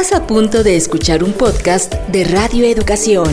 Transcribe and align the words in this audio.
Estás 0.00 0.16
a 0.16 0.26
punto 0.28 0.62
de 0.62 0.76
escuchar 0.76 1.24
un 1.24 1.32
podcast 1.32 1.92
de 1.92 2.22
Radio 2.22 2.64
Educación. 2.64 3.26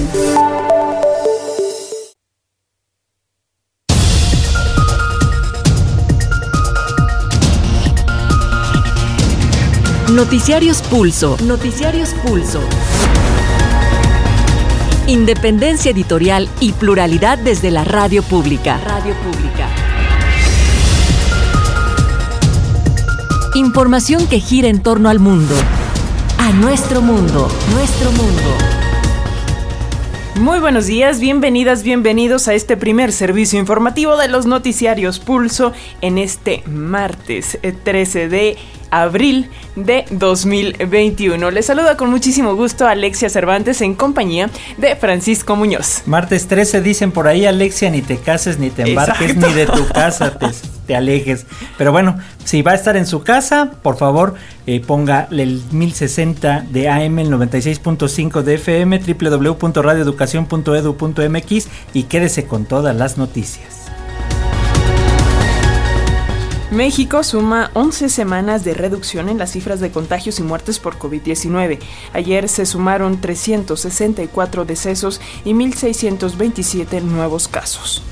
Noticiarios 10.11 10.81
Pulso. 10.81 11.37
Noticiarios 11.43 12.15
Pulso. 12.25 12.61
Independencia 15.05 15.91
editorial 15.91 16.49
y 16.59 16.71
pluralidad 16.71 17.37
desde 17.37 17.69
la 17.69 17.83
radio 17.83 18.23
pública. 18.23 18.79
Radio 18.83 19.13
pública. 19.17 19.69
Información 23.53 24.25
que 24.25 24.39
gira 24.39 24.67
en 24.67 24.81
torno 24.81 25.09
al 25.09 25.19
mundo. 25.19 25.53
A 26.37 26.51
nuestro 26.51 27.01
mundo. 27.01 27.47
Nuestro 27.73 28.11
mundo. 28.11 28.41
Muy 30.39 30.59
buenos 30.59 30.85
días, 30.85 31.19
bienvenidas, 31.19 31.81
bienvenidos 31.81 32.47
a 32.47 32.53
este 32.53 32.75
primer 32.75 33.13
servicio 33.13 33.57
informativo 33.57 34.17
de 34.17 34.27
los 34.27 34.45
noticiarios 34.45 35.19
Pulso 35.19 35.71
en 36.01 36.17
este 36.17 36.61
martes 36.67 37.57
13 37.83 38.23
eh, 38.23 38.27
de 38.27 38.57
abril 39.01 39.49
de 39.75 40.05
2021. 40.11 41.51
Les 41.51 41.65
saluda 41.65 41.97
con 41.97 42.09
muchísimo 42.09 42.55
gusto 42.55 42.87
Alexia 42.87 43.29
Cervantes 43.29 43.81
en 43.81 43.95
compañía 43.95 44.49
de 44.77 44.95
Francisco 44.95 45.55
Muñoz. 45.55 46.03
Martes 46.05 46.47
13 46.47 46.81
dicen 46.81 47.11
por 47.11 47.27
ahí 47.27 47.45
Alexia, 47.45 47.89
ni 47.89 48.01
te 48.01 48.17
cases, 48.17 48.57
ni 48.57 48.69
te 48.69 48.83
embarques, 48.83 49.35
ni 49.35 49.53
de 49.53 49.65
tu 49.65 49.87
casa 49.89 50.37
te, 50.37 50.47
te, 50.87 50.95
alejes. 50.95 51.45
Pero 51.77 51.91
bueno, 51.91 52.17
si 52.45 52.61
va 52.61 52.71
a 52.71 52.75
estar 52.75 52.95
en 52.95 53.05
su 53.05 53.23
casa, 53.23 53.71
por 53.81 53.97
favor 53.97 54.35
eh, 54.65 54.79
ponga 54.79 55.27
el 55.31 55.61
1060 55.71 56.67
de 56.69 56.89
AM, 56.89 57.19
el 57.19 57.31
96.5 57.31 58.43
de 58.43 58.55
FM, 58.55 58.99
www.radioeducación.edu.mx 58.99 61.67
y 61.93 62.03
quédese 62.03 62.45
con 62.45 62.65
todas 62.65 62.95
las 62.95 63.17
noticias. 63.17 63.84
México 66.75 67.23
suma 67.23 67.71
11 67.73 68.09
semanas 68.09 68.65
de 68.65 68.73
reducción 68.73 69.29
en 69.29 69.37
las 69.37 69.51
cifras 69.51 69.79
de 69.79 69.91
contagios 69.91 70.39
y 70.39 70.43
muertes 70.43 70.77
por 70.77 70.99
COVID-19. 70.99 71.79
Ayer 72.11 72.49
se 72.49 72.65
sumaron 72.65 73.21
364 73.21 74.65
decesos 74.65 75.21
y 75.45 75.53
1.627 75.53 77.01
nuevos 77.01 77.47
casos 77.47 78.03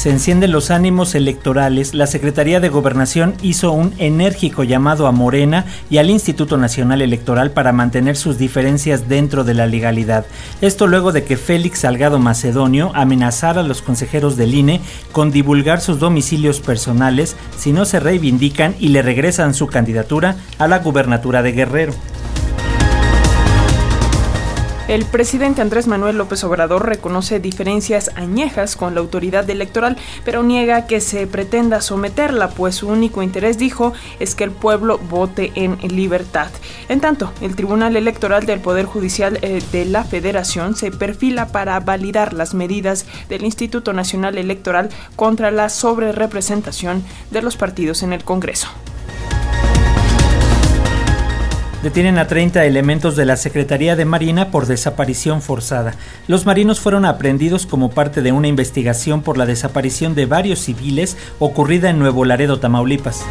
se 0.00 0.08
encienden 0.08 0.50
los 0.50 0.70
ánimos 0.70 1.14
electorales, 1.14 1.92
la 1.92 2.06
Secretaría 2.06 2.58
de 2.58 2.70
Gobernación 2.70 3.34
hizo 3.42 3.70
un 3.72 3.92
enérgico 3.98 4.64
llamado 4.64 5.06
a 5.06 5.12
Morena 5.12 5.66
y 5.90 5.98
al 5.98 6.08
Instituto 6.08 6.56
Nacional 6.56 7.02
Electoral 7.02 7.50
para 7.50 7.72
mantener 7.72 8.16
sus 8.16 8.38
diferencias 8.38 9.10
dentro 9.10 9.44
de 9.44 9.52
la 9.52 9.66
legalidad. 9.66 10.24
Esto 10.62 10.86
luego 10.86 11.12
de 11.12 11.24
que 11.24 11.36
Félix 11.36 11.80
Salgado 11.80 12.18
Macedonio 12.18 12.92
amenazara 12.94 13.60
a 13.60 13.64
los 13.64 13.82
consejeros 13.82 14.38
del 14.38 14.54
INE 14.54 14.80
con 15.12 15.32
divulgar 15.32 15.82
sus 15.82 15.98
domicilios 15.98 16.60
personales 16.60 17.36
si 17.58 17.74
no 17.74 17.84
se 17.84 18.00
reivindican 18.00 18.76
y 18.80 18.88
le 18.88 19.02
regresan 19.02 19.52
su 19.52 19.66
candidatura 19.66 20.36
a 20.56 20.66
la 20.66 20.78
gubernatura 20.78 21.42
de 21.42 21.52
Guerrero. 21.52 21.92
El 24.90 25.04
presidente 25.04 25.62
Andrés 25.62 25.86
Manuel 25.86 26.18
López 26.18 26.42
Obrador 26.42 26.84
reconoce 26.84 27.38
diferencias 27.38 28.10
añejas 28.16 28.74
con 28.74 28.92
la 28.92 29.00
autoridad 29.00 29.48
electoral, 29.48 29.96
pero 30.24 30.42
niega 30.42 30.88
que 30.88 31.00
se 31.00 31.28
pretenda 31.28 31.80
someterla, 31.80 32.48
pues 32.48 32.74
su 32.74 32.88
único 32.88 33.22
interés, 33.22 33.56
dijo, 33.56 33.92
es 34.18 34.34
que 34.34 34.42
el 34.42 34.50
pueblo 34.50 34.98
vote 34.98 35.52
en 35.54 35.78
libertad. 35.94 36.50
En 36.88 36.98
tanto, 36.98 37.32
el 37.40 37.54
Tribunal 37.54 37.94
Electoral 37.94 38.46
del 38.46 38.58
Poder 38.58 38.84
Judicial 38.84 39.38
eh, 39.42 39.62
de 39.70 39.84
la 39.84 40.02
Federación 40.02 40.74
se 40.74 40.90
perfila 40.90 41.46
para 41.52 41.78
validar 41.78 42.32
las 42.32 42.52
medidas 42.52 43.06
del 43.28 43.44
Instituto 43.44 43.92
Nacional 43.92 44.38
Electoral 44.38 44.88
contra 45.14 45.52
la 45.52 45.68
sobrerepresentación 45.68 47.04
de 47.30 47.42
los 47.42 47.56
partidos 47.56 48.02
en 48.02 48.12
el 48.12 48.24
Congreso. 48.24 48.66
Detienen 51.82 52.18
a 52.18 52.26
30 52.26 52.66
elementos 52.66 53.16
de 53.16 53.24
la 53.24 53.38
Secretaría 53.38 53.96
de 53.96 54.04
Marina 54.04 54.50
por 54.50 54.66
desaparición 54.66 55.40
forzada. 55.40 55.94
Los 56.28 56.44
marinos 56.44 56.78
fueron 56.78 57.06
aprendidos 57.06 57.64
como 57.64 57.90
parte 57.90 58.20
de 58.20 58.32
una 58.32 58.48
investigación 58.48 59.22
por 59.22 59.38
la 59.38 59.46
desaparición 59.46 60.14
de 60.14 60.26
varios 60.26 60.58
civiles 60.58 61.16
ocurrida 61.38 61.88
en 61.88 61.98
Nuevo 61.98 62.26
Laredo, 62.26 62.60
Tamaulipas. 62.60 63.24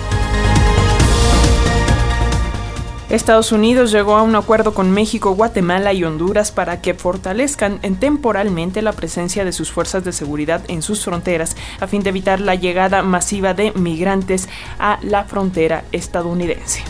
Estados 3.11 3.51
Unidos 3.51 3.91
llegó 3.91 4.15
a 4.15 4.23
un 4.23 4.35
acuerdo 4.35 4.73
con 4.73 4.89
México, 4.89 5.35
Guatemala 5.35 5.93
y 5.93 6.03
Honduras 6.03 6.51
para 6.51 6.81
que 6.81 6.95
fortalezcan 6.95 7.79
temporalmente 7.99 8.81
la 8.81 8.93
presencia 8.93 9.45
de 9.45 9.51
sus 9.51 9.71
fuerzas 9.71 10.03
de 10.03 10.11
seguridad 10.11 10.61
en 10.67 10.81
sus 10.81 11.05
fronteras 11.05 11.55
a 11.79 11.87
fin 11.87 12.01
de 12.01 12.09
evitar 12.09 12.39
la 12.39 12.55
llegada 12.55 13.03
masiva 13.03 13.53
de 13.53 13.71
migrantes 13.73 14.49
a 14.79 14.99
la 15.03 15.25
frontera 15.25 15.83
estadounidense. 15.91 16.83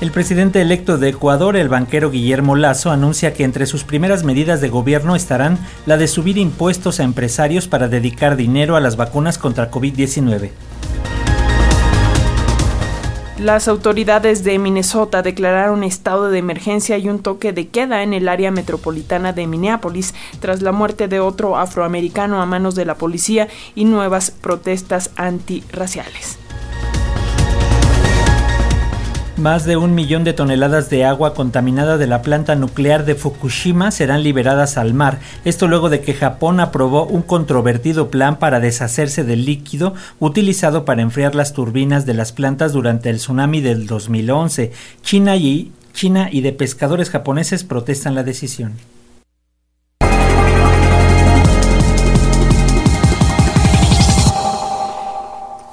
El 0.00 0.12
presidente 0.12 0.62
electo 0.62 0.96
de 0.96 1.08
Ecuador, 1.08 1.56
el 1.56 1.68
banquero 1.68 2.12
Guillermo 2.12 2.54
Lazo, 2.54 2.92
anuncia 2.92 3.34
que 3.34 3.42
entre 3.42 3.66
sus 3.66 3.82
primeras 3.82 4.22
medidas 4.22 4.60
de 4.60 4.68
gobierno 4.68 5.16
estarán 5.16 5.58
la 5.86 5.96
de 5.96 6.06
subir 6.06 6.38
impuestos 6.38 7.00
a 7.00 7.02
empresarios 7.02 7.66
para 7.66 7.88
dedicar 7.88 8.36
dinero 8.36 8.76
a 8.76 8.80
las 8.80 8.96
vacunas 8.96 9.38
contra 9.38 9.72
COVID-19. 9.72 10.50
Las 13.40 13.66
autoridades 13.66 14.44
de 14.44 14.60
Minnesota 14.60 15.22
declararon 15.22 15.82
estado 15.82 16.30
de 16.30 16.38
emergencia 16.38 16.96
y 16.96 17.08
un 17.08 17.18
toque 17.18 17.52
de 17.52 17.66
queda 17.66 18.04
en 18.04 18.14
el 18.14 18.28
área 18.28 18.52
metropolitana 18.52 19.32
de 19.32 19.48
Minneapolis 19.48 20.14
tras 20.38 20.62
la 20.62 20.70
muerte 20.70 21.08
de 21.08 21.18
otro 21.18 21.56
afroamericano 21.56 22.40
a 22.40 22.46
manos 22.46 22.76
de 22.76 22.84
la 22.84 22.94
policía 22.94 23.48
y 23.74 23.84
nuevas 23.84 24.30
protestas 24.30 25.10
antirraciales. 25.16 26.38
Más 29.38 29.64
de 29.64 29.76
un 29.76 29.94
millón 29.94 30.24
de 30.24 30.32
toneladas 30.32 30.90
de 30.90 31.04
agua 31.04 31.32
contaminada 31.32 31.96
de 31.96 32.08
la 32.08 32.22
planta 32.22 32.56
nuclear 32.56 33.04
de 33.04 33.14
Fukushima 33.14 33.92
serán 33.92 34.24
liberadas 34.24 34.76
al 34.76 34.94
mar. 34.94 35.20
Esto 35.44 35.68
luego 35.68 35.90
de 35.90 36.00
que 36.00 36.12
Japón 36.12 36.58
aprobó 36.58 37.06
un 37.06 37.22
controvertido 37.22 38.10
plan 38.10 38.40
para 38.40 38.58
deshacerse 38.58 39.22
del 39.22 39.44
líquido 39.44 39.94
utilizado 40.18 40.84
para 40.84 41.02
enfriar 41.02 41.36
las 41.36 41.52
turbinas 41.52 42.04
de 42.04 42.14
las 42.14 42.32
plantas 42.32 42.72
durante 42.72 43.10
el 43.10 43.18
tsunami 43.18 43.60
del 43.60 43.86
2011. 43.86 44.72
China 45.02 45.36
y, 45.36 45.70
China 45.92 46.30
y 46.32 46.40
de 46.40 46.52
pescadores 46.52 47.08
japoneses 47.08 47.62
protestan 47.62 48.16
la 48.16 48.24
decisión. 48.24 48.72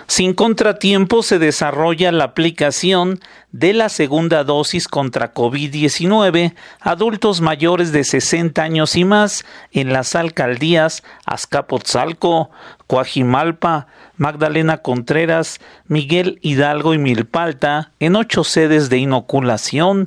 Sin 0.07 0.33
contratiempo 0.33 1.23
se 1.23 1.39
desarrolla 1.39 2.11
la 2.11 2.25
aplicación 2.25 3.19
de 3.51 3.73
la 3.73 3.89
segunda 3.89 4.43
dosis 4.43 4.87
contra 4.87 5.33
COVID-19 5.33 6.53
a 6.79 6.91
adultos 6.91 7.41
mayores 7.41 7.91
de 7.91 8.03
60 8.03 8.61
años 8.61 8.95
y 8.95 9.05
más 9.05 9.45
en 9.71 9.93
las 9.93 10.15
alcaldías 10.15 11.03
Azcapotzalco, 11.25 12.49
Coajimalpa, 12.87 13.87
Magdalena 14.17 14.79
Contreras, 14.79 15.59
Miguel 15.87 16.39
Hidalgo 16.41 16.93
y 16.93 16.97
Milpalta 16.97 17.91
en 17.99 18.15
ocho 18.15 18.43
sedes 18.43 18.89
de 18.89 18.97
inoculación 18.97 20.05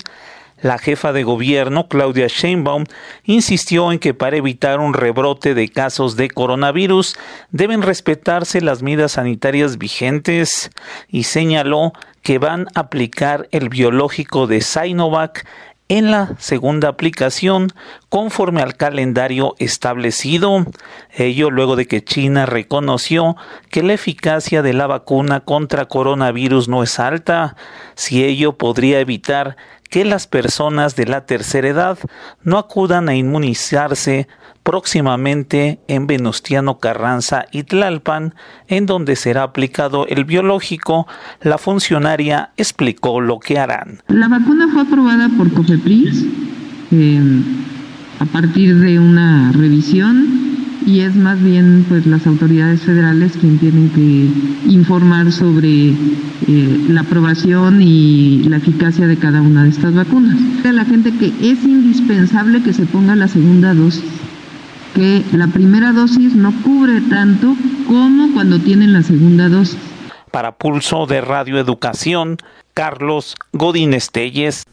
la 0.63 0.79
jefa 0.79 1.13
de 1.13 1.25
gobierno, 1.25 1.89
Claudia 1.89 2.29
Sheinbaum, 2.29 2.85
insistió 3.25 3.93
en 3.93 3.99
que 3.99 4.15
para 4.15 4.37
evitar 4.37 4.81
un 4.81 4.95
rebrote 4.95 5.55
de 5.55 5.69
casos 5.69 6.17
de 6.17 6.31
coronavirus 6.31 7.17
deben 7.51 7.83
respetarse 7.83 8.61
las 8.61 8.83
medidas 8.83 9.13
sanitarias 9.13 9.77
vigentes 9.77 10.71
y 11.09 11.25
señaló 11.25 11.93
que 12.23 12.39
van 12.39 12.69
a 12.75 12.81
aplicar 12.81 13.49
el 13.51 13.69
biológico 13.69 14.47
de 14.47 14.61
Sinovac 14.61 15.45
en 15.89 16.11
la 16.11 16.31
segunda 16.39 16.89
aplicación 16.89 17.69
conforme 18.09 18.63
al 18.63 18.77
calendario 18.77 19.55
establecido. 19.59 20.65
Ello 21.11 21.51
luego 21.51 21.77
de 21.77 21.87
que 21.87 22.03
China 22.03 22.47
reconoció 22.47 23.37
que 23.69 23.83
la 23.83 23.93
eficacia 23.93 24.63
de 24.63 24.73
la 24.73 24.87
vacuna 24.87 25.41
contra 25.41 25.87
coronavirus 25.87 26.69
no 26.69 26.83
es 26.83 26.99
alta, 26.99 27.57
si 27.95 28.25
ello 28.25 28.57
podría 28.57 29.01
evitar 29.01 29.57
que 29.93 30.07
las 30.07 30.27
personas 30.27 30.97
de 30.97 31.05
la 31.05 31.27
tercera 31.27 31.69
edad 31.69 31.99
no 32.43 32.57
acudan 32.57 33.11
a 33.11 33.15
inmunizarse 33.15 34.27
próximamente 34.63 35.81
en 35.87 36.07
Venustiano 36.07 36.79
Carranza 36.79 37.45
y 37.53 37.65
Tlalpan, 37.65 38.35
en 38.69 38.87
donde 38.87 39.17
será 39.17 39.43
aplicado 39.43 40.07
el 40.07 40.25
biológico, 40.25 41.07
la 41.43 41.59
funcionaria 41.59 42.53
explicó 42.57 43.21
lo 43.21 43.39
que 43.39 43.59
harán. 43.59 43.99
La 44.09 44.29
vacuna 44.29 44.67
fue 44.73 44.81
aprobada 44.81 45.29
por 45.37 45.53
COFEPRIS 45.53 46.25
eh, 46.91 47.43
a 48.19 48.25
partir 48.25 48.75
de 48.79 48.99
una 48.99 49.53
revisión 49.53 50.52
y 50.87 51.01
es 51.01 51.15
más 51.15 51.43
bien 51.43 51.85
pues 51.89 52.07
las 52.07 52.27
autoridades 52.27 52.83
federales 52.83 53.33
quien 53.41 53.59
tienen 53.59 53.91
que 53.91 54.71
informar 54.71 55.33
sobre 55.33 55.91
eh, 55.91 56.87
la 56.89 57.03
aprobación 57.03 57.81
y 57.83 58.45
la 58.49 58.57
eficacia 58.57 59.07
de 59.07 59.17
cada 59.17 59.41
una 59.41 59.65
de 59.65 59.71
estas 59.71 59.95
vacunas. 59.95 60.37
A 60.65 60.73
la 60.73 60.85
gente 60.85 61.13
que 61.17 61.27
es 61.27 61.63
indispensable 61.65 62.63
que 62.63 62.73
se 62.73 62.87
ponga 62.87 63.17
la 63.17 63.29
segunda 63.29 63.75
dosis, 63.75 64.05
que 64.95 65.23
la 65.33 65.49
primera 65.49 65.93
dosis 65.93 66.35
no 66.35 66.53
cubre 66.63 67.01
tanto 67.03 67.57
como 67.87 68.33
cuando 68.33 68.59
tienen 68.59 68.93
la 68.93 69.03
segunda 69.03 69.49
dosis. 69.49 69.79
Para 70.31 70.53
Pulso 70.53 71.07
de 71.07 71.21
Radio 71.21 71.59
Educación, 71.59 72.39
Carlos 72.75 73.37
Godín 73.53 73.95
Estelles. 73.95 74.65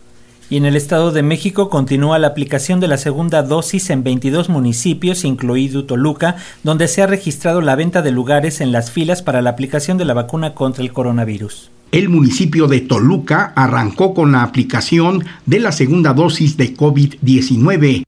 Y 0.52 0.58
en 0.58 0.66
el 0.66 0.76
Estado 0.76 1.12
de 1.12 1.22
México 1.22 1.70
continúa 1.70 2.18
la 2.18 2.28
aplicación 2.28 2.80
de 2.80 2.88
la 2.88 2.98
segunda 2.98 3.44
dosis 3.44 3.92
en 3.92 4.04
22 4.04 4.50
municipios, 4.50 5.24
incluido 5.24 5.86
Toluca, 5.86 6.38
donde 6.64 6.88
se 6.88 7.04
ha 7.04 7.08
registrado 7.08 7.62
la 7.62 7.76
venta 7.76 8.02
de 8.02 8.12
lugares 8.12 8.60
en 8.60 8.72
las 8.72 8.90
filas 8.90 9.22
para 9.22 9.44
la 9.44 9.52
aplicación 9.52 10.00
de 10.00 10.06
la 10.06 10.16
vacuna 10.16 10.56
contra 10.56 10.84
el 10.84 10.92
coronavirus. 10.92 11.70
El 11.92 12.10
municipio 12.10 12.68
de 12.68 12.82
Toluca 12.82 13.54
arrancó 13.56 14.16
con 14.16 14.32
la 14.32 14.42
aplicación 14.42 15.24
de 15.46 15.60
la 15.60 15.72
segunda 15.72 16.14
dosis 16.14 16.58
de 16.58 16.76
COVID-19. 16.76 18.04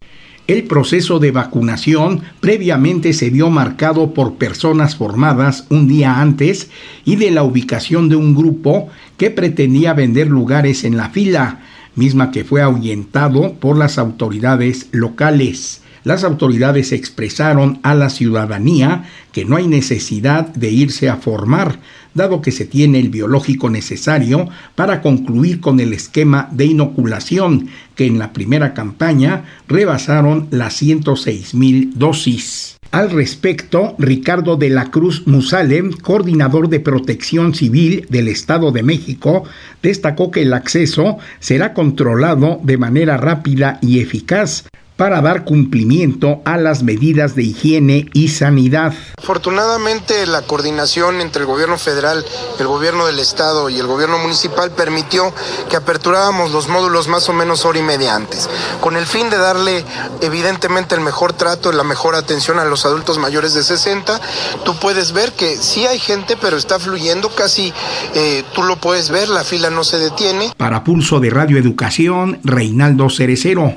El 0.48 0.64
proceso 0.64 1.20
de 1.20 1.30
vacunación 1.30 2.22
previamente 2.40 3.14
se 3.14 3.30
vio 3.30 3.52
marcado 3.52 4.16
por 4.16 4.36
personas 4.36 4.96
formadas 4.96 5.68
un 5.70 5.88
día 5.88 6.20
antes 6.20 6.72
y 7.06 7.18
de 7.18 7.30
la 7.30 7.44
ubicación 7.44 8.10
de 8.10 8.16
un 8.16 8.34
grupo 8.34 8.90
que 9.18 9.30
pretendía 9.30 9.94
vender 9.94 10.28
lugares 10.28 10.84
en 10.84 10.98
la 10.98 11.10
fila 11.10 11.60
misma 11.96 12.32
que 12.32 12.44
fue 12.44 12.62
ahuyentado 12.62 13.54
por 13.54 13.78
las 13.78 13.98
autoridades 13.98 14.88
locales. 14.92 15.82
Las 16.04 16.24
autoridades 16.24 16.92
expresaron 16.94 17.80
a 17.84 17.94
la 17.94 18.10
ciudadanía 18.10 19.04
que 19.32 19.46
no 19.46 19.56
hay 19.56 19.68
necesidad 19.68 20.48
de 20.48 20.72
irse 20.72 21.10
a 21.10 21.18
formar, 21.18 21.80
dado 22.16 22.42
que 22.42 22.52
se 22.52 22.66
tiene 22.66 23.00
el 23.00 23.10
biológico 23.10 23.70
necesario 23.70 24.50
para 24.74 25.02
concluir 25.02 25.62
con 25.62 25.80
el 25.80 25.94
esquema 25.94 26.50
de 26.52 26.66
inoculación, 26.66 27.70
que 27.96 28.08
en 28.08 28.18
la 28.18 28.34
primera 28.34 28.74
campaña 28.74 29.46
rebasaron 29.68 30.48
las 30.50 30.74
106 30.74 31.54
mil 31.54 31.92
dosis. 31.96 32.81
Al 32.92 33.10
respecto, 33.10 33.96
Ricardo 33.98 34.58
de 34.58 34.70
la 34.70 34.92
Cruz 34.92 35.26
Musalem, 35.26 35.94
coordinador 35.94 36.68
de 36.68 36.82
protección 36.82 37.56
civil 37.56 38.06
del 38.10 38.28
Estado 38.28 38.74
de 38.74 38.84
México, 38.84 39.46
destacó 39.82 40.30
que 40.30 40.42
el 40.42 40.54
acceso 40.54 41.18
será 41.40 41.74
controlado 41.74 42.60
de 42.64 42.78
manera 42.78 43.16
rápida 43.16 43.80
y 43.82 44.02
eficaz 44.02 44.66
para 45.02 45.20
dar 45.20 45.46
cumplimiento 45.46 46.44
a 46.46 46.58
las 46.58 46.84
medidas 46.84 47.34
de 47.34 47.42
higiene 47.42 48.08
y 48.14 48.28
sanidad. 48.28 48.94
Afortunadamente 49.18 50.28
la 50.28 50.44
coordinación 50.44 51.22
entre 51.22 51.42
el 51.42 51.48
gobierno 51.48 51.80
federal, 51.80 52.24
el 52.60 52.68
gobierno 52.68 53.08
del 53.08 53.18
estado 53.18 53.68
y 53.72 53.80
el 53.80 53.88
gobierno 53.88 54.20
municipal 54.20 54.70
permitió 54.70 55.34
que 55.72 55.76
aperturáramos 55.76 56.52
los 56.52 56.68
módulos 56.68 57.08
más 57.08 57.28
o 57.30 57.34
menos 57.34 57.66
hora 57.66 57.80
y 57.80 57.82
media 57.82 58.14
antes, 58.14 58.48
con 58.80 58.96
el 58.96 59.08
fin 59.08 59.32
de 59.32 59.38
darle 59.38 59.84
evidentemente 60.22 60.94
el 60.94 61.02
mejor 61.02 61.34
trato, 61.34 61.72
la 61.72 61.84
mejor 61.84 62.14
atención 62.14 62.60
a 62.60 62.66
los 62.66 62.86
adultos 62.86 63.18
mayores 63.18 63.56
de 63.56 63.64
60. 63.64 64.22
Tú 64.66 64.76
puedes 64.80 65.14
ver 65.14 65.32
que 65.32 65.58
sí 65.58 65.88
hay 65.88 65.98
gente, 65.98 66.38
pero 66.40 66.58
está 66.58 66.78
fluyendo 66.78 67.30
casi, 67.30 67.74
eh, 68.14 68.44
tú 68.54 68.62
lo 68.62 68.76
puedes 68.76 69.10
ver, 69.10 69.30
la 69.30 69.44
fila 69.44 69.72
no 69.72 69.84
se 69.84 69.98
detiene. 69.98 70.54
Para 70.58 70.84
Pulso 70.84 71.20
de 71.20 71.32
Radio 71.32 71.58
Educación, 71.58 72.40
Reinaldo 72.44 73.10
Cerecero. 73.10 73.74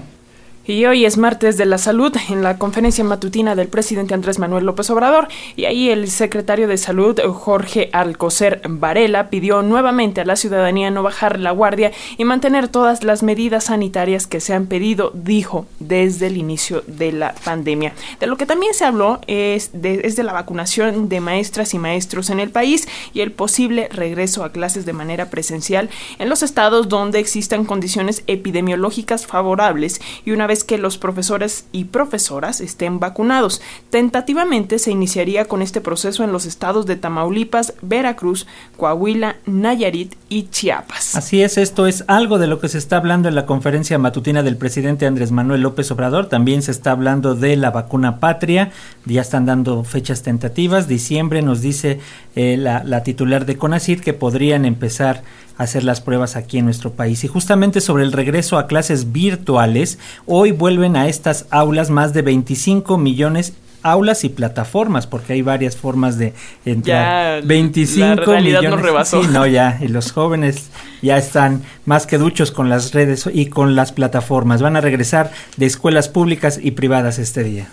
Y 0.66 0.86
hoy 0.86 1.04
es 1.04 1.18
martes 1.18 1.58
de 1.58 1.66
la 1.66 1.76
salud 1.76 2.16
en 2.30 2.42
la 2.42 2.56
conferencia 2.56 3.04
matutina 3.04 3.54
del 3.54 3.68
presidente 3.68 4.14
Andrés 4.14 4.38
Manuel 4.38 4.64
López 4.64 4.88
Obrador 4.88 5.28
y 5.56 5.66
ahí 5.66 5.90
el 5.90 6.10
secretario 6.10 6.66
de 6.68 6.78
salud 6.78 7.20
Jorge 7.34 7.90
Alcocer 7.92 8.62
Varela 8.66 9.28
pidió 9.28 9.60
nuevamente 9.60 10.22
a 10.22 10.24
la 10.24 10.36
ciudadanía 10.36 10.90
no 10.90 11.02
bajar 11.02 11.38
la 11.38 11.50
guardia 11.50 11.92
y 12.16 12.24
mantener 12.24 12.68
todas 12.68 13.04
las 13.04 13.22
medidas 13.22 13.64
sanitarias 13.64 14.26
que 14.26 14.40
se 14.40 14.54
han 14.54 14.64
pedido, 14.64 15.10
dijo, 15.12 15.66
desde 15.80 16.28
el 16.28 16.38
inicio 16.38 16.82
de 16.86 17.12
la 17.12 17.34
pandemia. 17.44 17.92
De 18.18 18.26
lo 18.26 18.38
que 18.38 18.46
también 18.46 18.72
se 18.72 18.86
habló 18.86 19.20
es 19.26 19.68
de, 19.74 20.00
es 20.04 20.16
de 20.16 20.22
la 20.22 20.32
vacunación 20.32 21.10
de 21.10 21.20
maestras 21.20 21.74
y 21.74 21.78
maestros 21.78 22.30
en 22.30 22.40
el 22.40 22.48
país 22.48 22.88
y 23.12 23.20
el 23.20 23.32
posible 23.32 23.90
regreso 23.92 24.44
a 24.44 24.52
clases 24.52 24.86
de 24.86 24.94
manera 24.94 25.28
presencial 25.28 25.90
en 26.18 26.30
los 26.30 26.42
estados 26.42 26.88
donde 26.88 27.18
existan 27.18 27.66
condiciones 27.66 28.24
epidemiológicas 28.28 29.26
favorables 29.26 30.00
y 30.24 30.30
una 30.30 30.46
vez 30.46 30.53
que 30.62 30.78
los 30.78 30.98
profesores 30.98 31.64
y 31.72 31.86
profesoras 31.86 32.60
estén 32.60 33.00
vacunados. 33.00 33.60
Tentativamente 33.90 34.78
se 34.78 34.92
iniciaría 34.92 35.46
con 35.46 35.62
este 35.62 35.80
proceso 35.80 36.22
en 36.22 36.30
los 36.30 36.46
estados 36.46 36.86
de 36.86 36.96
Tamaulipas, 36.96 37.74
Veracruz, 37.82 38.46
Coahuila, 38.76 39.36
Nayarit 39.46 40.14
y 40.28 40.44
Chiapas. 40.50 41.16
Así 41.16 41.42
es, 41.42 41.58
esto 41.58 41.86
es 41.86 42.04
algo 42.06 42.38
de 42.38 42.46
lo 42.46 42.60
que 42.60 42.68
se 42.68 42.78
está 42.78 42.98
hablando 42.98 43.28
en 43.28 43.34
la 43.34 43.46
conferencia 43.46 43.98
matutina 43.98 44.42
del 44.42 44.56
presidente 44.56 45.06
Andrés 45.06 45.32
Manuel 45.32 45.62
López 45.62 45.90
Obrador. 45.90 46.28
También 46.28 46.62
se 46.62 46.70
está 46.70 46.92
hablando 46.92 47.34
de 47.34 47.56
la 47.56 47.70
vacuna 47.70 48.20
patria. 48.20 48.70
Ya 49.06 49.22
están 49.22 49.46
dando 49.46 49.82
fechas 49.84 50.22
tentativas. 50.22 50.88
Diciembre 50.88 51.42
nos 51.42 51.60
dice 51.60 52.00
eh, 52.36 52.56
la, 52.58 52.84
la 52.84 53.02
titular 53.02 53.46
de 53.46 53.56
CONACID 53.56 54.00
que 54.00 54.12
podrían 54.12 54.64
empezar 54.64 55.22
hacer 55.56 55.84
las 55.84 56.00
pruebas 56.00 56.36
aquí 56.36 56.58
en 56.58 56.64
nuestro 56.64 56.92
país. 56.92 57.24
Y 57.24 57.28
justamente 57.28 57.80
sobre 57.80 58.04
el 58.04 58.12
regreso 58.12 58.58
a 58.58 58.66
clases 58.66 59.12
virtuales, 59.12 59.98
hoy 60.26 60.52
vuelven 60.52 60.96
a 60.96 61.08
estas 61.08 61.46
aulas 61.50 61.90
más 61.90 62.12
de 62.12 62.22
25 62.22 62.98
millones 62.98 63.54
aulas 63.84 64.24
y 64.24 64.30
plataformas, 64.30 65.06
porque 65.06 65.34
hay 65.34 65.42
varias 65.42 65.76
formas 65.76 66.18
de 66.18 66.32
entrar. 66.64 67.42
Ya 67.42 67.46
25 67.46 68.32
la 68.32 68.40
millones. 68.40 68.70
Nos 68.70 68.80
rebasó. 68.80 69.22
Sí, 69.22 69.28
no, 69.30 69.46
ya, 69.46 69.78
y 69.80 69.88
los 69.88 70.10
jóvenes 70.10 70.70
ya 71.02 71.18
están 71.18 71.62
más 71.84 72.06
que 72.06 72.16
duchos 72.16 72.50
con 72.50 72.70
las 72.70 72.92
redes 72.92 73.28
y 73.32 73.46
con 73.46 73.76
las 73.76 73.92
plataformas. 73.92 74.62
Van 74.62 74.76
a 74.76 74.80
regresar 74.80 75.30
de 75.58 75.66
escuelas 75.66 76.08
públicas 76.08 76.58
y 76.60 76.72
privadas 76.72 77.18
este 77.18 77.44
día. 77.44 77.68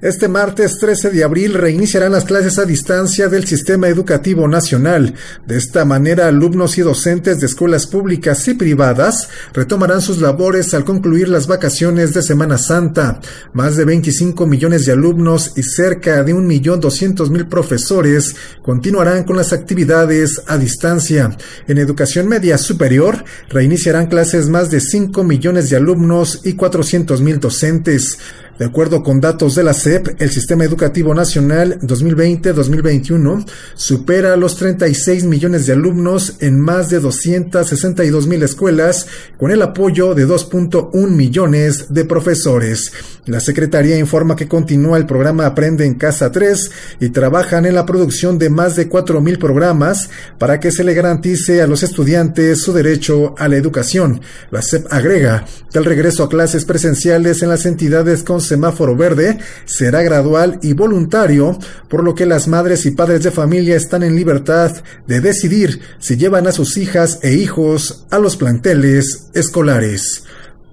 Este 0.00 0.28
martes 0.28 0.78
13 0.78 1.10
de 1.10 1.24
abril 1.24 1.54
reiniciarán 1.54 2.12
las 2.12 2.24
clases 2.24 2.60
a 2.60 2.64
distancia 2.64 3.26
del 3.26 3.48
Sistema 3.48 3.88
Educativo 3.88 4.46
Nacional. 4.46 5.14
De 5.44 5.58
esta 5.58 5.84
manera, 5.84 6.28
alumnos 6.28 6.78
y 6.78 6.82
docentes 6.82 7.40
de 7.40 7.46
escuelas 7.46 7.88
públicas 7.88 8.46
y 8.46 8.54
privadas 8.54 9.28
retomarán 9.52 10.00
sus 10.00 10.20
labores 10.20 10.72
al 10.72 10.84
concluir 10.84 11.28
las 11.28 11.48
vacaciones 11.48 12.14
de 12.14 12.22
Semana 12.22 12.58
Santa. 12.58 13.20
Más 13.52 13.76
de 13.76 13.86
25 13.86 14.46
millones 14.46 14.86
de 14.86 14.92
alumnos 14.92 15.54
y 15.56 15.64
cerca 15.64 16.22
de 16.22 16.32
1.200.000 16.32 17.48
profesores 17.48 18.36
continuarán 18.62 19.24
con 19.24 19.36
las 19.36 19.52
actividades 19.52 20.42
a 20.46 20.58
distancia. 20.58 21.36
En 21.66 21.76
educación 21.76 22.28
media 22.28 22.56
superior, 22.56 23.24
reiniciarán 23.48 24.06
clases 24.06 24.48
más 24.48 24.70
de 24.70 24.78
5 24.78 25.24
millones 25.24 25.70
de 25.70 25.76
alumnos 25.76 26.42
y 26.44 26.52
400.000 26.52 27.40
docentes. 27.40 28.18
De 28.58 28.64
acuerdo 28.64 29.04
con 29.04 29.20
datos 29.20 29.54
de 29.54 29.62
la 29.62 29.72
SEP, 29.72 30.20
el 30.20 30.30
Sistema 30.30 30.64
Educativo 30.64 31.14
Nacional 31.14 31.78
2020-2021 31.80 33.46
supera 33.76 34.36
los 34.36 34.56
36 34.56 35.22
millones 35.24 35.66
de 35.66 35.74
alumnos 35.74 36.38
en 36.40 36.58
más 36.58 36.90
de 36.90 36.98
262 36.98 38.26
mil 38.26 38.42
escuelas, 38.42 39.06
con 39.36 39.52
el 39.52 39.62
apoyo 39.62 40.16
de 40.16 40.26
2.1 40.26 41.08
millones 41.08 41.94
de 41.94 42.04
profesores. 42.04 42.90
La 43.26 43.38
Secretaría 43.38 43.96
informa 43.96 44.34
que 44.34 44.48
continúa 44.48 44.98
el 44.98 45.06
programa 45.06 45.46
Aprende 45.46 45.86
en 45.86 45.94
Casa 45.94 46.32
3 46.32 46.70
y 46.98 47.10
trabajan 47.10 47.64
en 47.64 47.76
la 47.76 47.86
producción 47.86 48.40
de 48.40 48.50
más 48.50 48.74
de 48.74 48.88
4 48.88 49.20
mil 49.20 49.38
programas 49.38 50.10
para 50.36 50.58
que 50.58 50.72
se 50.72 50.82
le 50.82 50.94
garantice 50.94 51.62
a 51.62 51.68
los 51.68 51.84
estudiantes 51.84 52.60
su 52.60 52.72
derecho 52.72 53.36
a 53.38 53.46
la 53.46 53.56
educación. 53.56 54.20
La 54.50 54.62
SEP 54.62 54.86
agrega 54.90 55.44
que 55.70 55.78
el 55.78 55.84
regreso 55.84 56.24
a 56.24 56.28
clases 56.28 56.64
presenciales 56.64 57.42
en 57.42 57.50
las 57.50 57.64
entidades 57.64 58.24
con 58.24 58.40
semáforo 58.48 58.96
verde 58.96 59.38
será 59.64 60.02
gradual 60.02 60.58
y 60.62 60.72
voluntario, 60.72 61.58
por 61.88 62.02
lo 62.02 62.14
que 62.14 62.26
las 62.26 62.48
madres 62.48 62.86
y 62.86 62.90
padres 62.90 63.22
de 63.22 63.30
familia 63.30 63.76
están 63.76 64.02
en 64.02 64.16
libertad 64.16 64.72
de 65.06 65.20
decidir 65.20 65.80
si 65.98 66.16
llevan 66.16 66.46
a 66.46 66.52
sus 66.52 66.76
hijas 66.76 67.20
e 67.22 67.34
hijos 67.34 68.06
a 68.10 68.18
los 68.18 68.36
planteles 68.36 69.28
escolares. 69.34 70.24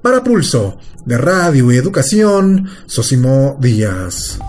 Para 0.01 0.24
Pulso, 0.24 0.77
de 1.05 1.17
Radio 1.17 1.72
y 1.72 1.77
Educación, 1.77 2.67
Sosimo 2.88 3.58
Díaz. 3.62 4.39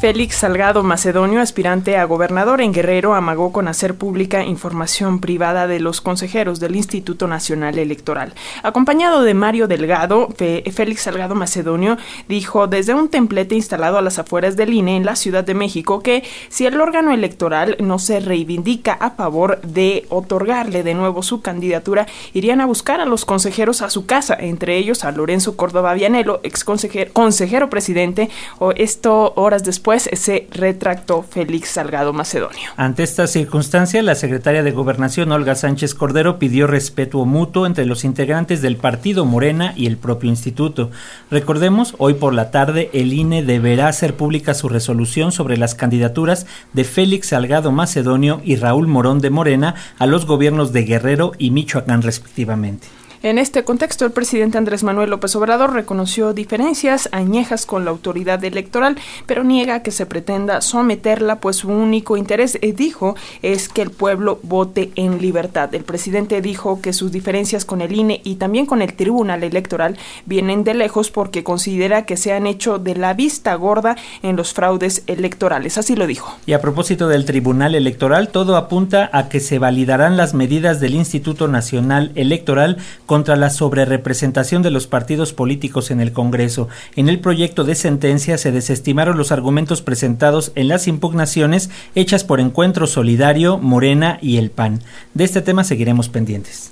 Félix 0.00 0.36
Salgado 0.36 0.82
Macedonio, 0.82 1.42
aspirante 1.42 1.98
a 1.98 2.04
gobernador 2.04 2.62
en 2.62 2.72
Guerrero, 2.72 3.14
amagó 3.14 3.52
con 3.52 3.68
hacer 3.68 3.96
pública 3.96 4.42
información 4.42 5.20
privada 5.20 5.66
de 5.66 5.78
los 5.78 6.00
consejeros 6.00 6.58
del 6.58 6.74
Instituto 6.74 7.28
Nacional 7.28 7.78
Electoral. 7.78 8.32
Acompañado 8.62 9.22
de 9.24 9.34
Mario 9.34 9.68
Delgado, 9.68 10.28
Félix 10.38 11.02
Salgado 11.02 11.34
Macedonio 11.34 11.98
dijo 12.28 12.66
desde 12.66 12.94
un 12.94 13.10
templete 13.10 13.56
instalado 13.56 13.98
a 13.98 14.02
las 14.02 14.18
afueras 14.18 14.56
del 14.56 14.72
INE 14.72 14.96
en 14.96 15.04
la 15.04 15.16
Ciudad 15.16 15.44
de 15.44 15.52
México 15.52 16.02
que 16.02 16.24
si 16.48 16.64
el 16.64 16.80
órgano 16.80 17.12
electoral 17.12 17.76
no 17.78 17.98
se 17.98 18.20
reivindica 18.20 18.94
a 18.94 19.10
favor 19.10 19.60
de 19.60 20.06
otorgarle 20.08 20.82
de 20.82 20.94
nuevo 20.94 21.22
su 21.22 21.42
candidatura, 21.42 22.06
irían 22.32 22.62
a 22.62 22.66
buscar 22.66 23.02
a 23.02 23.04
los 23.04 23.26
consejeros 23.26 23.82
a 23.82 23.90
su 23.90 24.06
casa, 24.06 24.34
entre 24.40 24.78
ellos 24.78 25.04
a 25.04 25.12
Lorenzo 25.12 25.58
Córdoba 25.58 25.92
Vianelo, 25.92 26.40
ex 26.42 26.64
consejero, 26.64 27.12
consejero 27.12 27.68
presidente, 27.68 28.30
o 28.58 28.72
esto 28.72 29.34
horas 29.36 29.62
después 29.62 29.89
se 29.98 30.48
retractó 30.52 31.22
Félix 31.22 31.70
Salgado 31.70 32.12
Macedonio. 32.12 32.70
Ante 32.76 33.02
esta 33.02 33.26
circunstancia, 33.26 34.02
la 34.02 34.14
secretaria 34.14 34.62
de 34.62 34.70
Gobernación, 34.70 35.32
Olga 35.32 35.54
Sánchez 35.54 35.94
Cordero, 35.94 36.38
pidió 36.38 36.66
respeto 36.66 37.24
mutuo 37.24 37.66
entre 37.66 37.86
los 37.86 38.04
integrantes 38.04 38.62
del 38.62 38.76
partido 38.76 39.24
Morena 39.24 39.72
y 39.76 39.86
el 39.86 39.96
propio 39.96 40.30
instituto. 40.30 40.90
Recordemos, 41.30 41.94
hoy 41.98 42.14
por 42.14 42.34
la 42.34 42.50
tarde 42.50 42.90
el 42.92 43.12
INE 43.12 43.42
deberá 43.42 43.88
hacer 43.88 44.14
pública 44.14 44.54
su 44.54 44.68
resolución 44.68 45.32
sobre 45.32 45.56
las 45.56 45.74
candidaturas 45.74 46.46
de 46.72 46.84
Félix 46.84 47.28
Salgado 47.28 47.72
Macedonio 47.72 48.40
y 48.44 48.56
Raúl 48.56 48.86
Morón 48.86 49.20
de 49.20 49.30
Morena 49.30 49.74
a 49.98 50.06
los 50.06 50.26
gobiernos 50.26 50.72
de 50.72 50.84
Guerrero 50.84 51.32
y 51.38 51.50
Michoacán 51.50 52.02
respectivamente. 52.02 52.99
En 53.22 53.36
este 53.36 53.64
contexto, 53.64 54.06
el 54.06 54.12
presidente 54.12 54.56
Andrés 54.56 54.82
Manuel 54.82 55.10
López 55.10 55.36
Obrador 55.36 55.74
reconoció 55.74 56.32
diferencias 56.32 57.10
añejas 57.12 57.66
con 57.66 57.84
la 57.84 57.90
autoridad 57.90 58.42
electoral, 58.42 58.96
pero 59.26 59.44
niega 59.44 59.82
que 59.82 59.90
se 59.90 60.06
pretenda 60.06 60.62
someterla, 60.62 61.38
pues 61.38 61.56
su 61.56 61.68
único 61.68 62.16
interés, 62.16 62.58
eh, 62.62 62.72
dijo, 62.72 63.16
es 63.42 63.68
que 63.68 63.82
el 63.82 63.90
pueblo 63.90 64.40
vote 64.42 64.90
en 64.94 65.20
libertad. 65.20 65.74
El 65.74 65.84
presidente 65.84 66.40
dijo 66.40 66.80
que 66.80 66.94
sus 66.94 67.12
diferencias 67.12 67.66
con 67.66 67.82
el 67.82 67.92
INE 67.92 68.22
y 68.24 68.36
también 68.36 68.64
con 68.64 68.80
el 68.80 68.94
Tribunal 68.94 69.44
Electoral 69.44 69.98
vienen 70.24 70.64
de 70.64 70.72
lejos 70.72 71.10
porque 71.10 71.44
considera 71.44 72.06
que 72.06 72.16
se 72.16 72.32
han 72.32 72.46
hecho 72.46 72.78
de 72.78 72.94
la 72.94 73.12
vista 73.12 73.54
gorda 73.54 73.96
en 74.22 74.36
los 74.36 74.54
fraudes 74.54 75.02
electorales. 75.08 75.76
Así 75.76 75.94
lo 75.94 76.06
dijo. 76.06 76.34
Y 76.46 76.54
a 76.54 76.62
propósito 76.62 77.06
del 77.06 77.26
Tribunal 77.26 77.74
Electoral, 77.74 78.30
todo 78.30 78.56
apunta 78.56 79.10
a 79.12 79.28
que 79.28 79.40
se 79.40 79.58
validarán 79.58 80.16
las 80.16 80.32
medidas 80.32 80.80
del 80.80 80.94
Instituto 80.94 81.48
Nacional 81.48 82.12
Electoral 82.14 82.78
contra 83.10 83.34
la 83.34 83.50
sobrerepresentación 83.50 84.62
de 84.62 84.70
los 84.70 84.86
partidos 84.86 85.32
políticos 85.32 85.90
en 85.90 86.00
el 86.00 86.12
Congreso. 86.12 86.68
En 86.94 87.08
el 87.08 87.18
proyecto 87.18 87.64
de 87.64 87.74
sentencia 87.74 88.38
se 88.38 88.52
desestimaron 88.52 89.18
los 89.18 89.32
argumentos 89.32 89.82
presentados 89.82 90.52
en 90.54 90.68
las 90.68 90.86
impugnaciones 90.86 91.70
hechas 91.96 92.22
por 92.22 92.38
Encuentro 92.38 92.86
Solidario, 92.86 93.58
Morena 93.58 94.20
y 94.22 94.36
el 94.36 94.52
PAN. 94.52 94.78
De 95.12 95.24
este 95.24 95.42
tema 95.42 95.64
seguiremos 95.64 96.08
pendientes. 96.08 96.70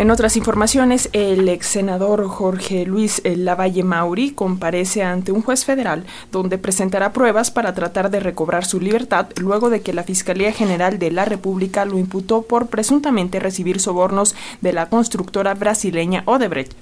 En 0.00 0.10
otras 0.10 0.38
informaciones, 0.38 1.10
el 1.12 1.46
ex 1.50 1.66
senador 1.66 2.26
Jorge 2.26 2.86
Luis 2.86 3.20
Lavalle 3.22 3.84
Mauri 3.84 4.30
comparece 4.30 5.02
ante 5.02 5.30
un 5.30 5.42
juez 5.42 5.66
federal 5.66 6.06
donde 6.32 6.56
presentará 6.56 7.12
pruebas 7.12 7.50
para 7.50 7.74
tratar 7.74 8.10
de 8.10 8.18
recobrar 8.18 8.64
su 8.64 8.80
libertad 8.80 9.26
luego 9.36 9.68
de 9.68 9.82
que 9.82 9.92
la 9.92 10.02
Fiscalía 10.02 10.54
General 10.54 10.98
de 10.98 11.10
la 11.10 11.26
República 11.26 11.84
lo 11.84 11.98
imputó 11.98 12.40
por 12.40 12.68
presuntamente 12.68 13.40
recibir 13.40 13.78
sobornos 13.78 14.34
de 14.62 14.72
la 14.72 14.88
constructora 14.88 15.52
brasileña 15.52 16.22
Odebrecht. 16.24 16.72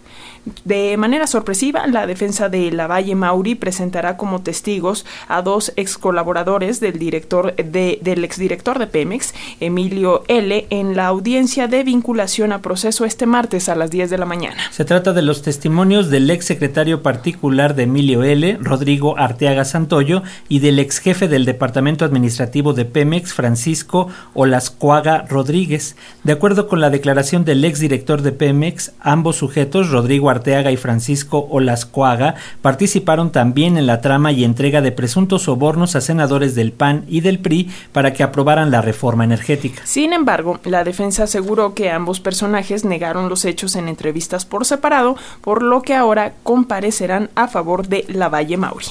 De 0.64 0.96
manera 0.96 1.26
sorpresiva, 1.26 1.86
la 1.86 2.06
defensa 2.06 2.48
de 2.48 2.70
Lavalle 2.70 3.14
Mauri 3.14 3.54
presentará 3.54 4.16
como 4.16 4.42
testigos 4.42 5.04
a 5.26 5.42
dos 5.42 5.72
ex 5.76 5.98
colaboradores 5.98 6.80
del 6.80 6.98
director 6.98 7.54
de, 7.56 7.98
del 8.00 8.24
exdirector 8.24 8.78
de 8.78 8.86
Pemex, 8.86 9.34
Emilio 9.60 10.22
L., 10.28 10.66
en 10.70 10.96
la 10.96 11.06
audiencia 11.06 11.66
de 11.66 11.82
vinculación 11.82 12.52
a 12.52 12.62
proceso 12.62 13.04
este 13.08 13.26
martes 13.26 13.68
a 13.68 13.74
las 13.74 13.90
10 13.90 14.10
de 14.10 14.18
la 14.18 14.26
mañana. 14.26 14.56
Se 14.70 14.84
trata 14.84 15.12
de 15.12 15.22
los 15.22 15.42
testimonios 15.42 16.10
del 16.10 16.30
ex 16.30 16.44
secretario 16.44 17.02
particular 17.02 17.74
de 17.74 17.84
Emilio 17.84 18.22
L., 18.22 18.58
Rodrigo 18.60 19.18
Arteaga 19.18 19.64
Santoyo, 19.64 20.22
y 20.48 20.60
del 20.60 20.78
ex 20.78 20.98
jefe 20.98 21.26
del 21.26 21.44
Departamento 21.44 22.04
Administrativo 22.04 22.74
de 22.74 22.84
Pemex, 22.84 23.32
Francisco 23.32 24.08
Olascuaga 24.34 25.24
Rodríguez. 25.28 25.96
De 26.22 26.32
acuerdo 26.32 26.68
con 26.68 26.80
la 26.80 26.90
declaración 26.90 27.44
del 27.44 27.64
ex 27.64 27.80
director 27.80 28.22
de 28.22 28.32
Pemex, 28.32 28.92
ambos 29.00 29.36
sujetos, 29.36 29.90
Rodrigo 29.90 30.30
Arteaga 30.30 30.70
y 30.70 30.76
Francisco 30.76 31.48
Olascuaga, 31.50 32.34
participaron 32.62 33.32
también 33.32 33.78
en 33.78 33.86
la 33.86 34.00
trama 34.00 34.32
y 34.32 34.44
entrega 34.44 34.82
de 34.82 34.92
presuntos 34.92 35.42
sobornos 35.42 35.96
a 35.96 36.00
senadores 36.00 36.54
del 36.54 36.72
PAN 36.72 37.04
y 37.08 37.22
del 37.22 37.38
PRI 37.38 37.70
para 37.92 38.12
que 38.12 38.22
aprobaran 38.22 38.70
la 38.70 38.82
reforma 38.82 39.24
energética. 39.24 39.82
Sin 39.84 40.12
embargo, 40.12 40.60
la 40.64 40.84
defensa 40.84 41.24
aseguró 41.24 41.74
que 41.74 41.90
ambos 41.90 42.20
personajes 42.20 42.84
negaron 42.84 42.97
los 42.98 43.44
hechos 43.44 43.76
en 43.76 43.88
entrevistas 43.88 44.44
por 44.44 44.64
separado, 44.64 45.16
por 45.40 45.62
lo 45.62 45.82
que 45.82 45.94
ahora 45.94 46.34
comparecerán 46.42 47.30
a 47.34 47.48
favor 47.48 47.88
de 47.88 48.04
Lavalle 48.08 48.56
Mauri. 48.56 48.86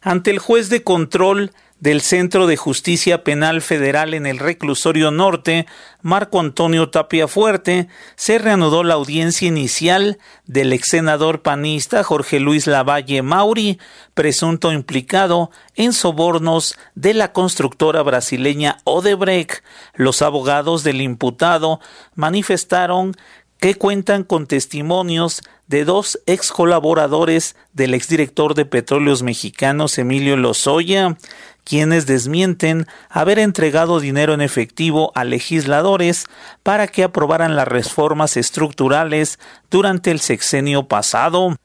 Ante 0.00 0.30
el 0.30 0.38
juez 0.38 0.68
de 0.68 0.82
control 0.82 1.52
del 1.82 2.00
Centro 2.00 2.46
de 2.46 2.56
Justicia 2.56 3.24
Penal 3.24 3.60
Federal 3.60 4.14
en 4.14 4.24
el 4.24 4.38
Reclusorio 4.38 5.10
Norte, 5.10 5.66
Marco 6.00 6.38
Antonio 6.38 6.90
Tapia 6.90 7.26
Fuerte, 7.26 7.88
se 8.14 8.38
reanudó 8.38 8.84
la 8.84 8.94
audiencia 8.94 9.48
inicial 9.48 10.18
del 10.46 10.72
ex 10.72 10.90
senador 10.90 11.42
panista 11.42 12.04
Jorge 12.04 12.38
Luis 12.38 12.68
Lavalle 12.68 13.22
Mauri, 13.22 13.80
presunto 14.14 14.70
implicado 14.70 15.50
en 15.74 15.92
sobornos 15.92 16.76
de 16.94 17.14
la 17.14 17.32
constructora 17.32 18.02
brasileña 18.02 18.78
Odebrecht. 18.84 19.64
Los 19.94 20.22
abogados 20.22 20.84
del 20.84 21.00
imputado 21.00 21.80
manifestaron 22.14 23.16
que 23.62 23.76
cuentan 23.76 24.24
con 24.24 24.48
testimonios 24.48 25.40
de 25.68 25.84
dos 25.84 26.20
ex 26.26 26.50
colaboradores 26.50 27.54
del 27.72 27.94
exdirector 27.94 28.54
de 28.54 28.66
Petróleos 28.66 29.22
Mexicanos 29.22 29.98
Emilio 29.98 30.36
Lozoya, 30.36 31.16
quienes 31.64 32.06
desmienten 32.06 32.86
haber 33.08 33.38
entregado 33.38 34.00
dinero 34.00 34.34
en 34.34 34.40
efectivo 34.40 35.12
a 35.14 35.24
legisladores 35.24 36.26
para 36.62 36.86
que 36.86 37.04
aprobaran 37.04 37.56
las 37.56 37.68
reformas 37.68 38.36
estructurales 38.36 39.38
durante 39.70 40.10
el 40.10 40.20
sexenio 40.20 40.88
pasado. 40.88 41.56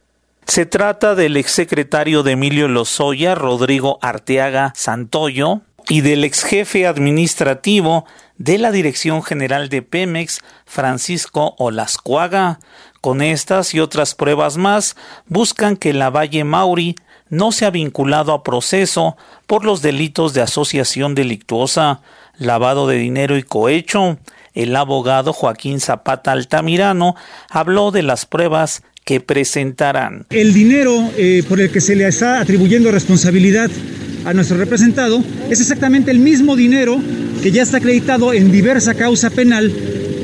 Se 0.46 0.66
trata 0.66 1.16
del 1.16 1.36
exsecretario 1.36 2.24
de 2.24 2.34
Emilio 2.34 2.68
Lozoya, 2.68 3.36
Rodrigo 3.36 4.00
Arteaga 4.02 4.72
Santoyo, 4.76 5.62
y 5.90 6.02
del 6.02 6.24
ex 6.24 6.44
jefe 6.44 6.86
administrativo 6.86 8.06
de 8.38 8.58
la 8.58 8.72
Dirección 8.72 9.24
General 9.24 9.70
de 9.70 9.82
Pemex, 9.82 10.42
Francisco 10.66 11.56
Olascuaga. 11.58 12.60
Con 13.02 13.22
estas 13.22 13.74
y 13.74 13.80
otras 13.80 14.16
pruebas 14.16 14.58
más, 14.58 14.96
buscan 15.28 15.78
que 15.78 15.94
la 15.94 16.10
Valle 16.10 16.44
Mauri 16.44 16.96
no 17.30 17.52
sea 17.52 17.70
vinculado 17.70 18.34
a 18.34 18.44
proceso 18.44 19.18
por 19.46 19.66
los 19.66 19.82
delitos 19.82 20.34
de 20.34 20.42
asociación 20.42 21.16
delictuosa, 21.16 22.02
lavado 22.38 22.88
de 22.88 22.98
dinero 22.98 23.38
y 23.38 23.44
cohecho. 23.44 24.18
El 24.54 24.76
abogado 24.76 25.34
Joaquín 25.34 25.80
Zapata 25.80 26.32
Altamirano 26.32 27.16
habló 27.50 27.92
de 27.92 28.04
las 28.04 28.26
pruebas 28.26 28.84
que 29.06 29.22
presentarán. 29.22 30.26
El 30.30 30.54
dinero 30.54 30.92
eh, 31.16 31.44
por 31.48 31.62
el 31.62 31.72
que 31.72 31.80
se 31.80 31.96
le 31.96 32.08
está 32.08 32.42
atribuyendo 32.42 32.92
responsabilidad 32.92 33.72
a 34.26 34.34
nuestro 34.34 34.58
representado 34.58 35.24
es 35.50 35.62
exactamente 35.62 36.12
el 36.12 36.20
mismo 36.20 36.58
dinero 36.58 37.00
que 37.42 37.52
ya 37.52 37.64
está 37.64 37.78
acreditado 37.78 38.34
en 38.34 38.52
diversa 38.52 38.96
causa 38.96 39.30
penal 39.30 39.72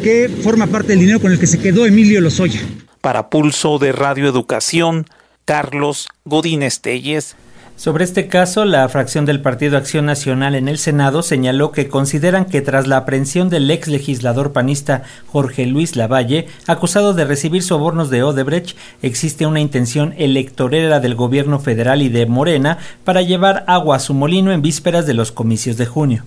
que 0.04 0.30
forma 0.44 0.68
parte 0.68 0.90
del 0.90 1.00
dinero 1.00 1.22
con 1.22 1.32
el 1.32 1.40
que 1.40 1.48
se 1.48 1.60
quedó 1.60 1.86
Emilio 1.86 2.20
Lozoya. 2.20 2.60
Para 3.00 3.30
Pulso 3.30 3.80
de 3.80 3.94
Radio 3.94 4.28
Educación, 4.28 5.06
Carlos 5.46 6.08
Godínez 6.26 6.80
Telles. 6.80 7.36
Sobre 7.76 8.04
este 8.04 8.28
caso, 8.28 8.66
la 8.66 8.88
fracción 8.88 9.26
del 9.26 9.42
Partido 9.42 9.78
Acción 9.78 10.06
Nacional 10.06 10.54
en 10.56 10.68
el 10.68 10.78
Senado 10.78 11.24
señaló 11.24 11.72
que 11.72 11.88
consideran 11.88 12.46
que 12.46 12.62
tras 12.62 12.88
la 12.88 12.98
aprehensión 12.98 13.50
del 13.50 13.70
ex 13.72 13.88
legislador 13.88 14.54
panista 14.54 15.04
Jorge 15.28 15.66
Luis 15.66 15.96
Lavalle, 15.96 16.46
acusado 16.68 17.14
de 17.14 17.26
recibir 17.26 17.64
sobornos 17.64 18.10
de 18.12 18.22
Odebrecht, 18.22 18.78
existe 19.02 19.48
una 19.48 19.60
intención 19.60 20.14
electorera 20.18 21.00
del 21.00 21.16
gobierno 21.16 21.60
federal 21.60 22.04
y 22.04 22.10
de 22.10 22.28
Morena 22.28 22.78
para 23.04 23.24
llevar 23.24 23.66
agua 23.68 23.98
a 23.98 24.00
su 24.00 24.14
molino 24.14 24.54
en 24.54 24.62
vísperas 24.62 25.08
de 25.08 25.16
los 25.16 25.32
comicios 25.32 25.76
de 25.76 25.88
junio. 25.88 26.24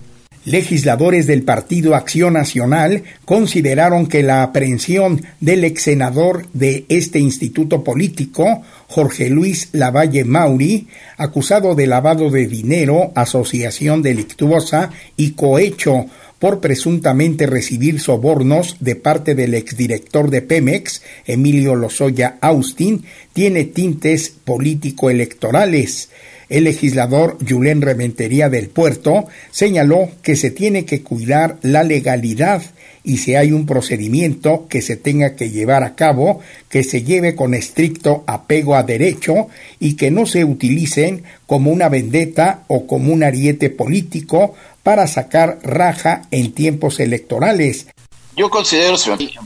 Legisladores 0.47 1.27
del 1.27 1.43
Partido 1.43 1.93
Acción 1.93 2.31
Nacional 2.31 3.03
consideraron 3.25 4.07
que 4.07 4.23
la 4.23 4.43
aprehensión 4.43 5.21
del 5.41 5.65
ex 5.65 5.81
senador 5.83 6.45
de 6.53 6.85
este 6.87 7.19
instituto 7.19 7.83
político, 7.83 8.63
Jorge 8.87 9.29
Luis 9.29 9.69
Lavalle 9.73 10.23
Mauri, 10.23 10.87
acusado 11.17 11.75
de 11.75 11.87
lavado 11.87 12.29
de 12.29 12.47
dinero, 12.47 13.11
asociación 13.15 14.01
delictuosa 14.01 14.91
y 15.15 15.31
cohecho 15.31 16.05
por 16.39 16.61
presuntamente 16.61 17.47
recibir 17.47 17.99
sobornos 17.99 18.77
de 18.79 18.95
parte 18.95 19.35
del 19.35 19.55
exdirector 19.55 20.29
de 20.29 20.41
Pemex, 20.41 21.01
Emilio 21.25 21.75
Lozoya 21.75 22.37
Austin, 22.41 23.03
tiene 23.33 23.65
tintes 23.65 24.29
político-electorales. 24.29 26.09
El 26.49 26.63
legislador 26.63 27.37
Julen 27.47 27.81
Rementería 27.81 28.49
del 28.49 28.69
Puerto 28.69 29.27
señaló 29.51 30.09
que 30.21 30.35
se 30.35 30.49
tiene 30.51 30.85
que 30.85 31.01
cuidar 31.01 31.57
la 31.61 31.83
legalidad 31.83 32.61
y 33.07 33.19
si 33.19 33.35
hay 33.35 33.53
un 33.53 33.65
procedimiento 33.65 34.65
que 34.69 34.81
se 34.81 34.97
tenga 34.97 35.37
que 35.37 35.49
llevar 35.49 35.85
a 35.85 35.95
cabo, 35.95 36.41
que 36.69 36.83
se 36.83 37.03
lleve 37.03 37.37
con 37.37 37.53
estricto 37.53 38.25
apego 38.27 38.75
a 38.75 38.83
derecho 38.83 39.47
y 39.79 39.95
que 39.95 40.11
no 40.11 40.25
se 40.25 40.43
utilicen 40.43 41.23
como 41.45 41.71
una 41.71 41.87
vendetta 41.87 42.65
o 42.67 42.85
como 42.85 43.13
un 43.13 43.23
ariete 43.23 43.69
político 43.69 44.55
para 44.83 45.07
sacar 45.07 45.59
raja 45.63 46.23
en 46.31 46.51
tiempos 46.51 46.99
electorales. 46.99 47.87
Yo 48.35 48.49
considero, 48.49 48.97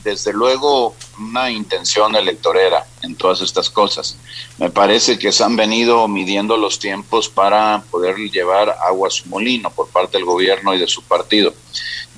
desde 0.02 0.32
luego, 0.32 0.94
una 1.18 1.50
intención 1.50 2.16
electorera 2.16 2.84
en 3.02 3.14
todas 3.14 3.40
estas 3.40 3.70
cosas. 3.70 4.18
Me 4.58 4.70
parece 4.70 5.18
que 5.18 5.32
se 5.32 5.44
han 5.44 5.56
venido 5.56 6.06
midiendo 6.08 6.56
los 6.56 6.78
tiempos 6.78 7.28
para 7.28 7.84
poder 7.90 8.16
llevar 8.16 8.76
agua 8.86 9.08
a 9.08 9.10
su 9.10 9.28
molino 9.28 9.70
por 9.70 9.88
parte 9.88 10.18
del 10.18 10.26
gobierno 10.26 10.74
y 10.74 10.78
de 10.78 10.88
su 10.88 11.02
partido. 11.04 11.54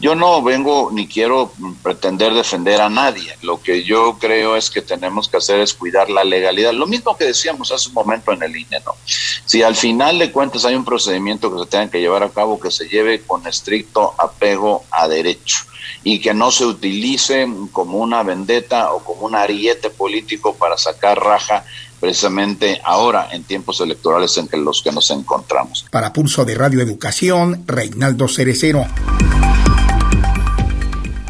Yo 0.00 0.14
no 0.14 0.42
vengo 0.42 0.90
ni 0.92 1.06
quiero 1.06 1.52
pretender 1.82 2.34
defender 2.34 2.80
a 2.80 2.88
nadie. 2.88 3.36
Lo 3.42 3.62
que 3.62 3.84
yo 3.84 4.18
creo 4.18 4.56
es 4.56 4.70
que 4.70 4.82
tenemos 4.82 5.28
que 5.28 5.36
hacer 5.36 5.60
es 5.60 5.72
cuidar 5.72 6.10
la 6.10 6.24
legalidad. 6.24 6.72
Lo 6.72 6.86
mismo 6.86 7.16
que 7.16 7.24
decíamos 7.24 7.70
hace 7.70 7.88
un 7.88 7.94
momento 7.94 8.32
en 8.32 8.42
el 8.42 8.56
INE, 8.56 8.80
¿no? 8.84 8.92
Si 9.06 9.62
al 9.62 9.76
final 9.76 10.18
de 10.18 10.32
cuentas 10.32 10.64
hay 10.64 10.74
un 10.74 10.84
procedimiento 10.84 11.52
que 11.52 11.62
se 11.62 11.70
tenga 11.70 11.90
que 11.90 12.00
llevar 12.00 12.22
a 12.22 12.30
cabo, 12.30 12.58
que 12.58 12.70
se 12.70 12.88
lleve 12.88 13.22
con 13.22 13.46
estricto 13.46 14.14
apego 14.18 14.84
a 14.90 15.06
derecho 15.06 15.64
y 16.02 16.20
que 16.20 16.34
no 16.34 16.50
se 16.50 16.66
utilice 16.66 17.48
como 17.72 17.98
una 17.98 18.22
vendetta 18.22 18.92
o 18.92 19.02
como 19.02 19.26
un 19.26 19.34
ariete 19.34 19.90
político 19.90 20.54
para 20.54 20.76
sacar 20.76 21.18
raja 21.18 21.64
precisamente 22.00 22.80
ahora 22.84 23.28
en 23.32 23.44
tiempos 23.44 23.80
electorales 23.80 24.36
en 24.36 24.64
los 24.64 24.82
que 24.82 24.92
nos 24.92 25.10
encontramos. 25.10 25.86
Para 25.90 26.12
Pulso 26.12 26.44
de 26.44 26.54
Radio 26.54 26.80
Educación, 26.82 27.64
Reinaldo 27.66 28.28
Cerecero. 28.28 28.86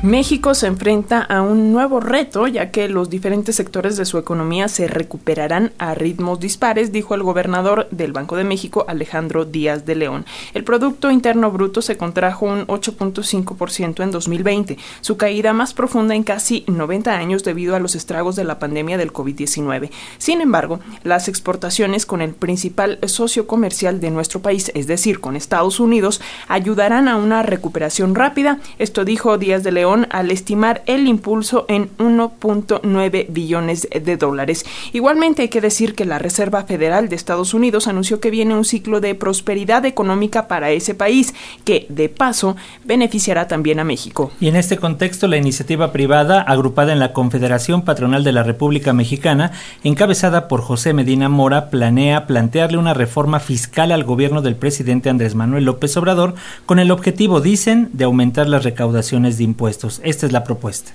México 0.04 0.52
se 0.52 0.66
enfrenta 0.66 1.22
a 1.22 1.40
un 1.40 1.72
nuevo 1.72 1.98
reto, 1.98 2.46
ya 2.46 2.70
que 2.70 2.90
los 2.90 3.08
diferentes 3.08 3.56
sectores 3.56 3.96
de 3.96 4.04
su 4.04 4.18
economía 4.18 4.68
se 4.68 4.86
recuperarán 4.86 5.72
a 5.78 5.94
ritmos 5.94 6.40
dispares, 6.40 6.92
dijo 6.92 7.14
el 7.14 7.22
gobernador 7.22 7.88
del 7.90 8.12
Banco 8.12 8.36
de 8.36 8.44
México, 8.44 8.84
Alejandro 8.86 9.46
Díaz 9.46 9.86
de 9.86 9.94
León. 9.94 10.26
El 10.52 10.62
Producto 10.62 11.10
Interno 11.10 11.50
Bruto 11.50 11.80
se 11.80 11.96
contrajo 11.96 12.44
un 12.44 12.66
8.5% 12.66 14.02
en 14.02 14.10
2020, 14.10 14.76
su 15.00 15.16
caída 15.16 15.54
más 15.54 15.72
profunda 15.72 16.14
en 16.14 16.22
casi 16.22 16.64
90 16.66 17.16
años 17.16 17.42
debido 17.42 17.74
a 17.74 17.80
los 17.80 17.94
estragos 17.94 18.36
de 18.36 18.44
la 18.44 18.58
pandemia 18.58 18.98
del 18.98 19.10
COVID-19. 19.10 19.88
Sin 20.18 20.42
embargo, 20.42 20.80
las 21.02 21.28
exportaciones 21.28 22.04
con 22.04 22.20
el 22.20 22.34
principal 22.34 22.98
socio 23.06 23.46
comercial 23.46 24.00
de 24.00 24.10
nuestro 24.10 24.42
país, 24.42 24.70
es 24.74 24.86
decir, 24.86 25.20
con 25.20 25.34
Estados 25.34 25.80
Unidos, 25.80 26.20
ayudarán 26.46 27.08
a 27.08 27.16
una 27.16 27.42
recuperación 27.42 28.14
rápida. 28.14 28.58
Esto 28.78 29.06
dijo 29.06 29.38
Díaz 29.38 29.62
de 29.62 29.72
León 29.72 29.93
al 30.10 30.30
estimar 30.30 30.82
el 30.86 31.06
impulso 31.06 31.64
en 31.68 31.90
1.9 31.98 33.26
billones 33.28 33.88
de 33.90 34.16
dólares. 34.16 34.64
Igualmente 34.92 35.42
hay 35.42 35.48
que 35.48 35.60
decir 35.60 35.94
que 35.94 36.04
la 36.04 36.18
Reserva 36.18 36.64
Federal 36.64 37.08
de 37.08 37.16
Estados 37.16 37.54
Unidos 37.54 37.86
anunció 37.86 38.20
que 38.20 38.30
viene 38.30 38.54
un 38.54 38.64
ciclo 38.64 39.00
de 39.00 39.14
prosperidad 39.14 39.84
económica 39.84 40.48
para 40.48 40.70
ese 40.70 40.94
país, 40.94 41.34
que 41.64 41.86
de 41.88 42.08
paso 42.08 42.56
beneficiará 42.84 43.46
también 43.46 43.80
a 43.80 43.84
México. 43.84 44.32
Y 44.40 44.48
en 44.48 44.56
este 44.56 44.76
contexto, 44.76 45.28
la 45.28 45.36
iniciativa 45.36 45.92
privada, 45.92 46.42
agrupada 46.42 46.92
en 46.92 46.98
la 46.98 47.12
Confederación 47.12 47.82
Patronal 47.82 48.24
de 48.24 48.32
la 48.32 48.42
República 48.42 48.92
Mexicana, 48.92 49.52
encabezada 49.84 50.48
por 50.48 50.60
José 50.60 50.92
Medina 50.92 51.28
Mora, 51.28 51.70
planea 51.70 52.26
plantearle 52.26 52.78
una 52.78 52.94
reforma 52.94 53.40
fiscal 53.40 53.92
al 53.92 54.04
gobierno 54.04 54.42
del 54.42 54.56
presidente 54.56 55.10
Andrés 55.10 55.34
Manuel 55.34 55.64
López 55.64 55.96
Obrador 55.96 56.34
con 56.66 56.78
el 56.78 56.90
objetivo, 56.90 57.40
dicen, 57.40 57.90
de 57.92 58.04
aumentar 58.04 58.48
las 58.48 58.64
recaudaciones 58.64 59.38
de 59.38 59.44
impuestos. 59.44 59.83
Esta 60.02 60.26
es 60.26 60.32
la 60.32 60.44
propuesta 60.44 60.92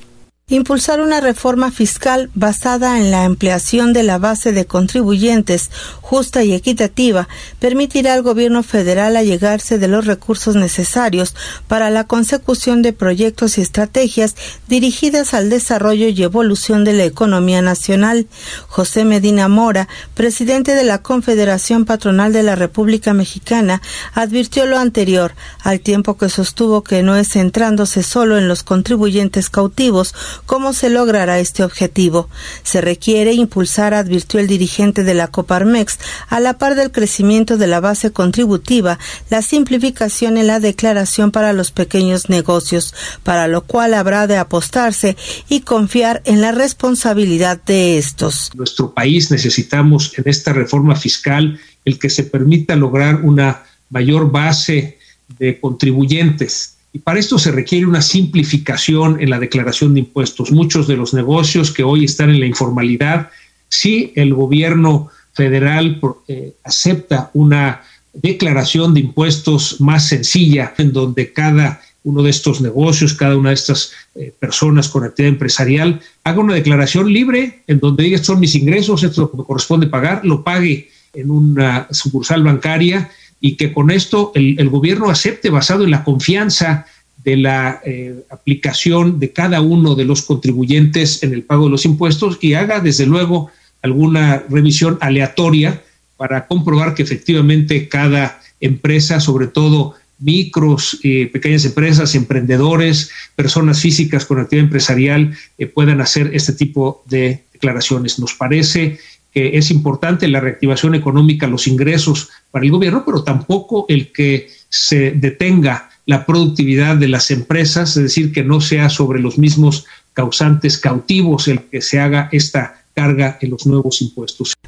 impulsar 0.50 1.00
una 1.00 1.22
reforma 1.22 1.72
fiscal 1.72 2.30
basada 2.34 3.00
en 3.00 3.12
la 3.12 3.24
ampliación 3.24 3.94
de 3.94 4.04
la 4.04 4.18
base 4.18 4.52
de 4.52 4.66
contribuyentes 4.66 5.70
justa 6.02 6.44
y 6.44 6.54
equitativa 6.54 7.28
permitirá 7.60 8.16
al 8.16 8.24
gobierno 8.24 8.64
federal 8.64 9.16
allegarse 9.16 9.78
de 9.78 9.88
los 9.88 10.06
recursos 10.06 10.56
necesarios 10.56 11.36
para 11.68 11.90
la 11.92 12.06
consecución 12.06 12.82
de 12.82 12.94
proyectos 12.94 13.58
y 13.58 13.62
estrategias 13.62 14.36
dirigidas 14.68 15.34
al 15.34 15.50
desarrollo 15.50 16.08
y 16.08 16.24
evolución 16.24 16.84
de 16.84 16.94
la 16.94 17.06
economía 17.06 17.62
nacional. 17.62 18.28
José 18.68 19.06
Medina 19.06 19.48
Mora, 19.48 19.88
presidente 20.16 20.74
de 20.74 20.84
la 20.84 21.04
Confederación 21.04 21.86
Patronal 21.86 22.34
de 22.34 22.44
la 22.44 22.56
República 22.56 23.14
Mexicana, 23.14 23.82
advirtió 24.14 24.66
lo 24.66 24.78
anterior, 24.78 25.34
al 25.62 25.80
tiempo 25.80 26.18
que 26.18 26.30
sostuvo 26.30 26.84
que 26.84 27.04
no 27.04 27.16
es 27.16 27.30
centrándose 27.30 28.02
solo 28.02 28.38
en 28.38 28.48
los 28.48 28.64
contribuyentes 28.64 29.50
cautivos, 29.50 30.16
¿Cómo 30.46 30.74
se 30.74 30.90
logrará 30.90 31.40
este 31.40 31.64
objetivo? 31.64 32.30
Se 32.64 32.82
requiere 32.82 33.34
impulsar, 33.34 33.94
advirtió 33.94 34.40
el 34.40 34.48
dirigente 34.48 35.04
de 35.04 35.14
la 35.14 35.28
Coparmex, 35.28 36.00
a 36.28 36.40
la 36.40 36.58
par 36.58 36.76
del 36.76 36.92
crecimiento 36.92 37.58
de 37.58 37.68
la 37.68 37.80
base 37.80 38.12
contributiva, 38.12 39.00
la 39.30 39.42
simplificación 39.42 40.38
en 40.38 40.48
la 40.48 40.60
declaración 40.60 41.32
para 41.32 41.54
los 41.54 41.72
pequeños 41.72 42.30
negocios, 42.30 42.94
para 43.24 43.48
lo 43.48 43.62
cual 43.62 43.94
habrá 43.94 44.28
de 44.28 44.38
apostarse 44.38 45.16
y 45.48 45.62
confiar 45.62 46.22
en 46.26 46.42
la 46.42 46.52
responsabilidad 46.52 47.62
de 47.64 47.98
estos. 47.98 48.52
Nuestro 48.56 48.94
país 48.94 49.32
necesitamos 49.32 50.18
en 50.18 50.24
esta 50.28 50.54
reforma 50.54 50.96
fiscal 50.96 51.60
el 51.86 52.00
que 52.00 52.10
se 52.10 52.24
permita 52.24 52.76
lograr 52.76 53.22
una 53.24 53.64
mayor 53.90 54.32
base 54.32 54.98
de 55.38 55.60
contribuyentes 55.60 56.79
y 56.92 57.00
para 57.00 57.20
esto 57.20 57.38
se 57.38 57.52
requiere 57.52 57.86
una 57.86 58.02
simplificación 58.02 59.22
en 59.22 59.30
la 59.30 59.40
declaración 59.40 59.94
de 59.94 60.02
impuestos. 60.02 60.52
Muchos 60.52 60.88
de 60.88 60.98
los 60.98 61.14
negocios 61.14 61.72
que 61.72 61.84
hoy 61.84 62.06
están 62.06 62.32
en 62.32 62.40
la 62.40 62.48
informalidad, 62.48 63.30
si 63.68 64.12
el 64.16 64.34
gobierno 64.34 65.10
federal 65.34 66.02
eh, 66.28 66.54
acepta 66.64 67.30
una 67.34 67.84
declaración 68.14 68.94
de 68.94 69.02
impuestos 69.02 69.80
más 69.80 70.08
sencilla, 70.08 70.74
en 70.78 70.92
donde 70.92 71.32
cada 71.32 71.82
uno 72.04 72.24
de 72.24 72.32
estos 72.32 72.60
negocios, 72.60 73.14
cada 73.14 73.38
una 73.38 73.50
de 73.50 73.56
estas 73.56 73.92
eh, 74.16 74.34
personas 74.40 74.90
con 74.90 75.04
actividad 75.04 75.34
empresarial, 75.34 76.02
haga 76.24 76.40
una 76.40 76.56
declaración 76.56 77.12
libre 77.14 77.62
en 77.68 77.80
donde 77.80 78.04
diga, 78.04 78.16
estos 78.16 78.34
son 78.34 78.40
mis 78.40 78.56
ingresos, 78.56 79.04
esto 79.04 79.12
es 79.12 79.18
lo 79.18 79.32
que 79.32 79.38
me 79.38 79.44
corresponde 79.44 79.88
pagar, 79.88 80.26
lo 80.26 80.44
pague 80.44 80.90
en 81.14 81.30
una 81.30 81.88
sucursal 81.92 82.44
bancaria 82.44 83.12
y 83.42 83.56
que 83.56 83.74
con 83.74 83.92
esto 83.92 84.32
el, 84.36 84.70
gobierno 84.70 85.10
acepte 85.10 85.50
basado 85.50 85.84
en 85.84 85.92
la 85.92 86.04
confianza 86.04 86.86
de 87.24 87.38
la 87.38 87.82
eh, 87.86 88.24
aplicación 88.30 89.20
de 89.20 89.32
cada 89.32 89.62
uno 89.62 89.96
de 89.96 90.06
los 90.06 90.22
contribuyentes 90.24 91.24
en 91.24 91.34
el 91.34 91.44
pago 91.44 91.66
de 91.66 91.72
los 91.72 91.86
impuestos 91.86 92.38
y 92.42 92.54
haga 92.54 92.80
desde 92.80 93.06
luego 93.06 93.50
alguna 93.82 94.44
revisión 94.50 94.98
aleatoria 95.02 95.82
para 96.18 96.48
comprobar 96.48 96.96
que 96.96 97.04
efectivamente 97.04 97.88
cada 97.88 98.42
empresa, 98.60 99.20
sobre 99.20 99.48
todo 99.48 99.96
micros, 100.20 101.00
eh, 101.04 101.30
pequeñas 101.32 101.64
empresas, 101.66 102.14
emprendedores, 102.14 103.10
personas 103.36 103.80
físicas 103.80 104.26
con 104.26 104.40
actividad 104.40 104.66
empresarial 104.66 105.38
eh, 105.58 105.66
puedan 105.66 106.02
hacer 106.02 106.32
este 106.34 106.54
tipo 106.54 107.04
de 107.06 107.44
declaraciones. 107.54 108.20
Nos 108.20 108.34
parece 108.34 109.00
que 109.34 109.58
es 109.58 109.72
importante 109.72 110.28
la 110.28 110.40
reactivación 110.40 110.96
económica, 110.96 111.48
los 111.48 111.68
ingresos 111.68 112.30
para 112.52 112.66
el 112.66 112.72
gobierno, 112.72 113.04
pero 113.06 113.24
tampoco 113.24 113.86
el 113.90 114.12
que 114.12 114.50
se 114.70 115.12
detenga 115.12 115.90
la 116.06 116.26
productividad 116.26 116.96
de 116.96 117.08
las 117.08 117.30
empresas, 117.30 117.96
es 117.96 118.04
decir, 118.04 118.32
que 118.32 118.44
no 118.44 118.62
sea 118.62 118.90
sobre 118.90 119.20
los 119.20 119.38
mismos 119.38 119.86
causantes 120.14 120.78
cautivos 120.78 121.48
el 121.48 121.62
que 121.62 121.82
se 121.82 122.00
haga 122.00 122.30
esta 122.32 122.79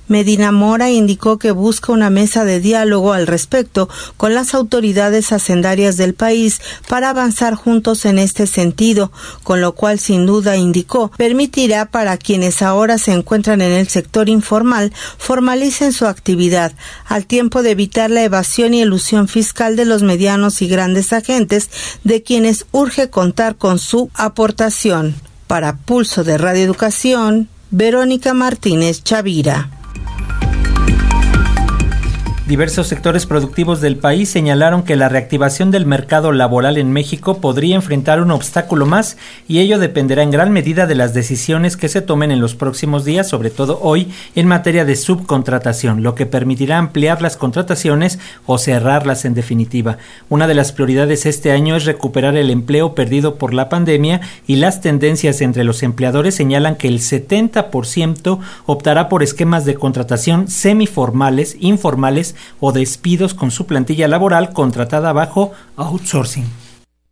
Medina 0.07 0.51
Mora 0.51 0.89
indicó 0.89 1.37
que 1.37 1.51
busca 1.51 1.93
una 1.93 2.09
mesa 2.09 2.43
de 2.43 2.59
diálogo 2.59 3.13
al 3.13 3.27
respecto 3.27 3.87
con 4.17 4.33
las 4.33 4.53
autoridades 4.53 5.31
hacendarias 5.31 5.95
del 5.95 6.13
país 6.13 6.59
para 6.89 7.09
avanzar 7.09 7.55
juntos 7.55 8.05
en 8.05 8.19
este 8.19 8.45
sentido, 8.47 9.11
con 9.43 9.61
lo 9.61 9.73
cual 9.73 9.99
sin 9.99 10.25
duda 10.25 10.57
indicó 10.57 11.11
permitirá 11.17 11.85
para 11.85 12.17
quienes 12.17 12.61
ahora 12.61 12.97
se 12.97 13.13
encuentran 13.13 13.61
en 13.61 13.71
el 13.71 13.87
sector 13.87 14.27
informal 14.27 14.91
formalicen 15.17 15.93
su 15.93 16.05
actividad, 16.05 16.73
al 17.05 17.25
tiempo 17.25 17.61
de 17.63 17.71
evitar 17.71 18.09
la 18.09 18.23
evasión 18.23 18.73
y 18.73 18.81
elusión 18.81 19.27
fiscal 19.27 19.75
de 19.75 19.85
los 19.85 20.03
medianos 20.03 20.61
y 20.61 20.67
grandes 20.67 21.13
agentes 21.13 21.69
de 22.03 22.23
quienes 22.23 22.65
urge 22.71 23.09
contar 23.09 23.55
con 23.55 23.79
su 23.79 24.09
aportación. 24.13 25.15
Para 25.47 25.77
Pulso 25.77 26.23
de 26.23 26.37
Radio 26.37 26.63
Educación, 26.63 27.49
Verónica 27.71 28.33
Martínez 28.33 29.01
Chavira. 29.01 29.80
Diversos 32.47 32.87
sectores 32.87 33.27
productivos 33.27 33.81
del 33.81 33.97
país 33.97 34.27
señalaron 34.27 34.81
que 34.81 34.95
la 34.95 35.09
reactivación 35.09 35.69
del 35.69 35.85
mercado 35.85 36.31
laboral 36.31 36.79
en 36.79 36.91
México 36.91 37.37
podría 37.37 37.75
enfrentar 37.75 38.19
un 38.19 38.31
obstáculo 38.31 38.87
más 38.87 39.15
y 39.47 39.59
ello 39.59 39.77
dependerá 39.77 40.23
en 40.23 40.31
gran 40.31 40.51
medida 40.51 40.87
de 40.87 40.95
las 40.95 41.13
decisiones 41.13 41.77
que 41.77 41.87
se 41.87 42.01
tomen 42.01 42.31
en 42.31 42.41
los 42.41 42.55
próximos 42.55 43.05
días, 43.05 43.29
sobre 43.29 43.51
todo 43.51 43.79
hoy, 43.83 44.11
en 44.35 44.47
materia 44.47 44.85
de 44.85 44.95
subcontratación, 44.95 46.01
lo 46.01 46.15
que 46.15 46.25
permitirá 46.25 46.79
ampliar 46.79 47.21
las 47.21 47.37
contrataciones 47.37 48.17
o 48.47 48.57
cerrarlas 48.57 49.23
en 49.23 49.35
definitiva. 49.35 49.99
Una 50.27 50.47
de 50.47 50.55
las 50.55 50.71
prioridades 50.71 51.27
este 51.27 51.51
año 51.51 51.75
es 51.75 51.85
recuperar 51.85 52.35
el 52.35 52.49
empleo 52.49 52.95
perdido 52.95 53.35
por 53.35 53.53
la 53.53 53.69
pandemia 53.69 54.19
y 54.47 54.55
las 54.55 54.81
tendencias 54.81 55.41
entre 55.41 55.63
los 55.63 55.83
empleadores 55.83 56.35
señalan 56.35 56.75
que 56.75 56.87
el 56.87 56.99
70% 57.01 58.39
optará 58.65 59.09
por 59.09 59.21
esquemas 59.21 59.63
de 59.63 59.75
contratación 59.75 60.47
semiformales, 60.47 61.55
informales 61.59 62.30
o 62.59 62.71
despidos 62.71 63.33
con 63.33 63.51
su 63.51 63.65
plantilla 63.65 64.07
laboral 64.07 64.53
contratada 64.53 65.13
bajo 65.13 65.51
outsourcing. 65.75 66.70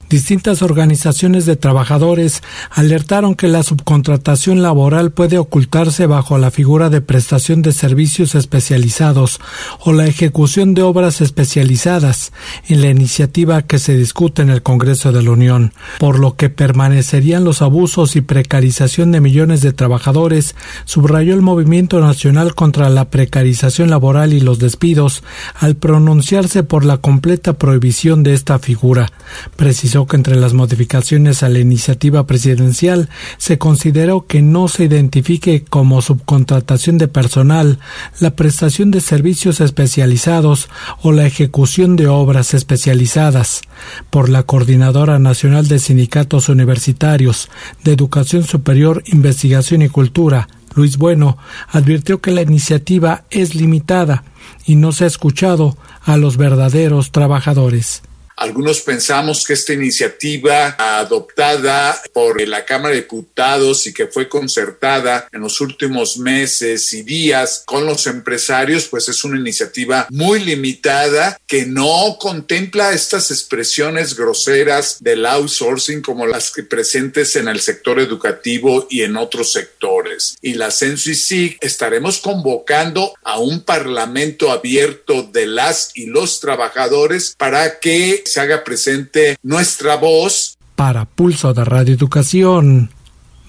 Distintas 0.10 0.64
organizaciones 0.64 1.46
de 1.46 1.56
trabajadores 1.56 2.42
alertaron 2.72 3.36
que 3.36 3.48
la 3.48 3.62
subcontratación 3.62 4.64
laboral 4.64 5.12
puede 5.12 5.38
ocultarse 5.38 6.08
bajo 6.08 6.40
la 6.40 6.50
figura 6.50 6.90
de 6.90 7.00
prestación 7.00 7.62
de 7.62 7.74
servicios 7.74 8.34
especializados 8.34 9.40
o 9.80 9.94
la 9.94 10.08
ejecución 10.08 10.74
de 10.74 10.82
obras 10.82 11.22
especializadas 11.22 12.34
en 12.68 12.82
la 12.82 12.90
iniciativa 12.90 13.62
que 13.62 13.78
se 13.78 13.96
discute 13.96 14.42
en 14.42 14.50
el 14.50 14.64
Congreso 14.64 15.12
de 15.12 15.22
la 15.22 15.30
Unión, 15.30 15.74
por 16.00 16.18
lo 16.18 16.36
que 16.36 16.50
permanecerían 16.50 17.44
los 17.44 17.62
abusos 17.62 18.16
y 18.16 18.22
precarización 18.22 19.12
de 19.12 19.22
millones 19.22 19.62
de 19.62 19.74
trabajadores, 19.74 20.56
subrayó 20.86 21.36
el 21.36 21.42
Movimiento 21.42 22.00
Nacional 22.00 22.56
contra 22.56 22.90
la 22.90 23.12
Precarización 23.12 23.92
Laboral 23.92 24.34
y 24.34 24.40
los 24.40 24.58
Despidos 24.58 25.24
al 25.54 25.76
pronunciarse 25.76 26.64
por 26.64 26.84
la 26.84 26.98
completa 26.98 27.54
prohibición 27.54 28.24
de 28.24 28.34
esta 28.34 28.58
figura. 28.58 29.12
Precisó 29.56 29.99
que 30.08 30.16
entre 30.16 30.36
las 30.36 30.54
modificaciones 30.54 31.44
a 31.44 31.50
la 31.50 31.60
iniciativa 31.60 32.26
presidencial 32.26 33.10
se 33.38 33.58
consideró 33.58 34.26
que 34.26 34.42
no 34.42 34.68
se 34.68 34.86
identifique 34.86 35.64
como 35.64 36.02
subcontratación 36.02 36.98
de 36.98 37.08
personal 37.08 37.80
la 38.20 38.36
prestación 38.36 38.92
de 38.92 39.02
servicios 39.02 39.62
especializados 39.62 40.70
o 41.02 41.12
la 41.12 41.26
ejecución 41.26 41.96
de 41.96 42.08
obras 42.08 42.54
especializadas. 42.54 43.62
Por 44.10 44.30
la 44.30 44.44
Coordinadora 44.44 45.20
Nacional 45.20 45.68
de 45.68 45.80
Sindicatos 45.80 46.50
Universitarios 46.50 47.50
de 47.84 47.94
Educación 47.94 48.44
Superior, 48.44 49.04
Investigación 49.08 49.82
y 49.82 49.90
Cultura, 49.90 50.48
Luis 50.76 50.98
Bueno, 50.98 51.38
advirtió 51.70 52.22
que 52.22 52.32
la 52.32 52.42
iniciativa 52.42 53.24
es 53.30 53.56
limitada 53.56 54.24
y 54.66 54.76
no 54.76 54.92
se 54.92 55.06
ha 55.06 55.08
escuchado 55.08 55.78
a 56.04 56.18
los 56.18 56.38
verdaderos 56.38 57.12
trabajadores. 57.12 58.04
Algunos 58.40 58.80
pensamos 58.80 59.44
que 59.46 59.52
esta 59.52 59.74
iniciativa 59.74 60.78
adoptada 60.80 62.02
por 62.14 62.42
la 62.48 62.64
Cámara 62.64 62.96
de 62.96 63.02
Diputados 63.02 63.86
y 63.86 63.94
que 63.94 64.08
fue 64.08 64.30
concertada 64.30 65.28
en 65.34 65.42
los 65.42 65.60
últimos 65.60 66.18
meses 66.18 66.94
y 66.94 67.02
días 67.02 67.64
con 67.66 67.86
los 67.86 68.08
empresarios, 68.08 68.86
pues 68.86 69.10
es 69.10 69.26
una 69.26 69.38
iniciativa 69.38 70.08
muy 70.10 70.40
limitada 70.40 71.38
que 71.46 71.66
no 71.66 72.16
contempla 72.18 72.94
estas 72.94 73.30
expresiones 73.30 74.16
groseras 74.16 75.00
del 75.02 75.26
outsourcing 75.26 76.02
como 76.02 76.26
las 76.26 76.52
que 76.52 76.64
presentes 76.64 77.36
en 77.36 77.50
el 77.50 77.60
sector 77.60 78.00
educativo 78.00 78.88
y 78.90 79.02
en 79.02 79.18
otros 79.18 79.52
sectores. 79.52 80.38
Y 80.42 80.54
la 80.54 80.70
y 80.80 81.58
estaremos 81.60 82.20
convocando 82.20 83.14
a 83.22 83.38
un 83.38 83.64
parlamento 83.64 84.50
abierto 84.50 85.24
de 85.24 85.46
las 85.46 85.92
y 85.94 86.06
los 86.06 86.40
trabajadores 86.40 87.36
para 87.38 87.80
que 87.80 88.24
se 88.32 88.40
haga 88.40 88.64
presente 88.64 89.38
nuestra 89.44 89.96
voz. 89.96 90.58
Para 90.76 91.06
Pulso 91.06 91.54
de 91.54 91.66
Radio 91.66 91.94
Educación, 91.94 92.92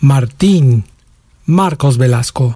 Martín 0.00 0.84
Marcos 1.44 1.98
Velasco. 1.98 2.54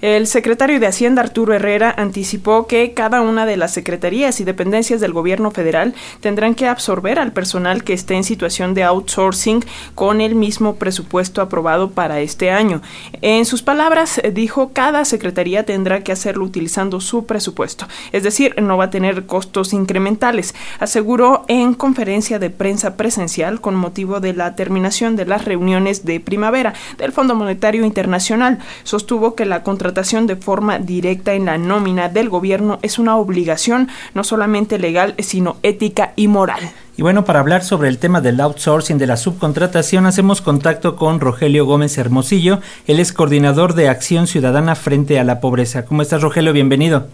El 0.00 0.26
secretario 0.26 0.80
de 0.80 0.86
Hacienda, 0.86 1.20
Arturo 1.20 1.52
Herrera, 1.52 1.94
anticipó 1.94 2.66
que 2.66 2.94
cada 2.94 3.20
una 3.20 3.44
de 3.44 3.58
las 3.58 3.74
secretarías 3.74 4.40
y 4.40 4.44
dependencias 4.44 4.98
del 4.98 5.12
gobierno 5.12 5.50
federal 5.50 5.92
tendrán 6.20 6.54
que 6.54 6.66
absorber 6.66 7.18
al 7.18 7.34
personal 7.34 7.84
que 7.84 7.92
esté 7.92 8.14
en 8.14 8.24
situación 8.24 8.72
de 8.72 8.82
outsourcing 8.82 9.62
con 9.94 10.22
el 10.22 10.36
mismo 10.36 10.76
presupuesto 10.76 11.42
aprobado 11.42 11.90
para 11.90 12.20
este 12.20 12.50
año. 12.50 12.80
En 13.20 13.44
sus 13.44 13.62
palabras, 13.62 14.22
dijo, 14.32 14.70
cada 14.72 15.04
secretaría 15.04 15.66
tendrá 15.66 16.02
que 16.02 16.12
hacerlo 16.12 16.46
utilizando 16.46 17.02
su 17.02 17.26
presupuesto, 17.26 17.86
es 18.12 18.22
decir, 18.22 18.54
no 18.62 18.78
va 18.78 18.84
a 18.84 18.90
tener 18.90 19.26
costos 19.26 19.74
incrementales, 19.74 20.54
aseguró 20.78 21.44
en 21.46 21.74
conferencia 21.74 22.38
de 22.38 22.48
prensa 22.48 22.96
presencial 22.96 23.60
con 23.60 23.74
motivo 23.74 24.20
de 24.20 24.32
la 24.32 24.56
terminación 24.56 25.16
de 25.16 25.26
las 25.26 25.44
reuniones 25.44 26.06
de 26.06 26.20
primavera 26.20 26.72
del 26.96 27.12
Fondo 27.12 27.34
Monetario 27.34 27.84
Internacional. 27.84 28.60
Sostuvo 28.84 29.34
que 29.34 29.44
la 29.44 29.62
contratación 29.62 29.89
contratación 29.90 30.28
de 30.28 30.36
forma 30.36 30.78
directa 30.78 31.34
en 31.34 31.46
la 31.46 31.58
nómina 31.58 32.08
del 32.08 32.28
gobierno 32.28 32.78
es 32.80 33.00
una 33.00 33.16
obligación 33.16 33.88
no 34.14 34.22
solamente 34.22 34.78
legal, 34.78 35.16
sino 35.18 35.56
ética 35.64 36.12
y 36.14 36.28
moral. 36.28 36.60
Y 36.96 37.02
bueno, 37.02 37.24
para 37.24 37.40
hablar 37.40 37.64
sobre 37.64 37.88
el 37.88 37.98
tema 37.98 38.20
del 38.20 38.40
outsourcing 38.40 38.98
de 38.98 39.08
la 39.08 39.16
subcontratación, 39.16 40.06
hacemos 40.06 40.42
contacto 40.42 40.94
con 40.94 41.18
Rogelio 41.18 41.66
Gómez 41.66 41.98
Hermosillo. 41.98 42.60
Él 42.86 43.00
es 43.00 43.12
coordinador 43.12 43.74
de 43.74 43.88
Acción 43.88 44.28
Ciudadana 44.28 44.76
frente 44.76 45.18
a 45.18 45.24
la 45.24 45.40
pobreza. 45.40 45.84
¿Cómo 45.84 46.02
estás, 46.02 46.22
Rogelio? 46.22 46.52
Bienvenido. 46.52 47.08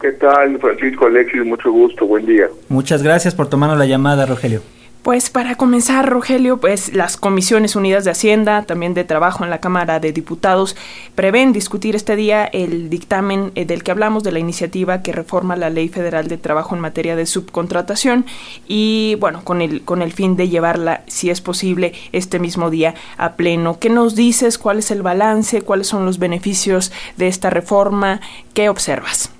¿Qué 0.00 0.10
tal, 0.10 0.58
Francisco 0.58 1.06
Alexis? 1.06 1.44
Mucho 1.44 1.70
gusto, 1.70 2.04
buen 2.04 2.26
día. 2.26 2.48
Muchas 2.68 3.04
gracias 3.04 3.36
por 3.36 3.48
tomarnos 3.48 3.78
la 3.78 3.86
llamada, 3.86 4.26
Rogelio. 4.26 4.60
Pues 5.02 5.30
para 5.30 5.54
comenzar, 5.54 6.10
Rogelio, 6.10 6.58
pues 6.58 6.94
las 6.94 7.16
comisiones 7.16 7.74
unidas 7.74 8.04
de 8.04 8.10
Hacienda, 8.10 8.64
también 8.66 8.92
de 8.92 9.02
Trabajo 9.02 9.44
en 9.44 9.48
la 9.48 9.58
Cámara 9.58 9.98
de 9.98 10.12
Diputados, 10.12 10.76
prevén 11.14 11.54
discutir 11.54 11.96
este 11.96 12.16
día 12.16 12.44
el 12.44 12.90
dictamen 12.90 13.50
eh, 13.54 13.64
del 13.64 13.82
que 13.82 13.92
hablamos 13.92 14.24
de 14.24 14.32
la 14.32 14.40
iniciativa 14.40 15.02
que 15.02 15.12
reforma 15.12 15.56
la 15.56 15.70
Ley 15.70 15.88
Federal 15.88 16.28
de 16.28 16.36
Trabajo 16.36 16.74
en 16.74 16.82
materia 16.82 17.16
de 17.16 17.24
subcontratación 17.24 18.26
y 18.68 19.16
bueno, 19.20 19.40
con 19.42 19.62
el 19.62 19.86
con 19.86 20.02
el 20.02 20.12
fin 20.12 20.36
de 20.36 20.50
llevarla, 20.50 21.02
si 21.06 21.30
es 21.30 21.40
posible, 21.40 21.94
este 22.12 22.38
mismo 22.38 22.68
día 22.68 22.94
a 23.16 23.36
pleno. 23.36 23.78
¿Qué 23.80 23.88
nos 23.88 24.14
dices? 24.14 24.58
¿Cuál 24.58 24.80
es 24.80 24.90
el 24.90 25.00
balance? 25.00 25.62
¿Cuáles 25.62 25.86
son 25.86 26.04
los 26.04 26.18
beneficios 26.18 26.92
de 27.16 27.26
esta 27.26 27.48
reforma? 27.48 28.20
¿Qué 28.52 28.68
observas? 28.68 29.32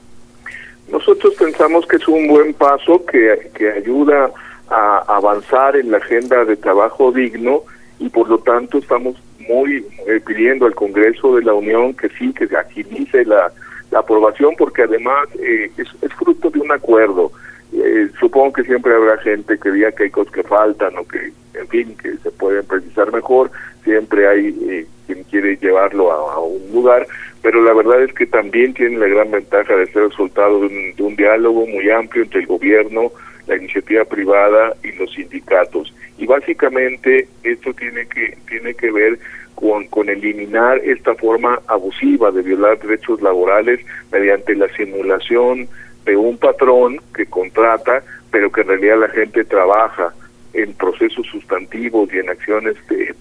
Nosotros 0.91 1.35
pensamos 1.35 1.87
que 1.87 1.97
es 1.97 2.09
un 2.09 2.29
buen 2.29 2.55
paso 2.55 3.05
que, 3.05 3.51
que 3.55 3.71
ayuda 3.71 4.33
avanzar 4.71 5.77
en 5.77 5.91
la 5.91 5.99
agenda 5.99 6.45
de 6.45 6.57
trabajo 6.57 7.13
digno 7.13 7.63
y 7.99 8.09
por 8.09 8.29
lo 8.29 8.39
tanto 8.39 8.79
estamos 8.79 9.17
muy 9.49 9.85
eh, 10.07 10.21
pidiendo 10.25 10.67
al 10.67 10.75
Congreso 10.75 11.37
de 11.37 11.43
la 11.43 11.55
Unión 11.55 11.95
que 11.95 12.09
sí, 12.11 12.33
que 12.33 12.49
agilice 12.57 13.25
la, 13.25 13.53
la 13.91 14.01
aprobación 14.01 14.55
porque 14.57 14.83
además 14.83 15.29
eh, 15.39 15.71
es, 15.77 15.89
es, 16.03 16.15
fruto 16.15 16.51
de 16.51 16.61
un 16.61 16.73
acuerdo. 16.73 17.33
Eh, 17.73 18.09
supongo 18.19 18.53
que 18.55 18.65
siempre 18.65 18.95
habrá 18.95 19.17
gente 19.19 19.59
que 19.59 19.71
diga 19.71 19.93
que 19.93 20.05
hay 20.05 20.11
cosas 20.11 20.33
que 20.33 20.43
faltan 20.43 20.97
o 20.99 21.07
que, 21.07 21.33
en 21.55 21.69
fin, 21.69 21.97
que 21.97 22.17
se 22.19 22.31
pueden 22.33 22.65
precisar 22.67 23.13
mejor. 23.13 23.51
Siempre 23.85 24.27
hay 24.27 24.57
eh, 24.69 24.87
quien 25.07 25.25
quiere 25.25 25.57
llevarlo 25.57 26.11
a, 26.13 26.41
un 26.41 26.73
lugar, 26.73 27.07
pero 27.43 27.63
la 27.63 27.73
verdad 27.73 28.03
es 28.03 28.13
que 28.13 28.27
también 28.27 28.75
tiene 28.75 28.99
la 28.99 29.07
gran 29.07 29.31
ventaja 29.31 29.77
de 29.77 29.87
ser 29.87 30.09
resultado 30.09 30.61
de 30.61 30.67
un, 30.67 30.97
de 30.97 31.03
un 31.03 31.17
diálogo 31.17 31.67
muy 31.67 31.91
amplio 31.91 32.25
entre 32.25 32.41
el 32.41 32.47
gobierno, 32.47 33.13
la 33.51 33.57
iniciativa 33.57 34.05
privada 34.05 34.75
y 34.85 34.93
los 34.93 35.13
sindicatos. 35.13 35.93
Y 36.19 36.27
básicamente 36.27 37.29
esto 37.43 37.75
tiene 37.75 38.07
que 38.07 38.39
tiene 38.49 38.75
que 38.75 38.93
ver 38.93 39.19
con, 39.57 39.87
con 39.89 40.09
eliminar 40.09 40.79
esta 40.79 41.15
forma 41.17 41.61
abusiva 41.67 42.31
de 42.31 42.43
violar 42.43 42.79
derechos 42.79 43.21
laborales 43.21 43.81
mediante 44.13 44.55
la 44.55 44.69
simulación 44.77 45.69
de 46.05 46.17
un 46.17 46.39
patrón 46.39 47.01
que 47.15 47.27
contrata, 47.27 48.03
pero 48.31 48.51
que 48.53 48.61
en 48.61 48.69
realidad 48.69 49.01
la 49.01 49.09
gente 49.09 49.45
trabaja 49.45 50.15
en 50.53 50.73
procesos 50.75 51.27
sustantivos 51.27 52.13
y 52.13 52.19
en 52.19 52.29
acciones 52.29 52.77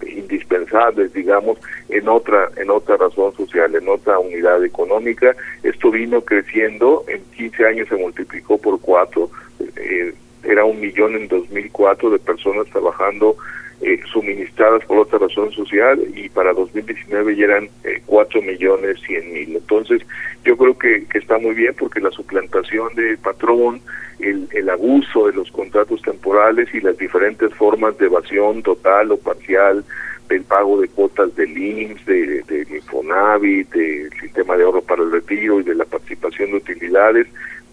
indispensables, 0.06 1.12
digamos, 1.12 1.58
en 1.88 2.08
otra 2.08 2.48
en 2.56 2.70
otra 2.70 2.96
razón 2.96 3.32
social, 3.34 3.74
en 3.74 3.88
otra 3.88 4.18
unidad 4.18 4.64
económica. 4.64 5.34
Esto 5.62 5.90
vino 5.90 6.20
creciendo, 6.22 7.04
en 7.08 7.22
15 7.36 7.66
años 7.66 7.88
se 7.88 7.96
multiplicó 7.96 8.58
por 8.58 8.80
cuatro, 8.80 9.30
eh, 9.76 10.14
era 10.42 10.64
un 10.64 10.80
millón 10.80 11.16
en 11.16 11.28
2004 11.28 12.10
de 12.10 12.18
personas 12.18 12.66
trabajando 12.68 13.36
eh, 13.82 13.98
suministradas 14.12 14.84
por 14.84 14.98
otra 14.98 15.18
razón 15.18 15.50
social 15.52 15.98
y 16.14 16.28
para 16.28 16.52
2019 16.52 17.36
ya 17.36 17.44
eran 17.44 17.68
eh, 17.84 18.02
4 18.04 18.42
millones 18.42 18.98
100 19.06 19.32
mil. 19.32 19.56
Entonces 19.56 20.02
yo 20.44 20.56
creo 20.56 20.76
que, 20.76 21.06
que, 21.06 21.18
está 21.18 21.38
muy 21.38 21.54
bien 21.54 21.74
porque 21.78 22.00
la 22.00 22.10
suplantación 22.10 22.94
de 22.94 23.16
patrón, 23.18 23.80
el, 24.22 24.70
abuso 24.70 25.26
de 25.26 25.32
los 25.34 25.50
contratos 25.50 26.00
temporales 26.02 26.68
y 26.74 26.80
las 26.80 26.96
diferentes 26.96 27.52
formas 27.54 27.96
de 27.98 28.06
evasión 28.06 28.62
total 28.62 29.12
o 29.12 29.16
parcial 29.16 29.84
del 30.28 30.42
pago 30.42 30.80
de 30.80 30.88
cuotas 30.88 31.34
del 31.34 31.56
IMSS, 31.56 32.06
de, 32.06 32.42
de 32.42 32.76
Infonavit, 32.76 33.72
del 33.72 34.10
sistema 34.20 34.56
de 34.56 34.64
ahorro 34.64 34.82
para 34.82 35.02
el 35.02 35.10
retiro 35.10 35.60
y 35.60 35.64
de 35.64 35.74
la 35.74 35.84
participación 35.84 36.50
de 36.50 36.56
utilidades, 36.58 37.26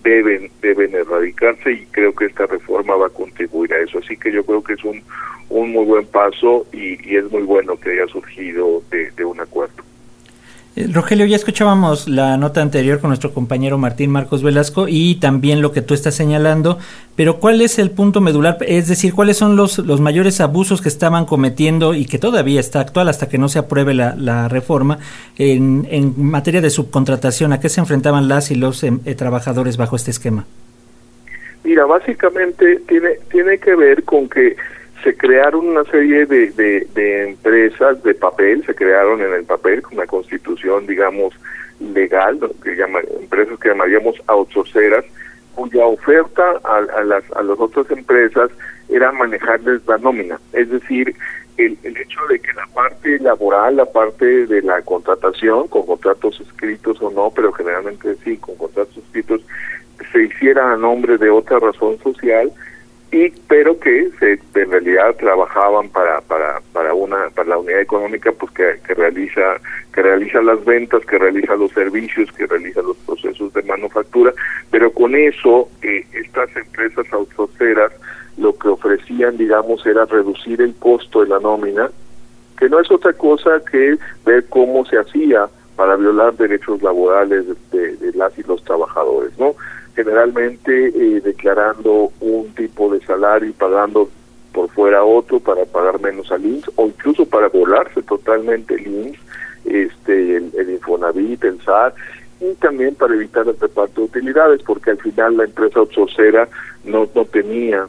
deben 0.04 0.50
deben 0.62 0.96
erradicarse 0.96 1.72
y 1.72 1.86
creo 1.92 2.14
que 2.16 2.26
esta 2.26 2.48
reforma 2.48 2.96
va 2.96 3.08
a 3.08 3.12
contribuir 3.12 3.74
a 3.74 3.80
eso. 3.80 4.00
Así 4.00 4.18
que 4.18 4.32
yo 4.32 4.44
creo 4.44 4.64
que 4.64 4.74
es 4.74 4.84
un, 4.84 5.04
un 5.50 5.72
muy 5.72 5.86
buen 5.86 6.06
paso 6.08 6.66
y, 6.74 7.16
es 7.16 7.32
muy 7.32 7.44
bueno 7.44 7.78
que 7.80 7.92
haya 7.92 8.08
surgido 8.08 8.82
de 8.90 9.26
un 9.26 9.40
acuerdo. 9.40 9.84
Eh, 10.78 10.88
Rogelio, 10.94 11.26
ya 11.26 11.36
escuchábamos 11.36 12.08
la 12.08 12.38
nota 12.38 12.62
anterior 12.62 13.00
con 13.00 13.10
nuestro 13.10 13.34
compañero 13.34 13.80
Martín 13.80 14.12
Marcos 14.12 14.44
Velasco 14.44 14.86
y 14.88 15.16
también 15.16 15.60
lo 15.60 15.72
que 15.72 15.82
tú 15.82 15.96
estás 15.96 16.14
señalando, 16.14 16.78
pero 17.16 17.40
¿cuál 17.40 17.62
es 17.62 17.80
el 17.80 17.90
punto 17.90 18.22
medular? 18.22 18.58
Es 18.62 18.88
decir, 18.88 19.16
¿cuáles 19.16 19.38
son 19.38 19.56
los, 19.56 19.80
los 19.80 20.02
mayores 20.02 20.40
abusos 20.40 20.84
que 20.84 20.90
estaban 20.90 21.26
cometiendo 21.26 21.96
y 21.96 22.06
que 22.06 22.20
todavía 22.20 22.60
está 22.60 22.80
actual 22.80 23.10
hasta 23.10 23.28
que 23.28 23.40
no 23.40 23.50
se 23.50 23.58
apruebe 23.58 23.96
la, 23.96 24.14
la 24.16 24.50
reforma 24.50 25.00
en, 25.40 25.88
en, 25.90 26.14
materia 26.16 26.62
de 26.62 26.70
subcontratación? 26.70 27.54
¿A 27.54 27.60
qué 27.60 27.70
se 27.70 27.80
enfrentaban 27.80 28.28
las 28.28 28.52
y 28.52 28.56
los 28.56 28.84
eh, 28.84 28.92
trabajadores 29.18 29.78
bajo 29.78 29.96
este 29.96 30.12
esquema? 30.12 30.46
Mira, 31.64 31.86
básicamente 31.86 32.82
tiene, 32.88 33.18
tiene 33.32 33.58
que 33.58 33.76
ver 33.76 34.04
con 34.04 34.30
que 34.30 34.56
se 35.08 35.16
crearon 35.16 35.70
una 35.70 35.86
serie 35.86 36.26
de, 36.26 36.50
de, 36.52 37.30
empresas 37.30 38.04
de 38.04 38.14
papel, 38.14 38.66
se 38.66 38.76
crearon 38.76 39.22
en 39.22 39.34
el 39.36 39.46
papel 39.46 39.82
con 39.82 39.94
una 39.94 40.06
constitución, 40.06 40.86
digamos, 40.86 41.34
legal, 41.80 42.38
que 42.62 42.76
llama, 42.76 43.00
empresas 43.18 43.58
que 43.58 43.70
llamaríamos 43.70 44.22
outsourceras, 44.28 45.06
cuya 45.56 45.86
oferta 45.86 46.60
a, 46.62 46.80
a, 47.00 47.04
las, 47.06 47.24
a 47.38 47.42
las 47.42 47.58
otras 47.58 47.90
empresas 47.90 48.52
era 48.90 49.14
manejarles 49.14 49.88
la 49.88 49.98
nómina. 49.98 50.42
Es 50.52 50.70
decir, 50.70 51.16
el, 51.56 51.78
el 51.84 51.96
hecho 51.96 52.20
de 52.30 52.40
que 52.42 52.52
la 52.52 52.68
parte 52.74 53.18
laboral, 53.20 53.78
la 53.78 53.86
parte 53.86 54.46
de 54.46 54.62
la 54.62 54.82
contratación, 54.82 55.70
con 55.70 55.86
contratos 55.86 56.38
escritos 56.42 57.02
o 57.02 57.10
no, 57.12 57.32
pero 57.34 57.54
generalmente 57.54 58.14
sí, 58.26 58.36
con 58.40 58.58
contratos 58.58 58.98
escritos, 58.98 59.40
se 60.12 60.24
hiciera 60.24 60.74
a 60.74 60.76
nombre 60.76 61.18
de 61.18 61.30
otra 61.30 61.60
razón 61.60 61.98
social, 62.00 62.52
y 63.18 63.34
pero 63.48 63.80
que 63.80 64.10
se 64.20 64.40
en 64.60 64.72
realidad 64.72 65.16
trabajaban 65.18 65.90
para 65.90 66.22
para 66.22 66.62
para 66.74 66.94
una 66.94 67.30
para 67.34 67.50
la 67.50 67.58
unidad 67.58 67.82
económica 67.82 68.32
pues 68.32 68.52
que, 68.52 68.80
que 68.86 68.94
realiza 68.94 69.60
que 69.94 70.04
realiza 70.04 70.42
las 70.42 70.64
ventas 70.64 71.04
que 71.06 71.18
realiza 71.18 71.56
los 71.56 71.72
servicios 71.72 72.32
que 72.34 72.46
realiza 72.46 72.82
los 72.82 72.98
procesos 72.98 73.52
de 73.54 73.64
manufactura. 73.64 74.34
Pero 74.70 74.92
con 74.92 75.16
eso 75.16 75.70
eh, 75.82 76.06
estas 76.14 76.56
empresas 76.56 77.06
autoceras 77.12 77.92
lo 78.38 78.56
que 78.58 78.68
ofrecían 78.68 79.38
digamos 79.38 79.86
era 79.86 80.06
reducir 80.06 80.62
el 80.62 80.76
costo 80.76 81.24
de 81.24 81.30
la 81.30 81.40
nómina 81.40 81.90
que 82.60 82.70
no 82.70 82.80
es 82.80 82.92
otra 82.92 83.14
cosa 83.14 83.62
que 83.72 83.98
ver 84.26 84.46
cómo 84.50 84.86
se 84.86 84.98
hacía 84.98 85.48
para 85.76 85.96
violar 85.96 86.34
derechos 86.36 86.82
laborales 86.82 87.46
de 87.72 88.12
las 88.14 88.38
y 88.38 88.44
los 88.44 88.64
trabajadores 88.64 89.32
no 89.40 89.56
generalmente 89.98 90.90
eh, 90.90 91.22
declarando 91.22 92.12
un 92.20 92.54
tipo 92.54 92.94
de 92.94 93.04
salario 93.04 93.50
y 93.50 93.54
pagando 93.54 94.08
por 94.54 94.70
fuera 94.70 95.04
otro 95.04 95.40
para 95.40 95.66
pagar 95.66 96.00
menos 96.00 96.32
al 96.32 96.46
INSS 96.46 96.70
o 96.76 96.86
incluso 96.86 97.26
para 97.26 97.48
volarse 97.48 98.04
totalmente 98.04 98.76
el 98.76 98.86
INSS, 98.86 99.20
este, 99.66 100.36
el, 100.36 100.70
Infonavit, 100.70 101.44
el 101.44 101.60
SAR 101.64 101.96
y 102.40 102.54
también 102.54 102.94
para 102.94 103.16
evitar 103.16 103.48
el 103.48 103.60
reparto 103.60 104.02
de 104.02 104.06
utilidades 104.06 104.62
porque 104.62 104.92
al 104.92 105.00
final 105.00 105.36
la 105.36 105.46
empresa 105.46 105.80
outsourcera 105.80 106.48
no, 106.86 107.10
no 107.16 107.26
tenía 107.26 107.88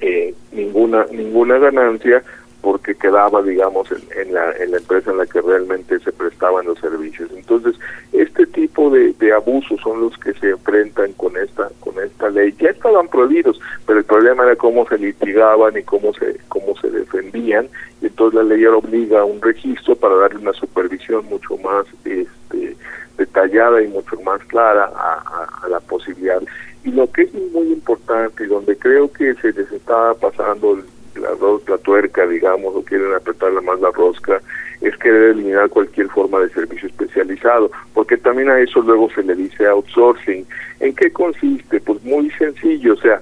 eh, 0.00 0.32
ninguna 0.52 1.04
ninguna 1.10 1.58
ganancia 1.58 2.22
porque 2.60 2.94
quedaba, 2.94 3.42
digamos, 3.42 3.88
en, 3.92 4.34
la, 4.34 4.50
en 4.52 4.72
la 4.72 4.78
empresa 4.78 5.10
en 5.10 5.18
la 5.18 5.26
que 5.26 5.40
realmente 5.40 5.98
se 6.00 6.12
prestaban 6.12 6.66
los 6.66 6.78
servicios. 6.80 7.30
Entonces, 7.34 7.76
este 8.12 8.46
tipo 8.46 8.90
de, 8.90 9.14
abusos 9.32 9.80
son 9.80 10.00
los 10.00 10.16
que 10.18 10.32
se 10.34 10.50
enfrentan 10.50 11.12
con 11.12 11.36
esta 11.36 11.70
con 11.80 12.02
esta 12.02 12.30
ley. 12.30 12.54
Ya 12.58 12.70
estaban 12.70 13.08
prohibidos, 13.08 13.60
pero 13.86 13.98
el 14.00 14.04
problema 14.04 14.44
era 14.44 14.56
cómo 14.56 14.86
se 14.88 14.98
litigaban 14.98 15.76
y 15.76 15.82
cómo 15.82 16.12
se 16.14 16.38
cómo 16.48 16.74
se 16.80 16.90
defendían. 16.90 17.68
Y 18.00 18.06
entonces 18.06 18.34
la 18.34 18.42
ley 18.42 18.64
ahora 18.64 18.78
obliga 18.78 19.20
a 19.20 19.24
un 19.24 19.40
registro 19.40 19.94
para 19.96 20.16
darle 20.16 20.40
una 20.40 20.52
supervisión 20.54 21.26
mucho 21.26 21.56
más 21.58 21.86
este, 22.04 22.76
detallada 23.16 23.82
y 23.82 23.88
mucho 23.88 24.20
más 24.22 24.42
clara 24.44 24.90
a, 24.96 25.46
a, 25.62 25.68
la 25.68 25.80
posibilidad. 25.80 26.42
Y 26.84 26.90
lo 26.90 27.10
que 27.10 27.22
es 27.22 27.34
muy 27.34 27.72
importante 27.72 28.44
y 28.44 28.48
donde 28.48 28.76
creo 28.76 29.12
que 29.12 29.34
se 29.34 29.52
les 29.52 29.70
está 29.70 30.14
pasando 30.14 30.78
la, 31.18 31.30
la 31.66 31.78
tuerca, 31.78 32.26
digamos, 32.26 32.74
o 32.74 32.82
quieren 32.82 33.12
apretarle 33.14 33.60
más 33.60 33.80
la 33.80 33.90
rosca, 33.90 34.40
es 34.80 34.96
querer 34.96 35.30
eliminar 35.30 35.68
cualquier 35.68 36.08
forma 36.08 36.40
de 36.40 36.50
servicio 36.50 36.88
especializado, 36.88 37.70
porque 37.94 38.16
también 38.16 38.48
a 38.48 38.60
eso 38.60 38.80
luego 38.80 39.10
se 39.10 39.22
le 39.22 39.34
dice 39.34 39.66
outsourcing. 39.66 40.46
¿En 40.80 40.94
qué 40.94 41.10
consiste? 41.12 41.80
Pues 41.80 42.02
muy 42.04 42.30
sencillo, 42.32 42.94
o 42.94 42.96
sea, 42.98 43.20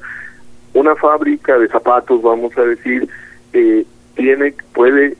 una 0.74 0.94
fábrica 0.96 1.58
de 1.58 1.68
zapatos, 1.68 2.20
vamos 2.20 2.56
a 2.58 2.62
decir, 2.62 3.08
eh, 3.52 3.84
tiene, 4.14 4.54
puede 4.74 5.16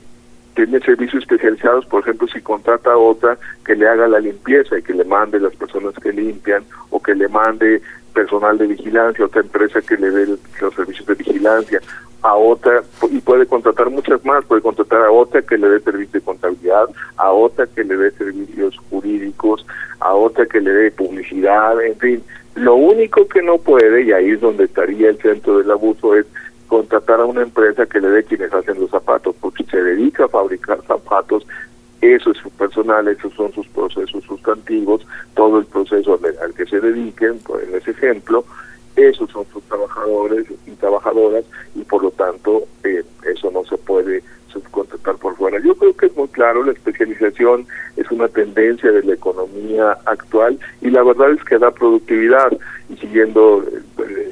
tiene 0.57 0.79
servicios 0.79 1.21
especializados, 1.21 1.85
por 1.85 2.01
ejemplo, 2.01 2.27
si 2.27 2.41
contrata 2.41 2.91
a 2.91 2.97
otra 2.97 3.37
que 3.63 3.75
le 3.75 3.87
haga 3.87 4.07
la 4.07 4.19
limpieza 4.19 4.77
y 4.77 4.81
que 4.81 4.93
le 4.93 5.03
mande 5.03 5.39
las 5.39 5.55
personas 5.55 5.93
que 6.01 6.11
limpian 6.11 6.63
o 6.89 6.99
que 6.99 7.13
le 7.13 7.27
mande 7.27 7.79
personal 8.17 8.57
de 8.57 8.65
vigilancia, 8.65 9.25
otra 9.25 9.41
empresa 9.41 9.79
que 9.79 9.95
le 9.95 10.09
dé 10.09 10.25
los 10.59 10.73
servicios 10.73 11.05
de 11.05 11.13
vigilancia, 11.13 11.79
a 12.23 12.33
otra, 12.35 12.81
y 13.11 13.19
puede 13.19 13.45
contratar 13.45 13.91
muchas 13.91 14.25
más, 14.25 14.43
puede 14.45 14.63
contratar 14.63 15.03
a 15.03 15.11
otra 15.11 15.43
que 15.43 15.55
le 15.55 15.69
dé 15.69 15.79
servicio 15.81 16.19
de 16.19 16.25
contabilidad, 16.25 16.89
a 17.17 17.31
otra 17.31 17.67
que 17.67 17.83
le 17.83 17.95
dé 17.95 18.09
servicios 18.09 18.75
jurídicos, 18.89 19.67
a 19.99 20.15
otra 20.15 20.47
que 20.47 20.59
le 20.59 20.71
dé 20.71 20.89
publicidad, 20.89 21.79
en 21.79 21.95
fin. 21.99 22.23
Lo 22.55 22.73
único 22.73 23.27
que 23.27 23.43
no 23.43 23.59
puede, 23.59 24.01
y 24.01 24.11
ahí 24.11 24.31
es 24.31 24.41
donde 24.41 24.63
estaría 24.63 25.09
el 25.09 25.19
centro 25.19 25.59
del 25.59 25.69
abuso, 25.69 26.15
es 26.15 26.25
contratar 26.67 27.19
a 27.19 27.25
una 27.25 27.43
empresa 27.43 27.85
que 27.85 28.01
le 28.01 28.09
dé 28.09 28.23
quienes 28.23 28.51
hacen 28.51 28.79
los 28.79 28.89
zapatos, 28.89 29.35
porque 29.39 29.63
se 29.65 29.79
dedica 29.83 30.25
a 30.25 30.29
fabricar 30.29 30.81
zapatos, 30.87 31.45
eso 32.01 32.31
es 32.31 32.37
su 32.37 32.49
personal, 32.51 33.07
esos 33.07 33.33
son 33.33 33.51
sus 33.53 33.67
procesos 33.67 34.23
sustantivos, 34.23 35.05
todo 35.35 35.59
el 35.59 35.65
proceso 35.65 36.19
al, 36.41 36.53
que 36.53 36.65
se 36.65 36.79
dediquen, 36.79 37.39
pues, 37.39 37.67
en 37.67 37.75
ese 37.75 37.91
ejemplo, 37.91 38.45
esos 38.95 39.29
son 39.31 39.45
sus 39.53 39.63
trabajadores 39.63 40.45
y 40.65 40.71
trabajadoras 40.71 41.45
y 41.75 41.83
por 41.83 42.03
lo 42.03 42.11
tanto 42.11 42.63
eh, 42.83 43.03
eso 43.31 43.51
no 43.51 43.63
se 43.65 43.77
puede 43.77 44.23
subcontratar 44.47 45.17
por 45.17 45.35
fuera. 45.35 45.59
Yo 45.59 45.75
creo 45.75 45.95
que 45.95 46.07
es 46.07 46.15
muy 46.15 46.27
claro, 46.29 46.63
la 46.63 46.71
especialización 46.71 47.67
es 47.95 48.09
una 48.11 48.27
tendencia 48.27 48.91
de 48.91 49.03
la 49.03 49.13
economía 49.13 49.97
actual 50.05 50.59
y 50.81 50.89
la 50.89 51.03
verdad 51.03 51.31
es 51.31 51.43
que 51.43 51.59
da 51.59 51.71
productividad 51.71 52.51
y 52.89 52.97
siguiendo 52.97 53.63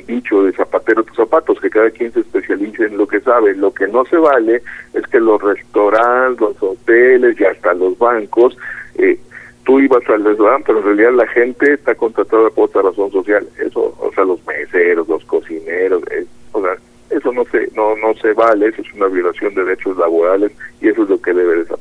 dicho 0.05 0.43
de 0.43 0.51
zapatero 0.53 1.03
tus 1.03 1.15
zapatos, 1.15 1.59
que 1.59 1.69
cada 1.69 1.89
quien 1.91 2.11
se 2.11 2.21
especialice 2.21 2.85
en 2.85 2.97
lo 2.97 3.07
que 3.07 3.19
sabe. 3.21 3.55
Lo 3.55 3.73
que 3.73 3.87
no 3.87 4.05
se 4.05 4.17
vale 4.17 4.61
es 4.93 5.05
que 5.07 5.19
los 5.19 5.41
restaurantes, 5.41 6.39
los 6.39 6.63
hoteles 6.63 7.39
y 7.39 7.45
hasta 7.45 7.73
los 7.73 7.97
bancos 7.97 8.57
eh, 8.97 9.19
tú 9.65 9.79
ibas 9.79 10.07
al 10.09 10.23
restaurante, 10.23 10.65
pero 10.67 10.79
en 10.79 10.85
realidad 10.85 11.13
la 11.13 11.27
gente 11.27 11.73
está 11.73 11.95
contratada 11.95 12.49
por 12.49 12.65
otra 12.65 12.83
razón 12.83 13.11
social. 13.11 13.47
Eso, 13.57 13.95
o 13.99 14.11
sea, 14.13 14.23
los 14.23 14.45
meseros, 14.45 15.07
los 15.07 15.25
cocineros, 15.25 16.03
o 16.51 16.61
sea, 16.61 16.77
eso 17.09 17.31
no 17.31 17.43
se, 17.45 17.69
no, 17.75 17.95
no 17.97 18.13
se 18.15 18.33
vale, 18.33 18.67
eso 18.67 18.81
es 18.81 18.93
una 18.93 19.07
violación 19.07 19.53
de 19.55 19.63
derechos 19.63 19.97
laborales 19.97 20.51
y 20.81 20.89
eso 20.89 21.03
es 21.03 21.09
lo 21.09 21.21
que 21.21 21.33
debe 21.33 21.57
desaparecer. 21.57 21.74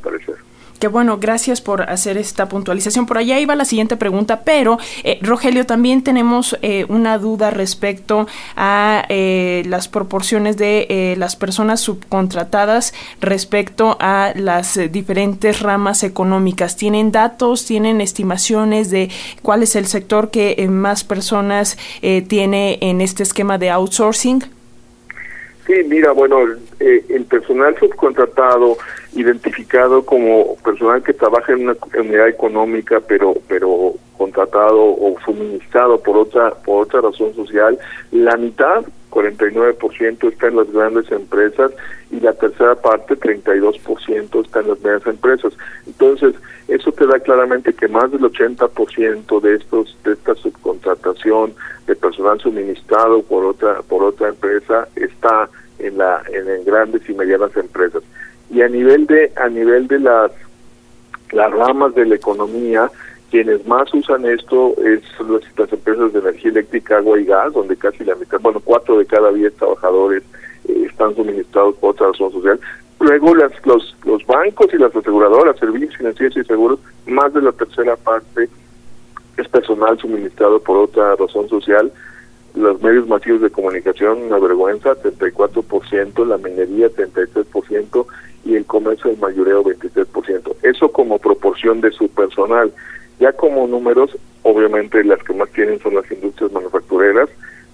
Bueno, 0.89 1.19
gracias 1.19 1.61
por 1.61 1.83
hacer 1.83 2.17
esta 2.19 2.49
puntualización. 2.49 3.07
Por 3.07 3.19
allá 3.19 3.39
iba 3.41 3.55
la 3.55 3.65
siguiente 3.65 3.97
pregunta, 3.97 4.43
pero 4.45 4.79
eh, 5.03 5.19
Rogelio, 5.23 5.67
también 5.67 6.03
tenemos 6.03 6.57
eh, 6.63 6.85
una 6.89 7.19
duda 7.19 7.51
respecto 7.51 8.27
a 8.57 9.05
eh, 9.09 9.63
las 9.67 9.89
proporciones 9.89 10.57
de 10.57 11.15
las 11.19 11.37
personas 11.37 11.81
subcontratadas 11.81 12.95
respecto 13.21 13.97
a 14.01 14.33
las 14.35 14.79
diferentes 14.91 15.61
ramas 15.61 16.03
económicas. 16.03 16.77
¿Tienen 16.77 17.13
datos, 17.13 17.65
tienen 17.67 18.01
estimaciones 18.01 18.91
de 18.91 19.11
cuál 19.43 19.63
es 19.63 19.77
el 19.77 19.87
sector 19.87 20.31
que 20.31 20.67
más 20.69 21.05
personas 21.05 21.79
tiene 22.29 22.79
en 22.81 23.01
este 23.01 23.23
esquema 23.23 23.59
de 23.59 23.71
outsourcing? 23.71 24.43
Sí, 25.67 25.75
mira, 25.87 26.13
bueno, 26.13 26.41
el 26.79 27.25
personal 27.25 27.75
subcontratado 27.79 28.77
identificado 29.15 30.05
como 30.05 30.57
personal 30.57 31.03
que 31.03 31.13
trabaja 31.13 31.53
en 31.53 31.69
una 31.69 31.77
unidad 31.99 32.29
económica 32.29 33.01
pero 33.01 33.35
pero 33.49 33.95
contratado 34.17 34.81
o 34.81 35.17
suministrado 35.25 36.01
por 36.01 36.17
otra 36.17 36.51
por 36.51 36.83
otra 36.85 37.01
razón 37.01 37.35
social 37.35 37.79
la 38.11 38.37
mitad 38.37 38.85
49% 39.15 40.33
está 40.33 40.49
en 40.49 40.57
las 40.57 40.71
grandes 40.73 41.11
empresas 41.13 41.71
y 42.11 42.19
la 42.21 42.33
tercera 42.33 42.75
parte 42.75 43.17
32% 43.17 44.45
está 44.45 44.61
en 44.61 44.69
las 44.69 44.81
medianas 44.81 45.07
empresas. 45.07 45.53
Entonces 45.87 46.35
eso 46.67 46.91
te 46.93 47.07
da 47.07 47.21
claramente 47.21 47.73
que 47.73 47.89
más 47.89 48.11
del 48.11 48.23
80% 48.23 49.41
de 49.41 49.55
estos 49.55 49.97
de 50.05 50.13
esta 50.13 50.35
subcontratación 50.35 51.55
de 51.87 51.95
personal 51.95 52.41
suministrado 52.41 53.23
por 53.23 53.45
otra 53.45 53.83
por 53.83 54.03
otra 54.03 54.29
empresa 54.29 54.89
está 54.97 55.49
en 55.79 55.99
la 55.99 56.23
en 56.33 56.65
grandes 56.65 57.09
y 57.09 57.15
medianas 57.15 57.57
empresas 57.57 58.03
y 58.55 58.63
a 58.63 58.69
nivel 58.69 59.07
de 59.07 59.33
a 59.37 59.49
nivel 59.49 59.89
de 59.89 59.99
las 59.99 60.31
las 61.33 61.51
ramas 61.51 61.95
de 61.95 62.07
la 62.07 62.15
economía 62.15 62.91
quienes 63.31 63.67
más 63.67 63.93
usan 63.93 64.25
esto 64.27 64.75
es 64.79 65.03
las, 65.59 65.73
empresas 65.73 66.13
de 66.13 66.21
energía 66.21 66.53
eléctrica, 66.53 66.99
agua 66.99 67.19
y 67.19 67.25
gas, 67.25 67.53
donde 67.53 67.77
casi 67.77 68.05
la 68.05 68.15
mitad, 68.15 68.39
bueno, 68.41 68.61
cuatro 68.65 68.97
de 68.97 69.07
cada 69.07 69.33
diez 69.33 69.53
trabajadores 69.55 70.23
eh, 70.69 70.87
están 70.89 71.17
suministrados 71.17 71.75
por 71.79 71.91
otra 71.91 72.07
razón 72.13 72.31
social. 72.31 72.61
Luego 73.01 73.35
las, 73.35 73.51
los, 73.67 73.97
los 74.05 74.25
bancos 74.25 74.73
y 74.73 74.79
las 74.79 74.95
aseguradoras, 74.95 75.59
servicios 75.59 75.97
financieros 75.97 76.37
y 76.37 76.45
seguros, 76.45 76.79
más 77.07 77.35
de 77.35 77.43
la 77.43 77.51
tercera 77.51 77.97
parte 77.97 78.49
es 79.37 79.49
personal 79.49 79.99
suministrado 79.99 80.61
por 80.61 80.77
otra 80.77 81.17
razón 81.17 81.49
social 81.49 81.91
los 82.55 82.81
medios 82.81 83.09
masivos 83.09 83.41
de 83.41 83.51
comunicación 83.51 84.23
una 84.23 84.39
vergüenza, 84.39 84.95
34%, 84.95 86.25
la 86.25 86.39
minería 86.39 86.89
33% 86.89 88.07
y 88.45 88.57
el 88.57 88.65
comercio 88.67 89.11
del 89.11 89.21
mayoreo 89.21 89.65
23%. 89.65 90.57
Eso 90.63 90.93
como 90.93 91.19
proporción 91.19 91.81
de 91.81 91.91
su 91.93 92.09
personal. 92.09 92.73
Ya 93.21 93.33
como 93.33 93.67
números, 93.67 94.17
obviamente 94.43 95.03
las 95.05 95.23
que 95.23 95.35
más 95.35 95.51
tienen 95.51 95.79
son 95.81 95.95
las 95.95 96.11
industrias 96.11 96.53
manufactureras, 96.53 97.29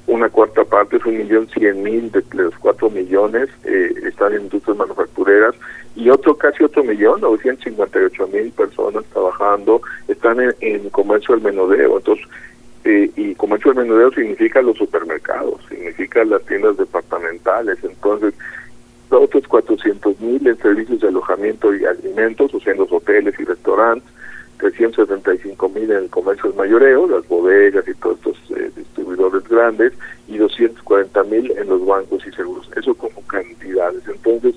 una 0.06 0.28
cuarta 0.28 0.64
parte 0.64 0.96
es 0.96 1.04
un 1.04 1.18
millón 1.18 1.48
cien 1.48 1.82
mil 1.82 2.10
de 2.10 2.24
los 2.32 2.54
cuatro 2.58 2.90
millones 2.90 3.48
eh, 3.64 3.92
están 4.04 4.32
en 4.34 4.42
industrias 4.42 4.76
manufactureras 4.76 5.54
y 5.94 6.10
otro 6.10 6.36
casi 6.36 6.64
otro 6.64 6.82
millón, 6.82 7.20
958 7.20 8.26
mil 8.28 8.50
personas 8.50 9.04
trabajando 9.12 9.80
están 10.08 10.38
en, 10.60 10.90
comercio 10.90 11.34
del 11.34 11.44
menudeo. 11.44 11.98
Entonces, 11.98 12.26
eh, 12.84 13.10
y 13.16 13.34
comercio 13.34 13.72
de 13.72 13.82
menudeo 13.82 14.10
significa 14.12 14.62
los 14.62 14.78
supermercados, 14.78 15.60
significa 15.68 16.24
las 16.24 16.44
tiendas 16.46 16.76
departamentales, 16.76 17.78
entonces 17.82 18.34
otros 19.10 19.46
400 19.48 20.20
mil 20.20 20.46
en 20.46 20.56
servicios 20.58 21.00
de 21.00 21.08
alojamiento 21.08 21.74
y 21.74 21.84
alimentos, 21.84 22.54
o 22.54 22.60
sea, 22.60 22.72
en 22.72 22.78
los 22.78 22.92
hoteles 22.92 23.34
y 23.38 23.44
restaurantes, 23.44 24.08
375 24.58 25.68
mil 25.70 25.90
en 25.90 26.04
el 26.04 26.10
comercio 26.10 26.50
del 26.50 26.58
mayoreo, 26.58 27.08
las 27.08 27.26
bodegas 27.26 27.86
y 27.88 27.94
todos 27.94 28.18
estos 28.18 28.58
eh, 28.58 28.70
distribuidores 28.76 29.48
grandes, 29.48 29.92
y 30.28 30.36
240 30.36 31.24
mil 31.24 31.50
en 31.56 31.68
los 31.68 31.84
bancos 31.84 32.24
y 32.26 32.30
seguros. 32.32 32.68
Eso 32.76 32.94
como 32.94 33.20
cantidades. 33.26 34.02
Entonces, 34.06 34.54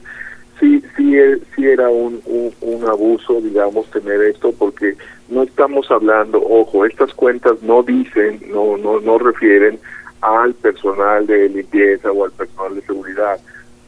sí, 0.60 0.84
sí, 0.96 1.18
eh, 1.18 1.39
sí 1.56 1.66
era 1.66 1.89
un, 1.89 2.22
un, 2.26 2.84
abuso, 2.88 3.42
digamos, 3.42 3.89
tener 3.92 4.22
esto, 4.22 4.52
porque 4.52 4.96
no 5.30 5.44
estamos 5.44 5.89
hablando, 5.89 6.42
ojo, 6.42 6.86
estas 6.86 7.13
cuentas 7.13 7.62
no 7.63 7.82
dicen, 7.82 8.42
no, 8.50 8.78
no, 8.78 9.00
no 9.00 9.18
refieren 9.18 9.80
al 10.22 10.54
personal 10.54 11.26
de 11.26 11.50
limpieza 11.50 12.12
o 12.12 12.26
al 12.26 12.32
personal 12.32 12.76
de 12.76 12.82
seguridad. 12.82 13.39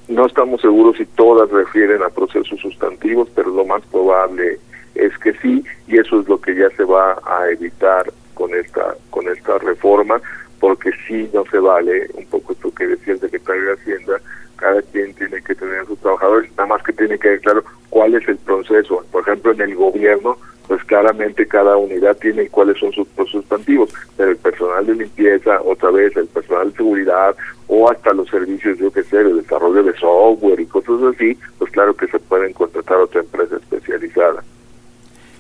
No 0.08 0.26
estamos 0.26 0.62
seguros 0.62 0.98
si 0.98 1.06
todas 1.06 1.50
refieren 1.50 2.04
a 2.04 2.10
procesos 2.10 2.60
sustantivos, 2.60 3.28
pero 3.34 3.50
lo 3.50 3.66
más 3.66 3.82
probable 3.88 4.60
es 4.94 5.18
que 5.18 5.34
sí, 5.34 5.64
y 5.88 5.98
eso 5.98 6.22
es 6.22 6.28
lo 6.28 6.40
que 6.40 6.56
ya 6.56 6.70
se 6.72 6.84
va 6.84 7.20
a 7.26 7.50
evitar 7.50 8.12
con 8.34 8.54
esta, 8.54 8.96
con 9.10 9.28
esta 9.28 9.58
reforma, 9.58 10.22
porque 10.60 10.92
sí 11.08 11.30
no 11.34 11.44
se 11.46 11.60
vale, 11.60 12.08
un 12.14 12.26
poco 12.26 12.54
esto 12.54 12.74
que 12.74 12.88
decía 12.88 13.14
el 13.14 13.20
secretario 13.20 13.64
de 13.66 13.74
Hacienda, 13.74 14.22
cada 14.56 14.82
quien 14.84 15.14
tiene 15.16 15.42
que 15.42 15.56
tener 15.56 15.80
a 15.80 15.86
sus 15.86 16.00
trabajadores, 16.00 16.50
nada 16.52 16.68
más 16.68 16.84
que 16.84 16.94
tiene 16.94 17.18
que 17.18 17.30
ver 17.30 17.42
claro 17.42 17.64
cuál 17.90 18.16
es 18.16 18.28
el 18.28 18.38
proceso. 18.38 19.04
Por 19.12 19.24
ejemplo, 19.24 19.52
en 19.52 19.62
el 19.62 19.76
gobierno, 19.76 20.38
pues 20.68 20.84
claramente 20.84 21.48
cada 21.48 21.78
unidad 21.78 22.18
tiene 22.18 22.48
cuáles 22.50 22.78
son 22.80 22.92
sus 22.92 23.08
sustantivos, 23.30 23.94
pero 24.18 24.32
el 24.32 24.38
personal 24.38 24.86
de 24.86 24.96
limpieza, 24.96 25.62
otra 25.62 25.92
vez, 25.92 26.16
el 26.16 26.28
personal 26.28 26.72
de 26.72 26.78
seguridad 26.78 27.36
o 27.68 27.90
hasta 27.90 28.14
los 28.14 28.30
servicios, 28.30 28.78
yo 28.78 28.92
qué 28.92 29.04
sé, 29.04 29.24
de 29.24 29.34
desarrollo 29.34 29.84
de 29.84 29.94
software 29.98 30.60
y 30.60 30.66
cosas 30.66 31.02
así, 31.16 31.38
pues 31.58 31.72
claro 31.72 31.96
que 31.96 32.08
se 32.08 32.20
pueden 32.20 32.54
contratar 32.54 32.98
otra 32.98 33.22
empresa 33.22 33.56
especializada. 33.58 34.44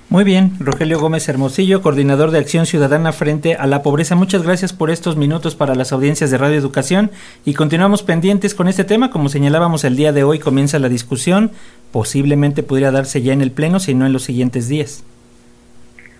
Muy 0.07 0.23
bien, 0.23 0.53
Rogelio 0.59 0.99
Gómez 0.99 1.27
Hermosillo, 1.27 1.81
coordinador 1.81 2.29
de 2.29 2.37
Acción 2.37 2.67
Ciudadana 2.67 3.11
frente 3.11 3.55
a 3.55 3.65
la 3.65 3.81
pobreza. 3.81 4.15
Muchas 4.15 4.43
gracias 4.43 4.71
por 4.71 4.91
estos 4.91 5.17
minutos 5.17 5.55
para 5.55 5.75
las 5.75 5.91
audiencias 5.91 6.29
de 6.29 6.37
Radio 6.37 6.57
Educación 6.57 7.11
y 7.43 7.55
continuamos 7.55 8.03
pendientes 8.03 8.53
con 8.53 8.67
este 8.67 8.83
tema. 8.83 9.09
Como 9.09 9.29
señalábamos 9.29 9.83
el 9.83 9.95
día 9.95 10.13
de 10.13 10.23
hoy 10.23 10.37
comienza 10.37 10.77
la 10.77 10.89
discusión, 10.89 11.51
posiblemente 11.91 12.61
podría 12.61 12.91
darse 12.91 13.23
ya 13.23 13.33
en 13.33 13.41
el 13.41 13.51
Pleno, 13.51 13.79
si 13.79 13.95
no 13.95 14.05
en 14.05 14.13
los 14.13 14.23
siguientes 14.23 14.67
días. 14.67 15.03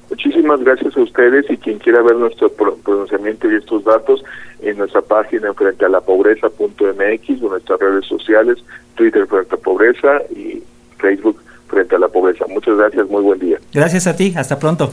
Muchísimas 0.10 0.60
gracias 0.62 0.96
a 0.96 1.02
ustedes 1.02 1.46
y 1.50 1.58
quien 1.58 1.80
quiera 1.80 2.02
ver 2.02 2.16
nuestro 2.16 2.50
pronunciamiento 2.50 3.50
y 3.50 3.56
estos 3.56 3.84
datos 3.84 4.24
en 4.62 4.78
nuestra 4.78 5.02
página 5.02 5.54
frente 5.54 5.86
a 5.86 5.90
la 5.90 6.02
pobreza.mx 6.02 7.42
o 7.42 7.50
nuestras 7.50 7.80
redes 7.80 8.06
sociales, 8.06 8.58
Twitter 8.96 9.26
frente 9.28 9.56
a 9.56 9.58
pobreza 9.58 10.22
y 10.36 10.64
Facebook 10.98 11.42
frente 11.68 11.96
a 11.96 12.00
la 12.00 12.08
pobreza. 12.08 12.46
Muchas 12.48 12.78
gracias, 12.78 13.08
muy 13.10 13.24
buen 13.24 13.40
día. 13.40 13.58
Gracias 13.74 14.08
a 14.08 14.16
ti, 14.16 14.34
hasta 14.36 14.60
pronto. 14.60 14.92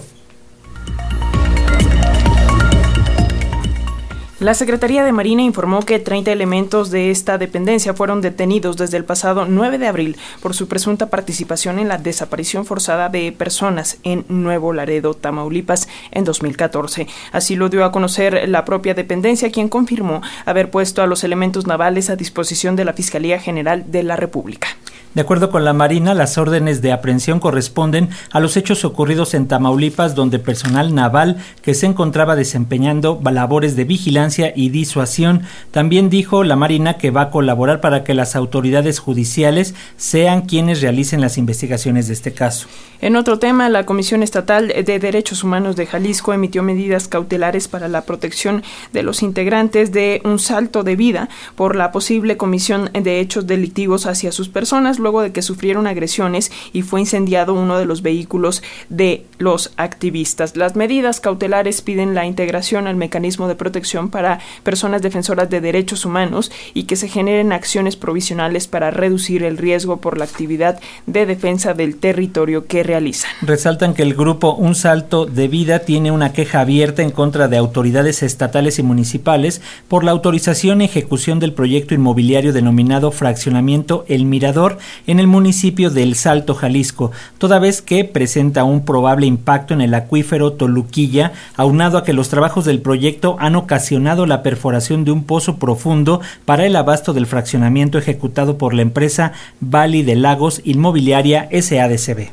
La 4.42 4.55
Secretaría 4.55 5.05
de 5.05 5.12
Marina 5.12 5.42
informó 5.42 5.83
que 5.83 6.00
30 6.00 6.33
elementos 6.33 6.90
de 6.90 7.12
esta 7.12 7.38
dependencia 7.38 7.94
fueron 7.94 8.20
detenidos 8.20 8.76
desde 8.76 8.96
el 8.96 9.05
pasado 9.05 9.46
9 9.48 9.78
de 9.78 9.87
abril 9.87 10.16
por 10.40 10.52
su 10.52 10.66
presunta 10.66 11.11
participación 11.11 11.78
en 11.78 11.87
la 11.87 11.96
desaparición 11.96 12.66
forzada 12.66 13.09
de 13.09 13.31
personas 13.31 13.98
en 14.02 14.24
Nuevo 14.26 14.72
Laredo, 14.72 15.14
Tamaulipas, 15.14 15.87
en 16.11 16.24
2014. 16.24 17.07
Así 17.31 17.55
lo 17.55 17.68
dio 17.68 17.85
a 17.85 17.92
conocer 17.92 18.48
la 18.48 18.64
propia 18.64 18.94
dependencia, 18.94 19.52
quien 19.52 19.68
confirmó 19.68 20.22
haber 20.44 20.72
puesto 20.72 21.02
a 21.02 21.07
los 21.07 21.22
elementos 21.22 21.68
navales 21.68 22.11
a 22.11 22.16
disposición 22.16 22.74
de 22.74 22.85
la 22.85 22.94
Fiscalía 22.94 23.38
General 23.38 23.92
de 23.92 24.02
la 24.02 24.16
República. 24.16 24.66
De 25.14 25.20
acuerdo 25.20 25.51
con 25.51 25.64
la 25.64 25.72
Marina, 25.72 26.14
las 26.14 26.38
órdenes 26.38 26.81
de 26.81 26.92
aprehensión 26.92 27.40
corresponden 27.40 28.09
a 28.31 28.40
los 28.40 28.57
hechos 28.57 28.85
ocurridos 28.85 29.35
en 29.35 29.48
Tamaulipas, 29.48 30.14
donde 30.14 30.38
personal 30.38 30.94
naval 30.94 31.38
que 31.61 31.75
se 31.75 31.87
encontraba 31.87 32.37
desempeñando 32.37 33.20
labores 33.33 33.75
de 33.77 33.85
vigilancia 33.85 34.53
y 34.55 34.68
disuasión. 34.68 35.42
También 35.70 36.11
dijo 36.11 36.44
la 36.44 36.57
Marina 36.57 36.98
que 36.98 37.11
va 37.11 37.22
a 37.22 37.31
colaborar 37.31 37.81
para 37.81 38.05
que 38.05 38.14
las 38.14 38.37
autoridades 38.37 38.98
judiciales 39.01 39.75
sean 39.96 40.42
quienes 40.42 40.81
realicen 40.81 41.20
las 41.20 41.38
investigaciones 41.38 42.07
de 42.07 42.14
este 42.14 42.33
caso. 42.33 42.68
En 43.01 43.16
otro 43.16 43.40
tema, 43.40 43.68
la 43.68 43.85
Comisión 43.85 44.22
Estatal 44.22 44.68
de 44.68 44.98
Derechos 45.01 45.42
Humanos 45.42 45.75
de 45.75 45.87
Jalisco 45.87 46.33
emitió 46.33 46.62
medidas 46.62 47.09
cautelares 47.09 47.66
para 47.66 47.88
la 47.88 48.03
protección 48.03 48.62
de 48.92 49.03
los 49.03 49.22
integrantes 49.22 49.90
de 49.90 50.20
un 50.25 50.38
salto 50.38 50.85
de 50.85 50.94
vida 50.94 51.29
por 51.57 51.75
la 51.75 51.90
posible 51.90 52.37
comisión 52.37 52.90
de 52.92 53.18
hechos 53.18 53.46
delictivos 53.46 54.07
hacia 54.07 54.31
sus 54.31 54.48
personas 54.48 55.01
luego 55.02 55.22
de 55.22 55.32
que 55.32 55.42
sufrieron 55.42 55.86
agresiones 55.86 56.50
y 56.72 56.82
fue 56.82 57.00
incendiado 57.00 57.54
uno 57.54 57.78
de 57.78 57.84
los 57.84 58.02
vehículos 58.02 58.62
de 58.88 59.26
los 59.38 59.72
activistas. 59.76 60.56
Las 60.56 60.76
medidas 60.76 61.20
cautelares 61.20 61.82
piden 61.82 62.14
la 62.14 62.26
integración 62.26 62.86
al 62.86 62.96
mecanismo 62.96 63.48
de 63.48 63.55
protección 63.55 64.09
para 64.09 64.40
personas 64.62 65.03
defensoras 65.03 65.50
de 65.50 65.61
derechos 65.61 66.05
humanos 66.05 66.50
y 66.74 66.84
que 66.84 66.96
se 66.96 67.09
generen 67.09 67.53
acciones 67.53 67.96
provisionales 67.96 68.68
para 68.68 68.90
reducir 68.90 69.42
el 69.42 69.59
riesgo 69.59 69.98
por 69.98 70.18
la 70.18 70.24
actividad 70.24 70.80
de 71.07 71.26
defensa 71.26 71.74
del 71.74 71.96
territorio 71.96 72.66
que 72.66 72.82
realizan. 72.82 73.30
Resaltan 73.42 73.94
que 73.94 74.03
el 74.03 74.14
grupo 74.14 74.55
Un 74.55 74.74
Salto 74.74 75.26
de 75.26 75.48
Vida 75.48 75.80
tiene 75.80 76.11
una 76.11 76.32
queja 76.32 76.61
abierta 76.61 77.03
en 77.03 77.11
contra 77.11 77.48
de 77.48 77.57
autoridades 77.57 78.22
estatales 78.22 78.78
y 78.78 78.82
municipales 78.82 79.61
por 79.88 80.05
la 80.05 80.12
autorización 80.12 80.80
y 80.80 80.84
ejecución 80.84 81.40
del 81.40 81.53
proyecto 81.53 81.94
inmobiliario 81.94 82.53
denominado 82.53 83.11
Fraccionamiento 83.11 84.05
El 84.09 84.24
Mirador 84.24 84.78
en 85.07 85.20
el 85.20 85.26
municipio 85.26 85.90
de 85.90 86.03
El 86.03 86.14
Salto, 86.14 86.55
Jalisco, 86.55 87.11
toda 87.38 87.59
vez 87.59 87.82
que 87.82 88.05
presenta 88.05 88.64
un 88.64 88.84
probable 88.84 89.26
impacto 89.26 89.74
en 89.74 89.80
el 89.80 89.95
acuífero 89.95 90.53
Toluquilla, 90.53 91.32
aunado 91.57 91.99
a 91.99 92.05
que 92.05 92.12
los 92.12 92.28
trabajos 92.28 92.64
del 92.64 92.80
proyecto 92.80 93.36
han 93.38 93.57
ocasionado 93.57 94.26
la 94.26 94.43
perforación 94.43 95.05
de 95.05 95.12
un 95.12 95.24
pozo 95.24 95.57
profundo 95.57 96.20
para 96.45 96.66
el 96.66 96.76
abasto 96.76 97.12
del 97.12 97.26
fraccionamiento 97.26 97.99
ejecutado 97.99 98.59
por 98.59 98.74
la 98.74 98.82
empresa 98.82 99.32
Valley 99.61 100.03
de 100.03 100.16
Lagos 100.16 100.61
Inmobiliaria 100.64 101.49
SADCB. 101.51 102.30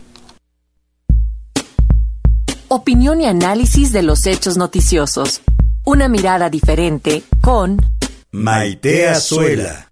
Opinión 2.68 3.20
y 3.22 3.26
análisis 3.26 3.92
de 3.92 4.04
los 4.04 4.28
hechos 4.28 4.58
noticiosos. 4.58 5.42
Una 5.86 6.08
mirada 6.08 6.52
diferente 6.52 7.24
con 7.42 7.78
Maite 8.32 9.10
Azuela. 9.10 9.89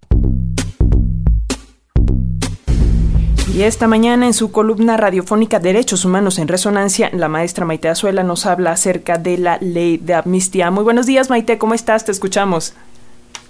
Y 3.58 3.64
esta 3.64 3.88
mañana 3.88 4.28
en 4.28 4.36
su 4.36 4.52
columna 4.52 4.98
radiofónica 4.98 5.58
Derechos 5.58 6.06
Humanos 6.06 6.38
en 6.38 6.48
Resonancia, 6.48 7.10
la 7.12 7.28
maestra 7.28 7.66
Maite 7.66 7.90
Azuela 7.90 8.22
nos 8.22 8.46
habla 8.46 8.70
acerca 8.70 9.18
de 9.18 9.40
la 9.40 9.58
ley 9.62 9.98
de 9.98 10.14
amnistía. 10.14 10.70
Muy 10.70 10.84
buenos 10.84 11.08
días, 11.08 11.32
Maite, 11.32 11.58
¿cómo 11.58 11.74
estás? 11.74 12.06
Te 12.06 12.12
escuchamos. 12.12 12.78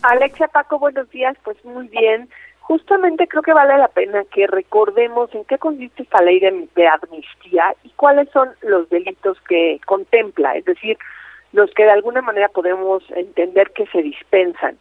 Alexia 0.03 0.47
Paco, 0.47 0.79
buenos 0.79 1.09
días. 1.09 1.35
Pues 1.43 1.57
muy 1.65 1.89
bien. 1.89 2.29
Justamente 2.61 3.27
creo 3.27 3.41
que 3.41 3.51
vale 3.51 3.77
la 3.77 3.89
pena 3.89 4.23
que 4.33 4.47
recordemos 4.47 5.35
en 5.35 5.43
qué 5.43 5.57
consiste 5.57 6.03
esta 6.03 6.21
ley 6.23 6.39
de, 6.39 6.87
amnistía 6.87 7.75
y 7.83 7.89
cuáles 7.97 8.29
son 8.29 8.47
los 8.61 8.89
delitos 8.89 9.37
que 9.49 9.81
contempla, 9.85 10.55
es 10.55 10.63
decir, 10.63 10.97
los 11.51 11.69
que 11.73 11.83
de 11.83 11.91
alguna 11.91 12.21
manera 12.21 12.47
podemos 12.47 13.03
entender 13.13 13.71
que 13.71 13.85
se 13.87 14.01
dispensan. 14.01 14.77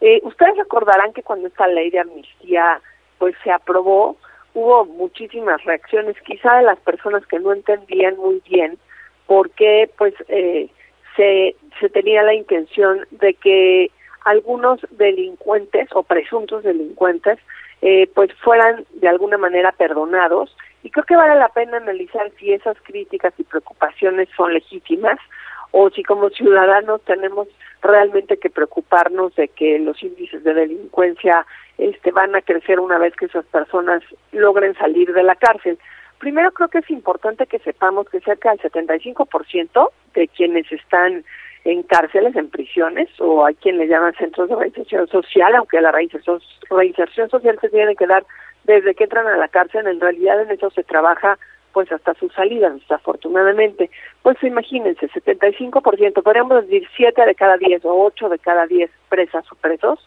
Eh, 0.00 0.20
ustedes 0.22 0.56
recordarán 0.56 1.12
que 1.14 1.24
cuando 1.24 1.48
esta 1.48 1.66
ley 1.66 1.90
de 1.90 1.98
amnistía 1.98 2.80
pues 3.18 3.34
se 3.42 3.50
aprobó, 3.50 4.16
hubo 4.58 4.84
muchísimas 4.84 5.62
reacciones, 5.64 6.16
quizá 6.24 6.56
de 6.56 6.64
las 6.64 6.78
personas 6.80 7.24
que 7.26 7.38
no 7.38 7.52
entendían 7.52 8.16
muy 8.16 8.42
bien 8.48 8.78
por 9.26 9.50
qué 9.50 9.90
pues 9.96 10.14
eh, 10.28 10.68
se, 11.16 11.54
se 11.80 11.88
tenía 11.90 12.22
la 12.22 12.34
intención 12.34 13.06
de 13.10 13.34
que 13.34 13.90
algunos 14.24 14.80
delincuentes 14.90 15.88
o 15.94 16.02
presuntos 16.02 16.64
delincuentes 16.64 17.38
eh, 17.82 18.10
pues 18.14 18.32
fueran 18.42 18.84
de 18.94 19.08
alguna 19.08 19.38
manera 19.38 19.72
perdonados. 19.72 20.56
Y 20.82 20.90
creo 20.90 21.04
que 21.04 21.16
vale 21.16 21.36
la 21.36 21.48
pena 21.48 21.76
analizar 21.76 22.30
si 22.38 22.52
esas 22.52 22.76
críticas 22.82 23.32
y 23.38 23.44
preocupaciones 23.44 24.28
son 24.36 24.54
legítimas 24.54 25.18
o 25.70 25.90
si 25.90 26.02
como 26.02 26.30
ciudadanos 26.30 27.02
tenemos 27.02 27.48
realmente 27.82 28.38
que 28.38 28.50
preocuparnos 28.50 29.34
de 29.36 29.48
que 29.48 29.78
los 29.78 30.02
índices 30.02 30.42
de 30.44 30.54
delincuencia 30.54 31.46
este, 31.78 32.10
van 32.10 32.34
a 32.34 32.42
crecer 32.42 32.80
una 32.80 32.98
vez 32.98 33.14
que 33.14 33.26
esas 33.26 33.44
personas 33.46 34.02
logren 34.32 34.74
salir 34.74 35.12
de 35.12 35.22
la 35.22 35.36
cárcel. 35.36 35.78
Primero 36.18 36.50
creo 36.52 36.68
que 36.68 36.78
es 36.78 36.90
importante 36.90 37.46
que 37.46 37.60
sepamos 37.60 38.08
que 38.08 38.20
cerca 38.20 38.50
del 38.50 38.60
75% 38.60 39.90
de 40.14 40.28
quienes 40.28 40.70
están 40.72 41.24
en 41.64 41.82
cárceles, 41.84 42.34
en 42.34 42.50
prisiones, 42.50 43.08
o 43.20 43.44
hay 43.44 43.54
quien 43.54 43.78
le 43.78 43.86
llaman 43.86 44.14
centros 44.14 44.48
de 44.48 44.56
reinserción 44.56 45.06
social, 45.08 45.54
aunque 45.54 45.80
la 45.80 45.92
reinserción, 45.92 46.40
reinserción 46.70 47.28
social 47.30 47.58
se 47.60 47.68
tiene 47.68 47.94
que 47.94 48.06
dar 48.06 48.24
desde 48.64 48.94
que 48.94 49.04
entran 49.04 49.26
a 49.26 49.36
la 49.36 49.48
cárcel, 49.48 49.86
en 49.86 50.00
realidad 50.00 50.40
en 50.42 50.50
eso 50.50 50.70
se 50.70 50.82
trabaja 50.82 51.38
pues 51.78 51.92
hasta 51.92 52.12
su 52.14 52.28
salida, 52.30 52.70
desafortunadamente. 52.70 53.88
Pues 54.22 54.36
imagínense, 54.42 55.08
75%, 55.08 56.24
podríamos 56.24 56.66
decir 56.66 56.88
7 56.96 57.24
de 57.24 57.36
cada 57.36 57.56
10 57.56 57.84
o 57.84 58.06
8 58.06 58.30
de 58.30 58.38
cada 58.40 58.66
10 58.66 58.90
presas 59.08 59.44
o 59.52 59.54
presos 59.54 60.00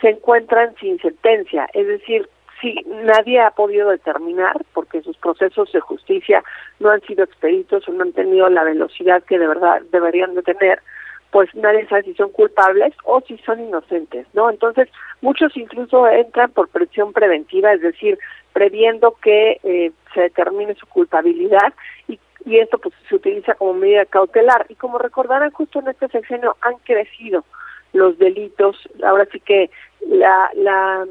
se 0.00 0.08
encuentran 0.08 0.74
sin 0.80 0.98
sentencia, 0.98 1.68
es 1.72 1.86
decir, 1.86 2.28
si 2.60 2.74
nadie 3.04 3.38
ha 3.38 3.52
podido 3.52 3.90
determinar, 3.90 4.56
porque 4.74 5.00
sus 5.02 5.16
procesos 5.18 5.70
de 5.70 5.78
justicia 5.78 6.42
no 6.80 6.90
han 6.90 7.00
sido 7.02 7.22
expeditos 7.22 7.88
o 7.88 7.92
no 7.92 8.02
han 8.02 8.12
tenido 8.12 8.48
la 8.48 8.64
velocidad 8.64 9.22
que 9.22 9.38
de 9.38 9.46
verdad 9.46 9.80
deberían 9.92 10.34
de 10.34 10.42
tener, 10.42 10.82
pues 11.30 11.54
nadie 11.54 11.86
sabe 11.86 12.02
si 12.02 12.14
son 12.14 12.30
culpables 12.32 12.92
o 13.04 13.20
si 13.20 13.38
son 13.38 13.60
inocentes, 13.60 14.26
¿no? 14.32 14.50
Entonces, 14.50 14.88
muchos 15.20 15.56
incluso 15.56 16.08
entran 16.08 16.50
por 16.50 16.68
presión 16.70 17.12
preventiva, 17.12 17.72
es 17.72 17.82
decir, 17.82 18.18
previendo 18.52 19.16
que 19.22 19.60
eh, 19.62 19.92
se 20.14 20.20
determine 20.22 20.74
su 20.74 20.86
culpabilidad 20.86 21.72
y, 22.08 22.18
y 22.44 22.58
esto 22.58 22.78
pues 22.78 22.94
se 23.08 23.14
utiliza 23.14 23.54
como 23.54 23.74
medida 23.74 24.04
cautelar. 24.06 24.66
Y 24.68 24.74
como 24.74 24.98
recordarán, 24.98 25.50
justo 25.50 25.80
en 25.80 25.88
este 25.88 26.08
sexenio 26.08 26.56
han 26.62 26.76
crecido 26.84 27.44
los 27.92 28.18
delitos, 28.18 28.76
ahora 29.02 29.26
sí 29.32 29.40
que 29.40 29.70
la, 30.06 30.50
la, 30.54 31.06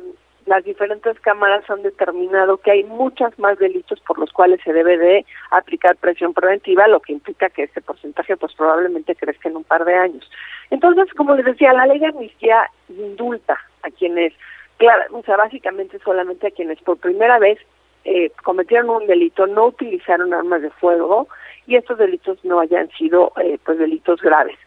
las 0.48 0.64
diferentes 0.64 1.20
cámaras 1.20 1.70
han 1.70 1.84
determinado 1.84 2.58
que 2.58 2.72
hay 2.72 2.84
muchas 2.84 3.38
más 3.38 3.60
delitos 3.60 4.00
por 4.02 4.18
los 4.18 4.32
cuales 4.32 4.62
se 4.64 4.74
debe 4.74 4.98
de 4.98 5.26
aplicar 5.52 5.98
presión 5.98 6.34
preventiva, 6.34 6.88
lo 6.88 7.02
que 7.02 7.14
implica 7.14 7.50
que 7.50 7.64
este 7.64 7.82
porcentaje 7.82 8.38
pues 8.38 8.54
probablemente 8.54 9.16
crezca 9.16 9.50
en 9.50 9.58
un 9.58 9.64
par 9.64 9.86
de 9.86 9.96
años. 9.96 10.30
Entonces, 10.70 11.14
como 11.16 11.36
les 11.36 11.46
decía, 11.46 11.74
la 11.74 11.86
ley 11.86 12.00
de 12.00 12.08
amnistía 12.08 12.70
indulta 12.90 13.60
a 13.84 13.90
quienes, 13.92 14.34
claro, 14.78 15.04
o 15.12 15.24
sea, 15.24 15.38
básicamente 15.38 16.00
solamente 16.00 16.48
a 16.48 16.52
quienes 16.52 16.82
por 16.82 16.98
primera 16.98 17.40
vez 17.40 17.60
eh, 18.06 18.32
cometieron 18.44 18.90
un 18.90 19.08
delito, 19.08 19.48
no 19.48 19.68
utilizaron 19.68 20.34
armas 20.34 20.62
de 20.62 20.70
fuego 20.72 21.28
y 21.66 21.76
estos 21.76 21.98
delitos 21.98 22.44
no 22.46 22.60
hayan 22.60 22.90
sido 22.92 23.34
eh, 23.44 23.58
pues 23.64 23.78
delitos 23.78 24.22
graves. 24.22 24.58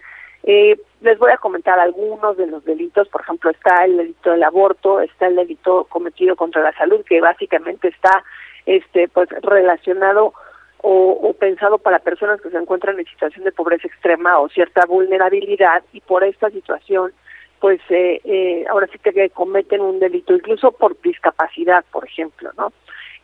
Eh, 0.42 0.78
les 1.00 1.18
voy 1.18 1.32
a 1.32 1.36
comentar 1.36 1.78
algunos 1.78 2.36
de 2.36 2.46
los 2.46 2.64
delitos, 2.64 3.08
por 3.08 3.22
ejemplo, 3.22 3.50
está 3.50 3.84
el 3.84 3.96
delito 3.96 4.30
del 4.30 4.42
aborto, 4.42 5.00
está 5.00 5.26
el 5.26 5.36
delito 5.36 5.84
cometido 5.84 6.36
contra 6.36 6.62
la 6.62 6.72
salud, 6.72 7.04
que 7.04 7.20
básicamente 7.20 7.88
está 7.88 8.22
este 8.66 9.08
pues 9.08 9.28
relacionado 9.42 10.34
o, 10.82 11.34
pensado 11.38 11.78
para 11.78 11.98
personas 11.98 12.40
que 12.40 12.50
se 12.50 12.56
encuentran 12.56 12.98
en 12.98 13.04
situación 13.06 13.44
de 13.44 13.52
pobreza 13.52 13.86
extrema 13.86 14.38
o 14.38 14.48
cierta 14.48 14.86
vulnerabilidad 14.86 15.82
y 15.92 16.00
por 16.00 16.24
esta 16.24 16.50
situación 16.50 17.12
pues 17.60 17.80
eh, 17.90 18.20
eh, 18.24 18.64
ahora 18.70 18.88
sí 18.88 18.98
que 18.98 19.30
cometen 19.30 19.80
un 19.80 20.00
delito 20.00 20.34
incluso 20.34 20.72
por 20.72 21.00
discapacidad 21.00 21.84
por 21.92 22.06
ejemplo 22.06 22.50
no 22.56 22.72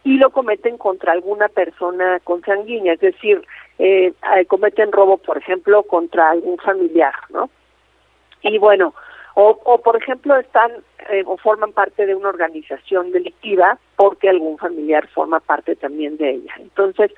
y 0.05 0.18
lo 0.18 0.30
cometen 0.30 0.78
contra 0.78 1.12
alguna 1.12 1.49
persona 1.49 2.20
consanguínea 2.20 2.93
es 2.93 3.01
decir 3.01 3.43
eh, 3.78 4.12
cometen 4.47 4.93
robo 4.93 5.16
por 5.18 5.39
ejemplo 5.39 5.82
contra 5.82 6.30
algún 6.30 6.59
familiar 6.59 7.14
no 7.30 7.51
y 8.43 8.59
bueno, 8.59 8.95
o, 9.34 9.59
o 9.64 9.78
por 9.82 9.97
ejemplo 9.97 10.37
están 10.37 10.70
eh, 11.11 11.22
o 11.26 11.37
forman 11.37 11.72
parte 11.72 12.07
de 12.07 12.14
una 12.14 12.28
organización 12.28 13.12
delictiva 13.12 13.78
porque 13.97 14.28
algún 14.28 14.59
familiar 14.59 15.09
forma 15.09 15.41
parte 15.41 15.76
también 15.76 16.16
de 16.16 16.30
ella. 16.30 16.55
Entonces, 16.59 17.12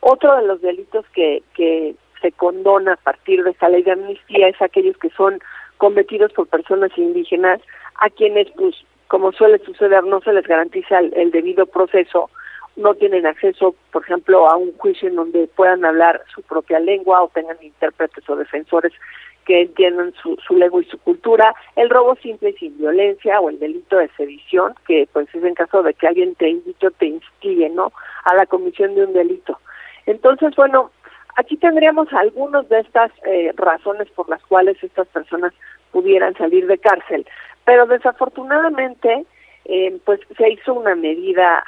otro 0.00 0.36
de 0.36 0.46
los 0.46 0.60
delitos 0.60 1.06
que, 1.14 1.42
que 1.54 1.94
se 2.20 2.32
condona 2.32 2.94
a 2.94 2.96
partir 2.96 3.42
de 3.44 3.50
esta 3.50 3.68
ley 3.68 3.82
de 3.82 3.92
amnistía 3.92 4.48
es 4.48 4.60
aquellos 4.60 4.96
que 4.98 5.10
son 5.10 5.40
cometidos 5.78 6.32
por 6.32 6.46
personas 6.48 6.90
indígenas 6.96 7.60
a 7.96 8.10
quienes, 8.10 8.50
pues, 8.52 8.74
como 9.08 9.32
suele 9.32 9.58
suceder, 9.58 10.04
no 10.04 10.20
se 10.20 10.32
les 10.32 10.46
garantiza 10.46 11.00
el 11.00 11.30
debido 11.30 11.66
proceso, 11.66 12.30
no 12.76 12.94
tienen 12.94 13.26
acceso, 13.26 13.74
por 13.90 14.02
ejemplo, 14.02 14.48
a 14.48 14.56
un 14.56 14.72
juicio 14.78 15.08
en 15.08 15.16
donde 15.16 15.46
puedan 15.48 15.84
hablar 15.84 16.22
su 16.34 16.42
propia 16.42 16.80
lengua 16.80 17.22
o 17.22 17.28
tengan 17.28 17.56
intérpretes 17.60 18.28
o 18.28 18.36
defensores 18.36 18.92
que 19.44 19.62
entiendan 19.62 20.14
su, 20.22 20.36
su 20.46 20.54
lengua 20.54 20.80
y 20.80 20.84
su 20.84 20.98
cultura, 20.98 21.54
el 21.76 21.90
robo 21.90 22.14
simple 22.16 22.50
y 22.50 22.52
sin 22.54 22.78
violencia 22.78 23.40
o 23.40 23.50
el 23.50 23.58
delito 23.58 23.96
de 23.96 24.08
sedición, 24.16 24.74
que 24.86 25.08
pues 25.12 25.28
es 25.34 25.42
en 25.42 25.54
caso 25.54 25.82
de 25.82 25.94
que 25.94 26.06
alguien 26.06 26.34
te 26.36 26.48
invite 26.48 26.86
o 26.86 26.90
te 26.92 27.06
instigue, 27.06 27.68
¿no? 27.68 27.92
A 28.24 28.34
la 28.34 28.46
comisión 28.46 28.94
de 28.94 29.04
un 29.04 29.12
delito. 29.12 29.58
Entonces, 30.06 30.54
bueno, 30.56 30.90
aquí 31.36 31.56
tendríamos 31.56 32.12
algunas 32.12 32.68
de 32.68 32.80
estas 32.80 33.10
eh, 33.24 33.52
razones 33.56 34.08
por 34.10 34.28
las 34.28 34.42
cuales 34.42 34.82
estas 34.82 35.08
personas 35.08 35.52
pudieran 35.90 36.34
salir 36.34 36.66
de 36.66 36.78
cárcel, 36.78 37.26
pero 37.64 37.86
desafortunadamente, 37.86 39.24
eh, 39.66 39.98
pues 40.04 40.20
se 40.36 40.50
hizo 40.50 40.74
una 40.74 40.94
medida, 40.94 41.64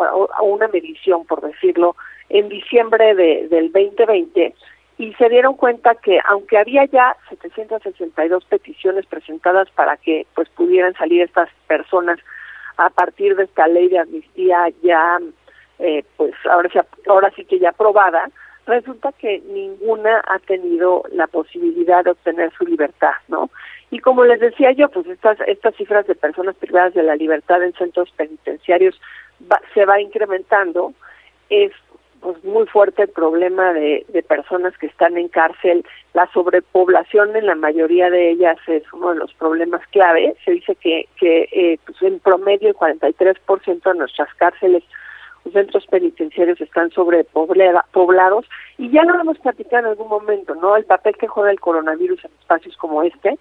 o 0.00 0.44
una 0.44 0.68
medición, 0.68 1.24
por 1.26 1.40
decirlo, 1.40 1.96
en 2.28 2.48
diciembre 2.48 3.14
de, 3.14 3.48
del 3.48 3.72
2020, 3.72 4.54
y 4.98 5.12
se 5.14 5.28
dieron 5.28 5.54
cuenta 5.54 5.94
que 5.96 6.20
aunque 6.28 6.58
había 6.58 6.84
ya 6.84 7.16
762 7.28 8.44
peticiones 8.44 9.06
presentadas 9.06 9.68
para 9.70 9.96
que 9.96 10.26
pues 10.34 10.48
pudieran 10.50 10.94
salir 10.94 11.22
estas 11.22 11.48
personas 11.66 12.18
a 12.76 12.90
partir 12.90 13.34
de 13.36 13.44
esta 13.44 13.66
ley 13.66 13.88
de 13.88 13.98
amnistía 13.98 14.68
ya, 14.82 15.18
eh, 15.78 16.04
pues 16.16 16.34
ahora, 16.48 16.86
ahora 17.08 17.32
sí 17.34 17.44
que 17.44 17.58
ya 17.58 17.70
aprobada, 17.70 18.30
resulta 18.66 19.12
que 19.12 19.42
ninguna 19.46 20.22
ha 20.26 20.38
tenido 20.40 21.04
la 21.12 21.26
posibilidad 21.26 22.04
de 22.04 22.12
obtener 22.12 22.52
su 22.56 22.64
libertad, 22.64 23.14
¿no? 23.28 23.50
Y 23.90 24.00
como 24.00 24.24
les 24.24 24.40
decía 24.40 24.72
yo, 24.72 24.88
pues 24.88 25.06
estas 25.06 25.38
estas 25.46 25.74
cifras 25.76 26.06
de 26.06 26.14
personas 26.14 26.56
privadas 26.56 26.94
de 26.94 27.02
la 27.02 27.16
libertad 27.16 27.62
en 27.62 27.72
centros 27.74 28.10
penitenciarios 28.16 29.00
se 29.72 29.84
va 29.84 30.00
incrementando. 30.00 30.92
Es 31.50 31.72
pues 32.20 32.42
muy 32.42 32.66
fuerte 32.66 33.02
el 33.02 33.10
problema 33.10 33.74
de, 33.74 34.06
de 34.08 34.22
personas 34.22 34.76
que 34.78 34.86
están 34.86 35.18
en 35.18 35.28
cárcel. 35.28 35.84
La 36.14 36.26
sobrepoblación 36.32 37.36
en 37.36 37.44
la 37.44 37.54
mayoría 37.54 38.08
de 38.08 38.30
ellas 38.30 38.56
es 38.66 38.82
uno 38.94 39.10
de 39.10 39.16
los 39.16 39.34
problemas 39.34 39.86
clave. 39.88 40.34
Se 40.42 40.52
dice 40.52 40.74
que, 40.76 41.06
que 41.20 41.48
eh, 41.52 41.78
pues 41.84 42.00
en 42.00 42.18
promedio 42.20 42.70
el 42.70 42.74
43% 42.74 43.82
de 43.82 43.98
nuestras 43.98 44.32
cárceles 44.36 44.82
los 45.44 45.52
centros 45.52 45.86
penitenciarios 45.86 46.60
están 46.60 46.90
sobrepoblados 46.90 48.46
y 48.78 48.90
ya 48.90 49.02
lo 49.04 49.20
hemos 49.20 49.38
platicado 49.38 49.84
en 49.84 49.90
algún 49.90 50.08
momento, 50.08 50.54
¿no? 50.54 50.76
El 50.76 50.84
papel 50.84 51.16
que 51.16 51.28
juega 51.28 51.50
el 51.50 51.60
coronavirus 51.60 52.24
en 52.24 52.30
espacios 52.40 52.76
como 52.76 53.02
este. 53.02 53.38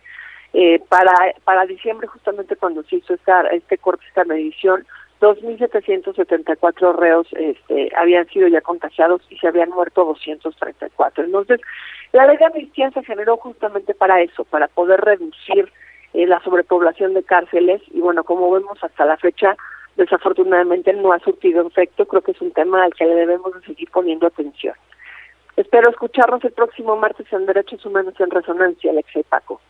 Eh, 0.55 0.79
para 0.87 1.13
para 1.43 1.65
diciembre, 1.65 2.07
justamente 2.07 2.55
cuando 2.55 2.83
se 2.83 2.97
hizo 2.97 3.15
esta, 3.15 3.41
este 3.47 3.77
corte, 3.79 4.05
esta 4.07 4.23
medición, 4.23 4.85
2.774 5.23 6.95
reos 6.95 7.27
este, 7.31 7.89
habían 7.95 8.27
sido 8.27 8.49
ya 8.49 8.59
contagiados 8.59 9.21
y 9.29 9.37
se 9.37 9.47
habían 9.47 9.69
muerto 9.69 10.03
234. 10.03 11.23
Entonces, 11.23 11.61
la 12.11 12.27
ley 12.27 12.37
de 12.37 12.45
amnistía 12.45 12.91
se 12.91 13.03
generó 13.03 13.37
justamente 13.37 13.93
para 13.93 14.21
eso, 14.21 14.43
para 14.43 14.67
poder 14.67 14.99
reducir 14.99 15.71
eh, 16.13 16.27
la 16.27 16.41
sobrepoblación 16.41 17.13
de 17.13 17.23
cárceles 17.23 17.81
y 17.91 18.01
bueno, 18.01 18.25
como 18.25 18.51
vemos 18.51 18.77
hasta 18.83 19.05
la 19.05 19.15
fecha, 19.15 19.55
desafortunadamente 19.97 20.93
no 20.93 21.13
ha 21.13 21.19
surtido 21.19 21.67
efecto, 21.67 22.05
creo 22.05 22.21
que 22.21 22.31
es 22.31 22.41
un 22.41 22.51
tema 22.51 22.83
al 22.83 22.93
que 22.93 23.05
le 23.05 23.15
debemos 23.15 23.53
de 23.53 23.61
seguir 23.65 23.89
poniendo 23.91 24.27
atención. 24.27 24.75
Espero 25.55 25.89
escucharnos 25.89 26.43
el 26.43 26.51
próximo 26.51 26.95
martes 26.95 27.31
en 27.31 27.45
Derechos 27.45 27.85
Humanos 27.85 28.15
en 28.19 28.31
Resonancia, 28.31 28.91
Alexa 28.91 29.19
y 29.19 29.23
Paco. 29.23 29.61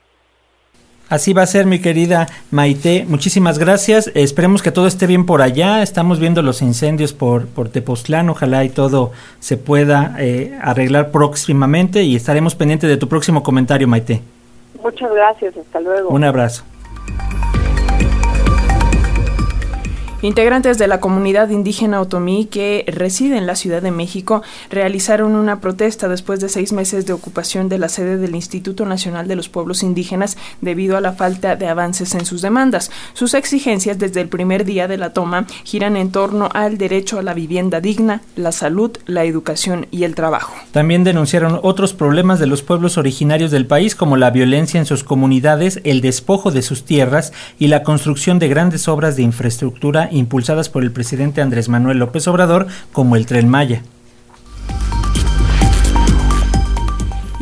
Así 1.10 1.34
va 1.34 1.42
a 1.44 1.46
ser, 1.46 1.66
mi 1.66 1.80
querida 1.80 2.28
Maite. 2.50 3.06
Muchísimas 3.08 3.60
gracias. 3.60 4.10
Esperemos 4.16 4.64
que 4.64 4.72
todo 4.72 4.88
esté 4.88 5.06
bien 5.06 5.26
por 5.26 5.42
allá. 5.42 5.84
Estamos 5.84 6.20
viendo 6.20 6.42
los 6.42 6.62
incendios 6.62 7.14
por, 7.14 7.46
por 7.48 7.70
Tepoztlán. 7.70 8.30
Ojalá 8.30 8.64
y 8.64 8.70
todo 8.70 9.12
se 9.40 9.58
pueda 9.58 10.16
eh, 10.20 10.58
arreglar 10.62 11.12
próximamente 11.12 12.04
y 12.04 12.16
estaremos 12.16 12.56
pendientes 12.56 12.90
de 12.90 12.98
tu 12.98 13.10
próximo 13.10 13.44
comentario, 13.44 13.88
Maite. 13.88 14.22
Muchas 14.82 15.14
gracias. 15.14 15.56
Hasta 15.58 15.82
luego. 15.82 16.10
Un 16.10 16.24
abrazo. 16.24 16.64
Integrantes 20.24 20.78
de 20.78 20.88
la 20.88 21.02
comunidad 21.02 21.50
indígena 21.50 22.00
otomí 22.00 22.46
que 22.46 22.86
reside 22.88 23.38
en 23.38 23.46
la 23.46 23.58
Ciudad 23.58 23.82
de 23.82 23.92
México 23.92 24.42
realizaron 24.70 25.36
una 25.36 25.60
protesta 25.60 26.08
después 26.08 26.40
de 26.40 26.48
seis 26.48 26.72
meses 26.72 27.06
de 27.06 27.12
ocupación 27.12 27.68
de 27.68 27.78
la 27.78 27.90
sede 27.90 28.16
del 28.16 28.34
Instituto 28.34 28.86
Nacional 28.86 29.28
de 29.28 29.36
los 29.36 29.50
Pueblos 29.50 29.84
Indígenas 29.84 30.38
debido 30.62 30.96
a 30.96 31.02
la 31.02 31.12
falta 31.12 31.58
de 31.58 31.68
avances 31.68 32.16
en 32.16 32.26
sus 32.26 32.42
demandas. 32.42 32.90
Sus 33.12 33.34
exigencias 33.34 34.00
desde 34.00 34.22
el 34.22 34.30
primer 34.30 34.64
día 34.64 34.88
de 34.88 34.98
la 34.98 35.12
toma 35.12 35.46
giran 35.66 35.98
en 35.98 36.10
torno 36.10 36.48
al 36.54 36.78
derecho 36.78 37.20
a 37.20 37.22
la 37.22 37.34
vivienda 37.34 37.82
digna, 37.82 38.22
la 38.38 38.54
salud, 38.54 38.92
la 39.06 39.26
educación 39.26 39.88
y 39.92 40.06
el 40.06 40.16
trabajo. 40.16 40.54
También 40.72 41.04
denunciaron 41.04 41.60
otros 41.64 41.94
problemas 41.94 42.40
de 42.40 42.48
los 42.48 42.62
pueblos 42.62 42.98
originarios 42.98 43.52
del 43.52 43.68
país 43.68 43.94
como 43.94 44.16
la 44.16 44.32
violencia 44.32 44.80
en 44.80 44.86
sus 44.86 45.04
comunidades, 45.04 45.82
el 45.84 46.00
despojo 46.00 46.50
de 46.50 46.62
sus 46.62 46.86
tierras 46.86 47.34
y 47.60 47.68
la 47.68 47.84
construcción 47.84 48.40
de 48.40 48.48
grandes 48.48 48.88
obras 48.88 49.18
de 49.18 49.24
infraestructura 49.24 50.12
impulsadas 50.18 50.70
por 50.70 50.84
el 50.84 50.92
presidente 50.92 51.42
Andrés 51.42 51.70
Manuel 51.70 52.00
López 52.00 52.28
Obrador, 52.28 52.68
como 52.92 53.16
el 53.16 53.26
tren 53.26 53.50
Maya. 53.50 53.84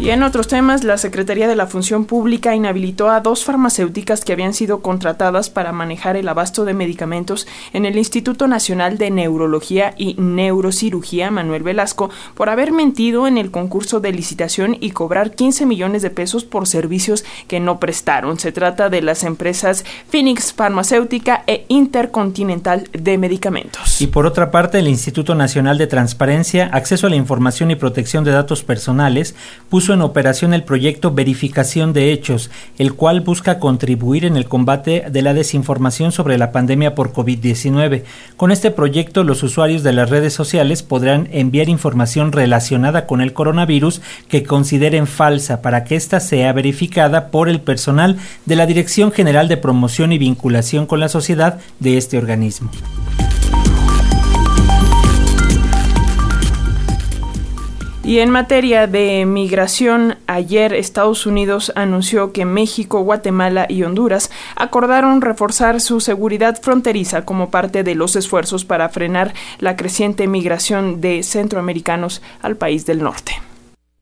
Y 0.01 0.09
en 0.09 0.23
otros 0.23 0.47
temas, 0.47 0.83
la 0.83 0.97
Secretaría 0.97 1.47
de 1.47 1.55
la 1.55 1.67
Función 1.67 2.05
Pública 2.05 2.55
inhabilitó 2.55 3.11
a 3.11 3.19
dos 3.19 3.43
farmacéuticas 3.43 4.25
que 4.25 4.33
habían 4.33 4.55
sido 4.55 4.81
contratadas 4.81 5.51
para 5.51 5.73
manejar 5.73 6.17
el 6.17 6.27
abasto 6.27 6.65
de 6.65 6.73
medicamentos 6.73 7.45
en 7.71 7.85
el 7.85 7.95
Instituto 7.99 8.47
Nacional 8.47 8.97
de 8.97 9.11
Neurología 9.11 9.93
y 9.95 10.15
Neurocirugía 10.15 11.29
Manuel 11.29 11.61
Velasco 11.61 12.09
por 12.33 12.49
haber 12.49 12.71
mentido 12.71 13.27
en 13.27 13.37
el 13.37 13.51
concurso 13.51 13.99
de 13.99 14.11
licitación 14.11 14.75
y 14.81 14.89
cobrar 14.89 15.35
15 15.35 15.67
millones 15.67 16.01
de 16.01 16.09
pesos 16.09 16.45
por 16.45 16.65
servicios 16.65 17.23
que 17.47 17.59
no 17.59 17.79
prestaron. 17.79 18.39
Se 18.39 18.51
trata 18.51 18.89
de 18.89 19.03
las 19.03 19.23
empresas 19.23 19.85
Phoenix 20.09 20.51
Farmacéutica 20.51 21.43
e 21.45 21.65
Intercontinental 21.67 22.89
de 22.91 23.19
Medicamentos. 23.19 24.01
Y 24.01 24.07
por 24.07 24.25
otra 24.25 24.49
parte, 24.49 24.79
el 24.79 24.87
Instituto 24.87 25.35
Nacional 25.35 25.77
de 25.77 25.85
Transparencia, 25.85 26.71
Acceso 26.73 27.05
a 27.05 27.11
la 27.11 27.17
Información 27.17 27.69
y 27.69 27.75
Protección 27.75 28.23
de 28.23 28.31
Datos 28.31 28.63
Personales 28.63 29.35
puso 29.69 29.90
en 29.93 30.01
operación 30.01 30.53
el 30.53 30.63
proyecto 30.63 31.11
Verificación 31.11 31.93
de 31.93 32.11
Hechos, 32.11 32.49
el 32.77 32.93
cual 32.93 33.21
busca 33.21 33.59
contribuir 33.59 34.25
en 34.25 34.37
el 34.37 34.45
combate 34.45 35.05
de 35.09 35.21
la 35.21 35.33
desinformación 35.33 36.11
sobre 36.11 36.37
la 36.37 36.51
pandemia 36.51 36.95
por 36.95 37.13
COVID-19. 37.13 38.03
Con 38.37 38.51
este 38.51 38.71
proyecto, 38.71 39.23
los 39.23 39.43
usuarios 39.43 39.83
de 39.83 39.93
las 39.93 40.09
redes 40.09 40.33
sociales 40.33 40.83
podrán 40.83 41.27
enviar 41.31 41.69
información 41.69 42.31
relacionada 42.31 43.05
con 43.05 43.21
el 43.21 43.33
coronavirus 43.33 44.01
que 44.27 44.43
consideren 44.43 45.07
falsa 45.07 45.61
para 45.61 45.83
que 45.83 45.95
ésta 45.95 46.19
sea 46.19 46.53
verificada 46.53 47.27
por 47.27 47.49
el 47.49 47.61
personal 47.61 48.17
de 48.45 48.55
la 48.55 48.65
Dirección 48.65 49.11
General 49.11 49.47
de 49.47 49.57
Promoción 49.57 50.11
y 50.11 50.17
Vinculación 50.17 50.85
con 50.85 50.99
la 50.99 51.09
Sociedad 51.09 51.59
de 51.79 51.97
este 51.97 52.17
organismo. 52.17 52.69
Y 58.03 58.17
en 58.17 58.31
materia 58.31 58.87
de 58.87 59.27
migración, 59.27 60.17
ayer 60.25 60.73
Estados 60.73 61.27
Unidos 61.27 61.71
anunció 61.75 62.33
que 62.33 62.45
México, 62.45 63.01
Guatemala 63.01 63.67
y 63.69 63.83
Honduras 63.83 64.31
acordaron 64.55 65.21
reforzar 65.21 65.79
su 65.79 65.99
seguridad 65.99 66.59
fronteriza 66.59 67.25
como 67.25 67.51
parte 67.51 67.83
de 67.83 67.93
los 67.93 68.15
esfuerzos 68.15 68.65
para 68.65 68.89
frenar 68.89 69.35
la 69.59 69.75
creciente 69.75 70.27
migración 70.27 70.99
de 70.99 71.21
centroamericanos 71.21 72.23
al 72.41 72.55
país 72.55 72.87
del 72.87 73.03
norte. 73.03 73.33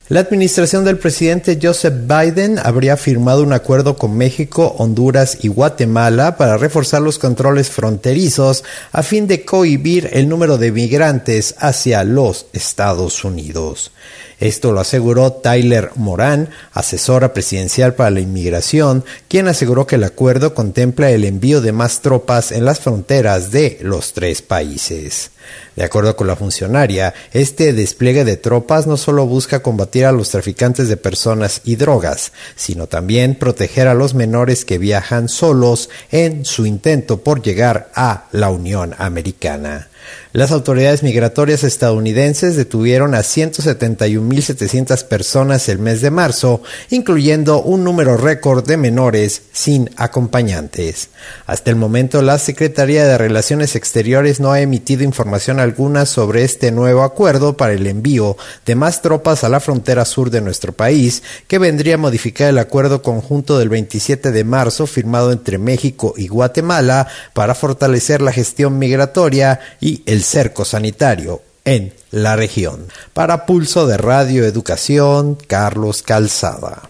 La 0.10 0.22
administración 0.22 0.86
del 0.86 0.98
presidente 0.98 1.60
Joseph 1.62 1.94
Biden 2.08 2.58
habría 2.58 2.98
firmado 2.98 3.44
un 3.44 3.54
acuerdo 3.54 3.96
con 3.96 4.18
México, 4.18 4.74
Honduras 4.80 5.38
y 5.44 5.50
Guatemala 5.50 6.36
para 6.36 6.58
reforzar 6.58 7.04
los 7.04 7.20
controles 7.20 7.70
fronterizos 7.70 8.64
a 8.92 9.04
fin 9.04 9.28
de 9.28 9.46
cohibir 9.46 10.10
el 10.12 10.28
número 10.28 10.58
de 10.58 10.72
migrantes 10.72 11.54
hacia 11.60 12.04
los 12.04 12.48
Estados 12.54 13.24
Unidos. 13.24 13.92
Esto 14.40 14.72
lo 14.72 14.80
aseguró 14.80 15.34
Tyler 15.34 15.92
Moran, 15.96 16.50
asesora 16.72 17.34
presidencial 17.34 17.94
para 17.94 18.10
la 18.10 18.22
inmigración, 18.22 19.04
quien 19.28 19.50
aseguró 19.50 19.86
que 19.86 19.96
el 19.96 20.04
acuerdo 20.06 20.54
contempla 20.54 21.12
el 21.12 21.26
envío 21.26 21.60
de 21.60 21.74
más 21.74 22.02
tropas 22.02 22.54
en 22.54 22.64
las 22.64 22.80
fronteras 22.80 23.52
de 23.52 23.80
los 23.82 24.14
tres 24.14 24.42
países. 24.42 25.32
De 25.76 25.84
acuerdo 25.84 26.16
con 26.16 26.28
la 26.28 26.36
funcionaria, 26.36 27.14
este 27.34 27.74
despliegue 27.74 28.24
de 28.24 28.38
tropas 28.38 28.88
no 28.88 28.98
solo 28.98 29.26
busca 29.26 29.62
combatir 29.62 30.06
a 30.06 30.12
los 30.12 30.30
traficantes 30.30 30.88
de 30.88 30.98
personas 30.98 31.62
y 31.66 31.76
drogas, 31.76 32.32
sino 32.56 32.88
también 32.88 33.36
proteger 33.36 33.88
a 33.88 33.94
los 33.94 34.14
menores 34.14 34.64
que 34.64 34.78
viajan 34.78 35.28
solos 35.28 35.90
en 36.12 36.46
su 36.46 36.66
intento 36.66 37.24
por 37.24 37.42
llegar 37.42 37.92
a 37.96 38.28
la 38.32 38.50
Unión 38.50 38.96
Americana. 38.98 39.90
Las 40.32 40.52
autoridades 40.52 41.02
migratorias 41.02 41.64
estadounidenses 41.64 42.56
detuvieron 42.56 43.16
a 43.16 43.22
171.700 43.22 45.04
personas 45.06 45.68
el 45.70 45.80
mes 45.80 46.02
de 46.02 46.12
marzo, 46.12 46.62
incluyendo 46.92 47.64
un 47.64 47.84
número 47.84 48.16
récord 48.16 48.64
de 48.64 48.78
menores 48.78 49.42
sin 49.54 49.90
acompañantes. 49.98 51.10
Hasta 51.48 51.72
el 51.72 51.78
momento, 51.78 52.22
la 52.22 52.38
Secretaría 52.38 53.08
de 53.08 53.18
Relaciones 53.18 53.76
Exteriores 53.76 54.40
no 54.40 54.52
ha 54.52 54.62
emitido 54.62 55.04
información 55.04 55.60
alguna 55.60 56.06
sobre 56.06 56.44
este 56.44 56.72
nuevo 56.72 57.02
acuerdo 57.02 57.58
para 57.58 57.74
el 57.74 57.88
envío 57.88 58.38
de 58.68 58.76
más 58.76 59.02
tropas 59.02 59.44
a 59.44 59.50
la 59.50 59.60
frontera 59.60 60.06
sur 60.06 60.30
de 60.30 60.42
nuestro 60.42 60.74
país, 60.74 61.24
que 61.48 61.58
vendría 61.58 61.96
a 61.96 61.98
modificar 61.98 62.50
el 62.50 62.60
acuerdo 62.60 63.02
conjunto 63.02 63.58
del 63.58 63.70
27 63.70 64.32
de 64.32 64.44
marzo 64.44 64.86
firmado 64.86 65.32
entre 65.32 65.58
México 65.58 66.14
y 66.16 66.28
Guatemala 66.28 67.08
para 67.34 67.56
fortalecer 67.56 68.22
la 68.22 68.32
gestión 68.32 68.78
migratoria 68.78 69.60
y 69.82 70.04
el 70.06 70.19
cerco 70.24 70.66
sanitario 70.66 71.42
en 71.66 71.94
la 72.12 72.36
región. 72.36 72.88
Para 73.14 73.46
Pulso 73.46 73.88
de 73.88 73.98
Radio 73.98 74.46
Educación, 74.46 75.38
Carlos 75.48 76.02
Calzada. 76.02 76.90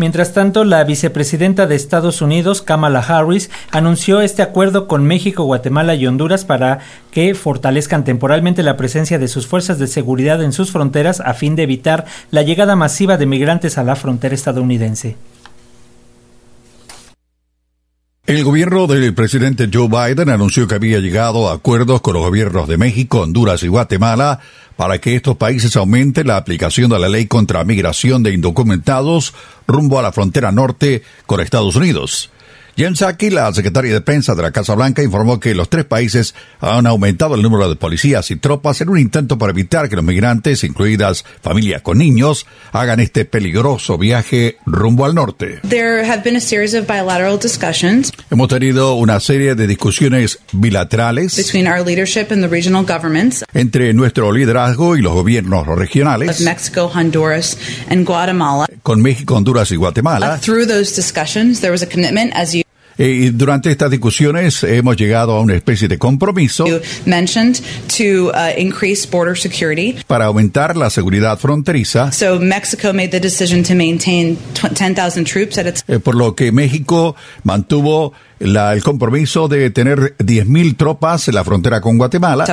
Mientras 0.00 0.32
tanto, 0.32 0.64
la 0.64 0.82
vicepresidenta 0.84 1.66
de 1.66 1.74
Estados 1.74 2.22
Unidos, 2.22 2.62
Kamala 2.62 3.00
Harris, 3.00 3.50
anunció 3.70 4.22
este 4.22 4.40
acuerdo 4.40 4.88
con 4.88 5.04
México, 5.04 5.44
Guatemala 5.44 5.94
y 5.94 6.06
Honduras 6.06 6.46
para 6.46 6.78
que 7.10 7.34
fortalezcan 7.34 8.02
temporalmente 8.04 8.62
la 8.62 8.78
presencia 8.78 9.18
de 9.18 9.28
sus 9.28 9.46
fuerzas 9.46 9.78
de 9.78 9.86
seguridad 9.86 10.42
en 10.42 10.54
sus 10.54 10.72
fronteras 10.72 11.20
a 11.20 11.34
fin 11.34 11.54
de 11.54 11.64
evitar 11.64 12.06
la 12.30 12.40
llegada 12.40 12.76
masiva 12.76 13.18
de 13.18 13.26
migrantes 13.26 13.76
a 13.76 13.84
la 13.84 13.94
frontera 13.94 14.34
estadounidense. 14.34 15.16
El 18.30 18.44
gobierno 18.44 18.86
del 18.86 19.12
presidente 19.12 19.68
Joe 19.72 19.88
Biden 19.88 20.28
anunció 20.28 20.68
que 20.68 20.76
había 20.76 21.00
llegado 21.00 21.50
a 21.50 21.54
acuerdos 21.54 22.00
con 22.00 22.14
los 22.14 22.22
gobiernos 22.22 22.68
de 22.68 22.78
México, 22.78 23.22
Honduras 23.22 23.64
y 23.64 23.66
Guatemala 23.66 24.38
para 24.76 24.98
que 24.98 25.16
estos 25.16 25.36
países 25.36 25.74
aumenten 25.74 26.28
la 26.28 26.36
aplicación 26.36 26.90
de 26.90 27.00
la 27.00 27.08
ley 27.08 27.26
contra 27.26 27.64
migración 27.64 28.22
de 28.22 28.32
indocumentados 28.32 29.34
rumbo 29.66 29.98
a 29.98 30.02
la 30.02 30.12
frontera 30.12 30.52
norte 30.52 31.02
con 31.26 31.40
Estados 31.40 31.74
Unidos. 31.74 32.30
Jen 32.80 32.96
Psaki, 32.96 33.28
la 33.28 33.52
secretaria 33.52 33.92
de 33.92 34.00
prensa 34.00 34.34
de 34.34 34.40
la 34.40 34.52
Casa 34.52 34.74
Blanca, 34.74 35.02
informó 35.02 35.38
que 35.38 35.54
los 35.54 35.68
tres 35.68 35.84
países 35.84 36.34
han 36.60 36.86
aumentado 36.86 37.34
el 37.34 37.42
número 37.42 37.68
de 37.68 37.76
policías 37.76 38.30
y 38.30 38.36
tropas 38.36 38.80
en 38.80 38.88
un 38.88 38.98
intento 38.98 39.36
para 39.36 39.52
evitar 39.52 39.90
que 39.90 39.96
los 39.96 40.04
migrantes, 40.06 40.64
incluidas 40.64 41.26
familias 41.42 41.82
con 41.82 41.98
niños, 41.98 42.46
hagan 42.72 42.98
este 43.00 43.26
peligroso 43.26 43.98
viaje 43.98 44.56
rumbo 44.64 45.04
al 45.04 45.14
norte. 45.14 45.60
Hemos 48.30 48.48
tenido 48.48 48.94
una 48.94 49.20
serie 49.20 49.54
de 49.54 49.66
discusiones 49.66 50.38
bilaterales 50.50 51.34
entre 53.52 53.92
nuestro 53.92 54.32
liderazgo 54.32 54.96
y 54.96 55.02
los 55.02 55.12
gobiernos 55.12 55.66
regionales 55.66 56.42
con 58.82 59.02
México, 59.02 59.34
Honduras 59.34 59.70
y 59.70 59.76
Guatemala. 59.76 60.40
Y 63.02 63.30
durante 63.30 63.70
estas 63.70 63.90
discusiones 63.90 64.62
hemos 64.62 64.94
llegado 64.94 65.32
a 65.32 65.40
una 65.40 65.54
especie 65.54 65.88
de 65.88 65.96
compromiso 65.96 66.66
para 70.06 70.26
aumentar 70.26 70.76
la 70.76 70.90
seguridad 70.90 71.38
fronteriza. 71.38 72.12
por 76.04 76.14
lo 76.14 76.34
que 76.34 76.52
México 76.52 77.16
mantuvo 77.42 78.12
la, 78.40 78.72
el 78.72 78.82
compromiso 78.82 79.48
de 79.48 79.70
tener 79.70 80.16
10.000 80.18 80.76
tropas 80.76 81.28
en 81.28 81.34
la 81.34 81.44
frontera 81.44 81.80
con 81.80 81.98
Guatemala. 81.98 82.44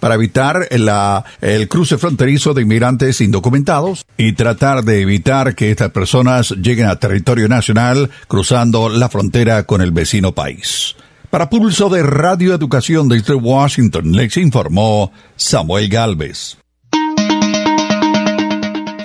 Para 0.00 0.14
evitar 0.14 0.66
la, 0.70 1.24
el 1.40 1.68
cruce 1.68 1.98
fronterizo 1.98 2.54
de 2.54 2.62
inmigrantes 2.62 3.20
indocumentados 3.20 4.04
y 4.16 4.32
tratar 4.32 4.84
de 4.84 5.02
evitar 5.02 5.54
que 5.54 5.70
estas 5.70 5.90
personas 5.90 6.50
lleguen 6.50 6.86
a 6.86 6.96
territorio 6.96 7.48
nacional 7.48 8.10
cruzando 8.26 8.88
la 8.88 9.08
frontera 9.08 9.64
con 9.64 9.82
el 9.82 9.92
vecino 9.92 10.32
país. 10.32 10.96
Para 11.30 11.50
Pulso 11.50 11.88
de 11.88 12.02
Radio 12.02 12.54
Educación 12.54 13.08
desde 13.08 13.34
Washington, 13.34 14.12
les 14.12 14.36
informó 14.36 15.12
Samuel 15.36 15.88
Galvez. 15.88 16.56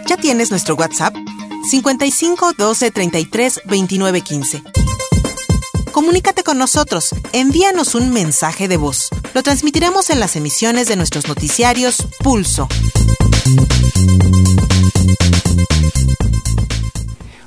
¿Ya 0.08 0.18
tienes 0.18 0.52
nuestro 0.52 0.76
WhatsApp? 0.76 1.16
55 1.64 2.54
12 2.54 2.92
33 2.92 3.62
29 3.66 4.22
15. 4.22 4.64
Comunícate 5.92 6.44
con 6.44 6.58
nosotros, 6.58 7.14
envíanos 7.34 7.96
un 7.96 8.12
mensaje 8.12 8.68
de 8.68 8.78
voz. 8.78 9.10
Lo 9.34 9.44
transmitiremos 9.44 10.10
en 10.10 10.20
las 10.20 10.36
emisiones 10.36 10.88
de 10.88 10.96
nuestros 10.96 11.28
noticiarios 11.28 12.08
Pulso. 12.20 12.68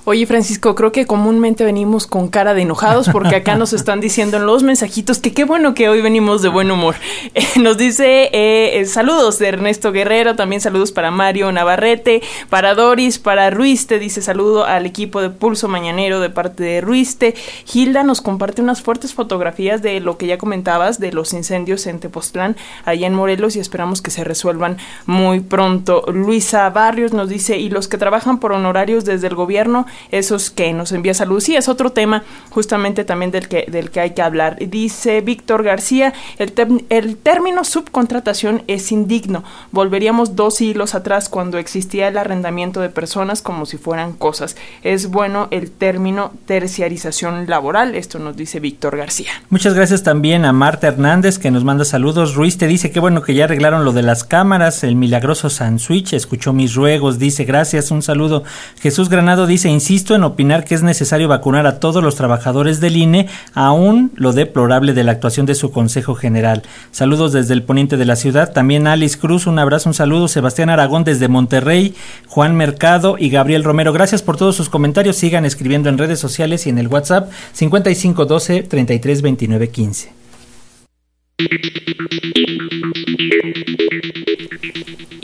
Oye, 0.07 0.27
Francisco, 0.27 0.75
creo 0.75 0.93
que 0.93 1.07
comúnmente 1.07 1.65
venimos 1.65 2.07
con 2.07 2.29
cara 2.29 2.53
de 2.53 2.61
enojados 2.61 3.09
porque 3.09 3.37
acá 3.37 3.57
nos 3.57 3.73
están 3.73 4.01
diciendo 4.01 4.37
en 4.37 4.45
los 4.45 4.63
mensajitos 4.63 5.19
que 5.19 5.33
qué 5.33 5.45
bueno 5.45 5.73
que 5.73 5.89
hoy 5.89 6.03
venimos 6.03 6.43
de 6.43 6.49
buen 6.49 6.71
humor. 6.71 6.95
Eh, 7.35 7.59
nos 7.59 7.79
dice 7.79 8.29
eh, 8.33 8.79
eh, 8.79 8.85
saludos 8.85 9.39
de 9.39 9.49
Ernesto 9.49 9.91
Guerrero, 9.91 10.37
también 10.37 10.61
saludos 10.61 10.93
para 10.93 11.11
Mario 11.11 11.51
Navarrete, 11.51 12.23
para 12.49 12.75
Doris, 12.75 13.19
para 13.19 13.51
Ruiste, 13.51 13.99
dice 13.99 14.23
saludo 14.23 14.65
al 14.65 14.87
equipo 14.87 15.21
de 15.21 15.31
Pulso 15.31 15.67
Mañanero 15.67 16.21
de 16.21 16.31
parte 16.31 16.63
de 16.63 16.81
Ruiste. 16.81 17.35
Gilda 17.65 18.05
nos 18.05 18.21
comparte 18.21 18.63
unas 18.63 18.83
fuertes 18.83 19.15
fotografías 19.15 19.83
de 19.83 19.99
lo 20.01 20.17
que 20.17 20.27
ya 20.27 20.39
comentabas, 20.39 21.01
de 21.01 21.13
los 21.13 21.33
incendios 21.33 21.87
en 21.87 21.99
Tepoztlán, 21.99 22.57
allá 22.85 23.07
en 23.07 23.15
Morelos, 23.15 23.57
y 23.57 23.61
esperamos 23.61 24.01
que 24.01 24.11
se 24.11 24.23
resuelvan 24.23 24.77
muy 25.07 25.41
pronto. 25.41 26.05
Luisa 26.13 26.69
Barrios 26.71 27.13
nos 27.13 27.29
dice, 27.29 27.59
y 27.59 27.69
los 27.69 27.89
que 27.89 27.99
trabajan 27.99 28.39
por 28.39 28.53
honorarios 28.53 29.05
desde 29.05 29.27
el 29.27 29.35
gobierno, 29.35 29.87
esos 30.11 30.51
que 30.51 30.73
nos 30.73 30.93
envía 30.93 31.15
salud. 31.15 31.41
Sí, 31.41 31.57
es 31.57 31.69
otro 31.69 31.93
tema 31.93 32.25
justamente 32.51 33.05
también 33.05 33.31
del 33.31 33.49
que, 33.49 33.67
del 33.71 33.91
que 33.91 34.01
hay 34.01 34.11
que 34.11 34.23
hablar. 34.23 34.59
Dice 34.59 35.21
Víctor 35.21 35.63
García, 35.63 36.13
el, 36.39 36.53
el 36.89 37.17
término 37.17 37.65
subcontratación 37.65 38.63
es 38.67 38.93
indigno. 38.93 39.45
Volveríamos 39.73 40.37
dos 40.37 40.57
siglos 40.57 40.95
atrás 40.95 41.29
cuando 41.29 41.59
existía 41.59 42.09
el 42.09 42.19
arrendamiento 42.19 42.81
de 42.81 42.89
personas 42.89 43.43
como 43.43 43.67
si 43.67 43.77
fueran 43.77 44.13
cosas. 44.13 44.57
Es 44.83 45.11
bueno 45.11 45.49
el 45.51 45.71
término 45.71 46.33
terciarización 46.47 47.47
laboral. 47.49 47.95
Esto 47.95 48.19
nos 48.19 48.37
dice 48.37 48.61
Víctor 48.61 48.97
García. 48.97 49.31
Muchas 49.51 49.75
gracias 49.75 50.03
también 50.03 50.45
a 50.45 50.53
Marta 50.53 50.89
Hernández 50.89 51.39
que 51.39 51.51
nos 51.51 51.65
manda 51.65 51.85
saludos. 51.85 52.35
Ruiz 52.35 52.59
te 52.59 52.67
dice 52.67 52.91
que 52.91 53.01
bueno 53.01 53.23
que 53.23 53.35
ya 53.35 53.45
arreglaron 53.45 53.85
lo 53.85 53.93
de 53.93 54.03
las 54.03 54.25
cámaras. 54.25 54.85
El 54.85 54.97
milagroso 54.97 55.51
Sanswitch 55.51 56.13
escuchó 56.13 56.53
mis 56.53 56.75
ruegos. 56.75 57.19
Dice 57.19 57.45
gracias. 57.45 57.91
Un 57.91 58.03
saludo. 58.03 58.45
Jesús 58.81 59.09
Granado 59.09 59.47
dice 59.47 59.69
insisto 59.85 60.15
en 60.15 60.25
opinar 60.25 60.65
que 60.65 60.75
es 60.75 60.83
necesario 60.83 61.29
vacunar 61.29 61.67
a 61.67 61.79
todos 61.79 62.03
los 62.03 62.17
trabajadores 62.17 62.81
del 62.81 62.97
INE, 62.97 63.29
aún 63.53 64.13
lo 64.15 64.33
deplorable 64.33 64.95
de 64.95 65.05
la 65.05 65.13
actuación 65.13 65.45
de 65.45 65.55
su 65.55 65.73
Consejo 65.73 66.15
General. 66.15 66.63
Saludos 66.91 67.35
desde 67.35 67.53
el 67.53 67.65
poniente 67.65 67.99
de 67.99 68.07
la 68.07 68.17
ciudad. 68.17 68.55
También 68.55 68.87
Alice 68.87 69.19
Cruz, 69.19 69.47
un 69.47 69.59
abrazo, 69.59 69.91
un 69.91 69.95
saludo. 69.95 70.27
Sebastián 70.27 70.71
Aragón 70.71 71.05
desde 71.05 71.29
Monterrey, 71.29 71.95
Juan 72.29 72.57
Mercado 72.57 73.17
y 73.19 73.29
Gabriel 73.29 73.63
Romero. 73.63 73.93
Gracias 73.93 74.23
por 74.23 74.39
todos 74.39 74.57
sus 74.57 74.71
comentarios. 74.71 75.17
Sigan 75.17 75.45
escribiendo 75.45 75.91
en 75.91 75.99
redes 75.99 76.19
sociales 76.19 76.67
y 76.67 76.71
en 76.71 76.79
el 76.79 76.89
WhatsApp 76.89 77.31
5512 77.53 78.63
332915. 78.63 80.15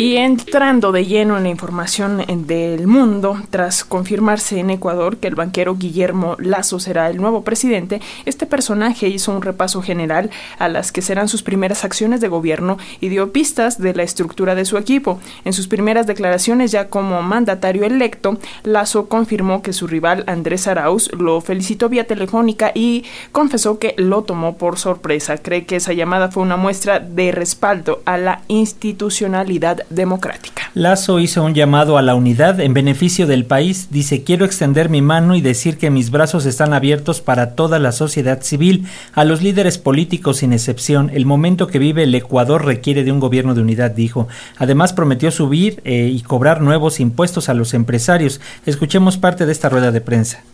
Y 0.00 0.16
entrando 0.16 0.92
de 0.92 1.04
lleno 1.04 1.36
en 1.36 1.42
la 1.42 1.50
información 1.50 2.24
del 2.46 2.86
mundo, 2.86 3.38
tras 3.50 3.84
confirmarse 3.84 4.58
en 4.58 4.70
Ecuador 4.70 5.18
que 5.18 5.28
el 5.28 5.34
banquero 5.34 5.76
Guillermo 5.76 6.36
Lazo 6.38 6.80
será 6.80 7.10
el 7.10 7.18
nuevo 7.18 7.44
presidente, 7.44 8.00
este 8.24 8.46
personaje 8.46 9.08
hizo 9.08 9.30
un 9.30 9.42
repaso 9.42 9.82
general 9.82 10.30
a 10.58 10.70
las 10.70 10.90
que 10.90 11.02
serán 11.02 11.28
sus 11.28 11.42
primeras 11.42 11.84
acciones 11.84 12.22
de 12.22 12.28
gobierno 12.28 12.78
y 13.02 13.10
dio 13.10 13.30
pistas 13.30 13.78
de 13.78 13.92
la 13.92 14.02
estructura 14.02 14.54
de 14.54 14.64
su 14.64 14.78
equipo. 14.78 15.20
En 15.44 15.52
sus 15.52 15.68
primeras 15.68 16.06
declaraciones 16.06 16.72
ya 16.72 16.88
como 16.88 17.20
mandatario 17.20 17.84
electo, 17.84 18.38
Lazo 18.62 19.06
confirmó 19.06 19.60
que 19.60 19.74
su 19.74 19.86
rival 19.86 20.24
Andrés 20.26 20.66
Arauz 20.66 21.10
lo 21.12 21.42
felicitó 21.42 21.90
vía 21.90 22.06
telefónica 22.06 22.72
y 22.74 23.04
confesó 23.32 23.78
que 23.78 23.92
lo 23.98 24.22
tomó 24.22 24.56
por 24.56 24.78
sorpresa. 24.78 25.36
Cree 25.36 25.66
que 25.66 25.76
esa 25.76 25.92
llamada 25.92 26.30
fue 26.30 26.42
una 26.42 26.56
muestra 26.56 27.00
de 27.00 27.32
respaldo 27.32 28.00
a 28.06 28.16
la 28.16 28.40
institucionalidad 28.48 29.84
democrática. 29.90 30.70
Lazo 30.74 31.18
hizo 31.18 31.42
un 31.42 31.54
llamado 31.54 31.98
a 31.98 32.02
la 32.02 32.14
unidad 32.14 32.60
en 32.60 32.72
beneficio 32.72 33.26
del 33.26 33.44
país. 33.44 33.88
Dice, 33.90 34.22
quiero 34.22 34.44
extender 34.44 34.88
mi 34.88 35.02
mano 35.02 35.34
y 35.34 35.40
decir 35.40 35.78
que 35.78 35.90
mis 35.90 36.10
brazos 36.10 36.46
están 36.46 36.72
abiertos 36.72 37.20
para 37.20 37.54
toda 37.54 37.78
la 37.78 37.92
sociedad 37.92 38.40
civil, 38.42 38.86
a 39.12 39.24
los 39.24 39.42
líderes 39.42 39.78
políticos 39.78 40.38
sin 40.38 40.52
excepción. 40.52 41.10
El 41.12 41.26
momento 41.26 41.66
que 41.66 41.78
vive 41.78 42.04
el 42.04 42.14
Ecuador 42.14 42.64
requiere 42.64 43.04
de 43.04 43.12
un 43.12 43.20
gobierno 43.20 43.54
de 43.54 43.62
unidad, 43.62 43.90
dijo. 43.90 44.28
Además, 44.56 44.92
prometió 44.92 45.30
subir 45.30 45.82
eh, 45.84 46.10
y 46.12 46.22
cobrar 46.22 46.60
nuevos 46.62 47.00
impuestos 47.00 47.48
a 47.48 47.54
los 47.54 47.74
empresarios. 47.74 48.40
Escuchemos 48.66 49.18
parte 49.18 49.44
de 49.44 49.52
esta 49.52 49.68
rueda 49.68 49.90
de 49.90 50.00
prensa. 50.00 50.44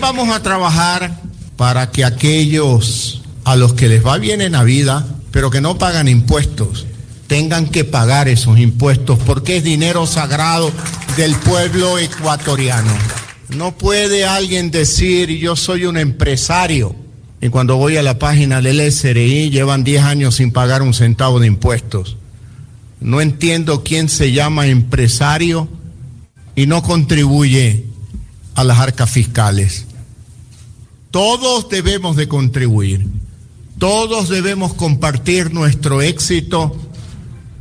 Vamos 0.00 0.30
a 0.30 0.42
trabajar 0.42 1.10
para 1.56 1.90
que 1.90 2.06
aquellos 2.06 3.22
a 3.44 3.56
los 3.56 3.74
que 3.74 3.88
les 3.88 4.04
va 4.04 4.16
bien 4.18 4.40
en 4.40 4.52
la 4.52 4.64
vida, 4.64 5.06
pero 5.30 5.50
que 5.50 5.60
no 5.60 5.76
pagan 5.76 6.08
impuestos, 6.08 6.86
tengan 7.30 7.68
que 7.68 7.84
pagar 7.84 8.26
esos 8.26 8.58
impuestos 8.58 9.16
porque 9.24 9.58
es 9.58 9.62
dinero 9.62 10.04
sagrado 10.04 10.72
del 11.16 11.36
pueblo 11.36 11.96
ecuatoriano. 11.96 12.90
No 13.50 13.78
puede 13.78 14.24
alguien 14.24 14.72
decir 14.72 15.30
yo 15.38 15.54
soy 15.54 15.84
un 15.84 15.96
empresario 15.96 16.92
y 17.40 17.48
cuando 17.48 17.76
voy 17.76 17.96
a 17.96 18.02
la 18.02 18.18
página 18.18 18.60
del 18.60 18.80
SRI 18.80 19.50
llevan 19.50 19.84
10 19.84 20.02
años 20.02 20.34
sin 20.34 20.50
pagar 20.50 20.82
un 20.82 20.92
centavo 20.92 21.38
de 21.38 21.46
impuestos. 21.46 22.16
No 22.98 23.20
entiendo 23.20 23.84
quién 23.84 24.08
se 24.08 24.32
llama 24.32 24.66
empresario 24.66 25.68
y 26.56 26.66
no 26.66 26.82
contribuye 26.82 27.84
a 28.56 28.64
las 28.64 28.80
arcas 28.80 29.08
fiscales. 29.08 29.86
Todos 31.12 31.68
debemos 31.68 32.16
de 32.16 32.26
contribuir. 32.26 33.06
Todos 33.78 34.28
debemos 34.28 34.74
compartir 34.74 35.54
nuestro 35.54 36.02
éxito 36.02 36.76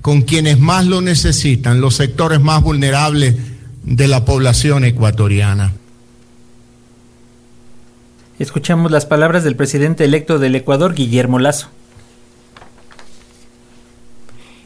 con 0.02 0.22
quienes 0.22 0.60
más 0.60 0.86
lo 0.86 1.02
necesitan, 1.02 1.82
los 1.82 1.96
sectores 1.96 2.40
más 2.40 2.64
vulnerables 2.64 3.36
de 3.84 4.08
la 4.08 4.26
población 4.26 4.86
ecuatoriana. 4.86 5.74
Escuchamos 8.38 8.92
las 8.92 9.06
palabras 9.06 9.44
del 9.44 9.58
presidente 9.58 10.06
electo 10.06 10.40
del 10.40 10.56
Ecuador, 10.56 10.94
Guillermo 10.94 11.40
Lazo. 11.40 11.68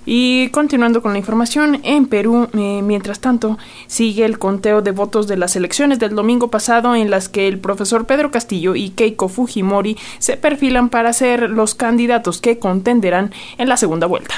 Y 0.05 0.49
continuando 0.49 1.01
con 1.01 1.13
la 1.13 1.19
información, 1.19 1.79
en 1.83 2.07
Perú, 2.07 2.49
eh, 2.53 2.81
mientras 2.83 3.19
tanto, 3.19 3.57
sigue 3.87 4.25
el 4.25 4.37
conteo 4.37 4.81
de 4.81 4.91
votos 4.91 5.27
de 5.27 5.37
las 5.37 5.55
elecciones 5.55 5.97
del 5.97 6.13
domingo 6.13 6.49
pasado 6.49 6.93
en 6.93 7.09
las 7.09 7.29
que 7.29 7.47
el 7.47 7.57
profesor 7.57 8.05
Pedro 8.05 8.29
Castillo 8.29 8.75
y 8.75 8.89
Keiko 8.89 9.29
Fujimori 9.29 9.97
se 10.19 10.35
perfilan 10.35 10.89
para 10.89 11.13
ser 11.13 11.49
los 11.49 11.73
candidatos 11.73 12.41
que 12.41 12.59
contenderán 12.59 13.31
en 13.57 13.69
la 13.69 13.77
segunda 13.77 14.05
vuelta. 14.05 14.35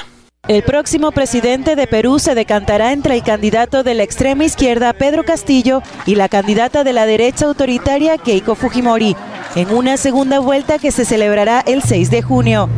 El 0.48 0.62
próximo 0.62 1.10
presidente 1.10 1.74
de 1.74 1.86
Perú 1.88 2.20
se 2.20 2.36
decantará 2.36 2.92
entre 2.92 3.14
el 3.16 3.24
candidato 3.24 3.82
de 3.82 3.94
la 3.94 4.04
extrema 4.04 4.44
izquierda 4.44 4.92
Pedro 4.92 5.24
Castillo 5.24 5.82
y 6.06 6.14
la 6.14 6.28
candidata 6.28 6.84
de 6.84 6.92
la 6.92 7.04
derecha 7.04 7.46
autoritaria 7.46 8.16
Keiko 8.16 8.54
Fujimori, 8.54 9.16
en 9.56 9.74
una 9.74 9.96
segunda 9.96 10.38
vuelta 10.38 10.78
que 10.78 10.92
se 10.92 11.04
celebrará 11.04 11.64
el 11.66 11.82
6 11.82 12.10
de 12.10 12.22
junio 12.22 12.68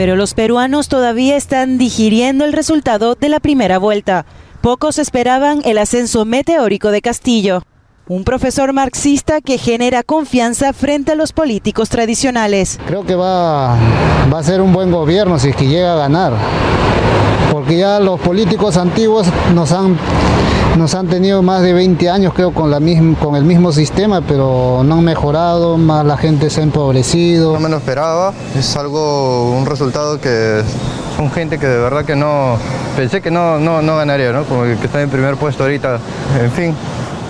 pero 0.00 0.16
los 0.16 0.32
peruanos 0.32 0.88
todavía 0.88 1.36
están 1.36 1.76
digiriendo 1.76 2.46
el 2.46 2.54
resultado 2.54 3.16
de 3.16 3.28
la 3.28 3.38
primera 3.38 3.78
vuelta. 3.78 4.24
Pocos 4.62 4.98
esperaban 4.98 5.60
el 5.66 5.76
ascenso 5.76 6.24
meteórico 6.24 6.90
de 6.90 7.02
Castillo, 7.02 7.62
un 8.10 8.24
profesor 8.24 8.72
marxista 8.72 9.40
que 9.40 9.56
genera 9.56 10.02
confianza 10.02 10.72
frente 10.72 11.12
a 11.12 11.14
los 11.14 11.32
políticos 11.32 11.90
tradicionales. 11.90 12.80
Creo 12.88 13.06
que 13.06 13.14
va, 13.14 13.76
va 14.32 14.38
a 14.40 14.42
ser 14.42 14.60
un 14.60 14.72
buen 14.72 14.90
gobierno 14.90 15.38
si 15.38 15.50
es 15.50 15.54
que 15.54 15.68
llega 15.68 15.92
a 15.92 15.96
ganar, 15.96 16.32
porque 17.52 17.78
ya 17.78 18.00
los 18.00 18.18
políticos 18.18 18.76
antiguos 18.76 19.28
nos 19.54 19.70
han 19.70 19.96
nos 20.76 20.94
han 20.96 21.06
tenido 21.06 21.42
más 21.42 21.62
de 21.62 21.72
20 21.72 22.10
años 22.10 22.32
creo 22.34 22.52
con, 22.52 22.70
la 22.70 22.80
misma, 22.80 23.16
con 23.18 23.36
el 23.36 23.44
mismo 23.44 23.70
sistema, 23.70 24.22
pero 24.22 24.82
no 24.84 24.96
han 24.96 25.04
mejorado, 25.04 25.78
más 25.78 26.04
la 26.04 26.16
gente 26.16 26.50
se 26.50 26.60
ha 26.60 26.64
empobrecido. 26.64 27.52
No 27.52 27.60
me 27.60 27.68
lo 27.68 27.76
esperaba, 27.76 28.32
es 28.58 28.76
algo, 28.76 29.52
un 29.56 29.66
resultado 29.66 30.20
que 30.20 30.62
son 31.16 31.30
gente 31.30 31.58
que 31.58 31.66
de 31.66 31.78
verdad 31.78 32.04
que 32.04 32.16
no, 32.16 32.56
pensé 32.96 33.20
que 33.20 33.30
no, 33.30 33.60
no, 33.60 33.82
no 33.82 33.96
ganaría, 33.96 34.32
¿no? 34.32 34.44
Como 34.44 34.64
que 34.64 34.72
está 34.72 35.00
en 35.00 35.10
primer 35.10 35.36
puesto 35.36 35.62
ahorita, 35.62 36.00
en 36.42 36.50
fin. 36.50 36.74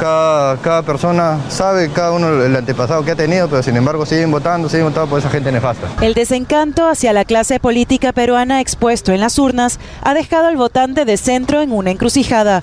Cada, 0.01 0.57
cada, 0.57 0.83
persona 0.83 1.39
sabe, 1.51 1.91
cada 1.91 2.13
uno 2.13 2.43
el 2.43 2.57
antepasado 2.57 3.05
que 3.05 3.11
ha 3.11 3.17
tenido, 3.17 3.49
pero 3.49 3.63
sin 3.63 3.77
embargo 3.77 4.07
siguen 4.07 4.31
votando, 4.31 4.69
siguen 4.71 4.87
votando 4.87 5.11
por 5.11 5.19
esa 5.19 5.29
gente 5.29 5.53
nefasta. 5.53 5.89
El 6.01 6.15
desencanto 6.15 6.89
hacia 6.89 7.13
la 7.13 7.27
clase 7.27 7.61
política 7.61 8.13
peruana 8.13 8.63
expuesto 8.63 9.13
en 9.13 9.21
las 9.21 9.39
urnas 9.39 9.79
ha 10.03 10.15
dejado 10.15 10.49
al 10.49 10.57
votante 10.57 11.05
de 11.05 11.19
centro 11.19 11.61
en 11.61 11.71
una 11.71 11.91
encrucijada. 11.91 12.63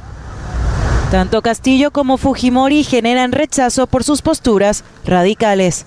Tanto 1.11 1.43
Castillo 1.43 1.91
como 1.91 2.17
Fujimori 2.17 2.83
generan 2.83 3.31
rechazo 3.31 3.85
por 3.85 4.03
sus 4.03 4.23
posturas 4.23 4.83
radicales. 5.05 5.85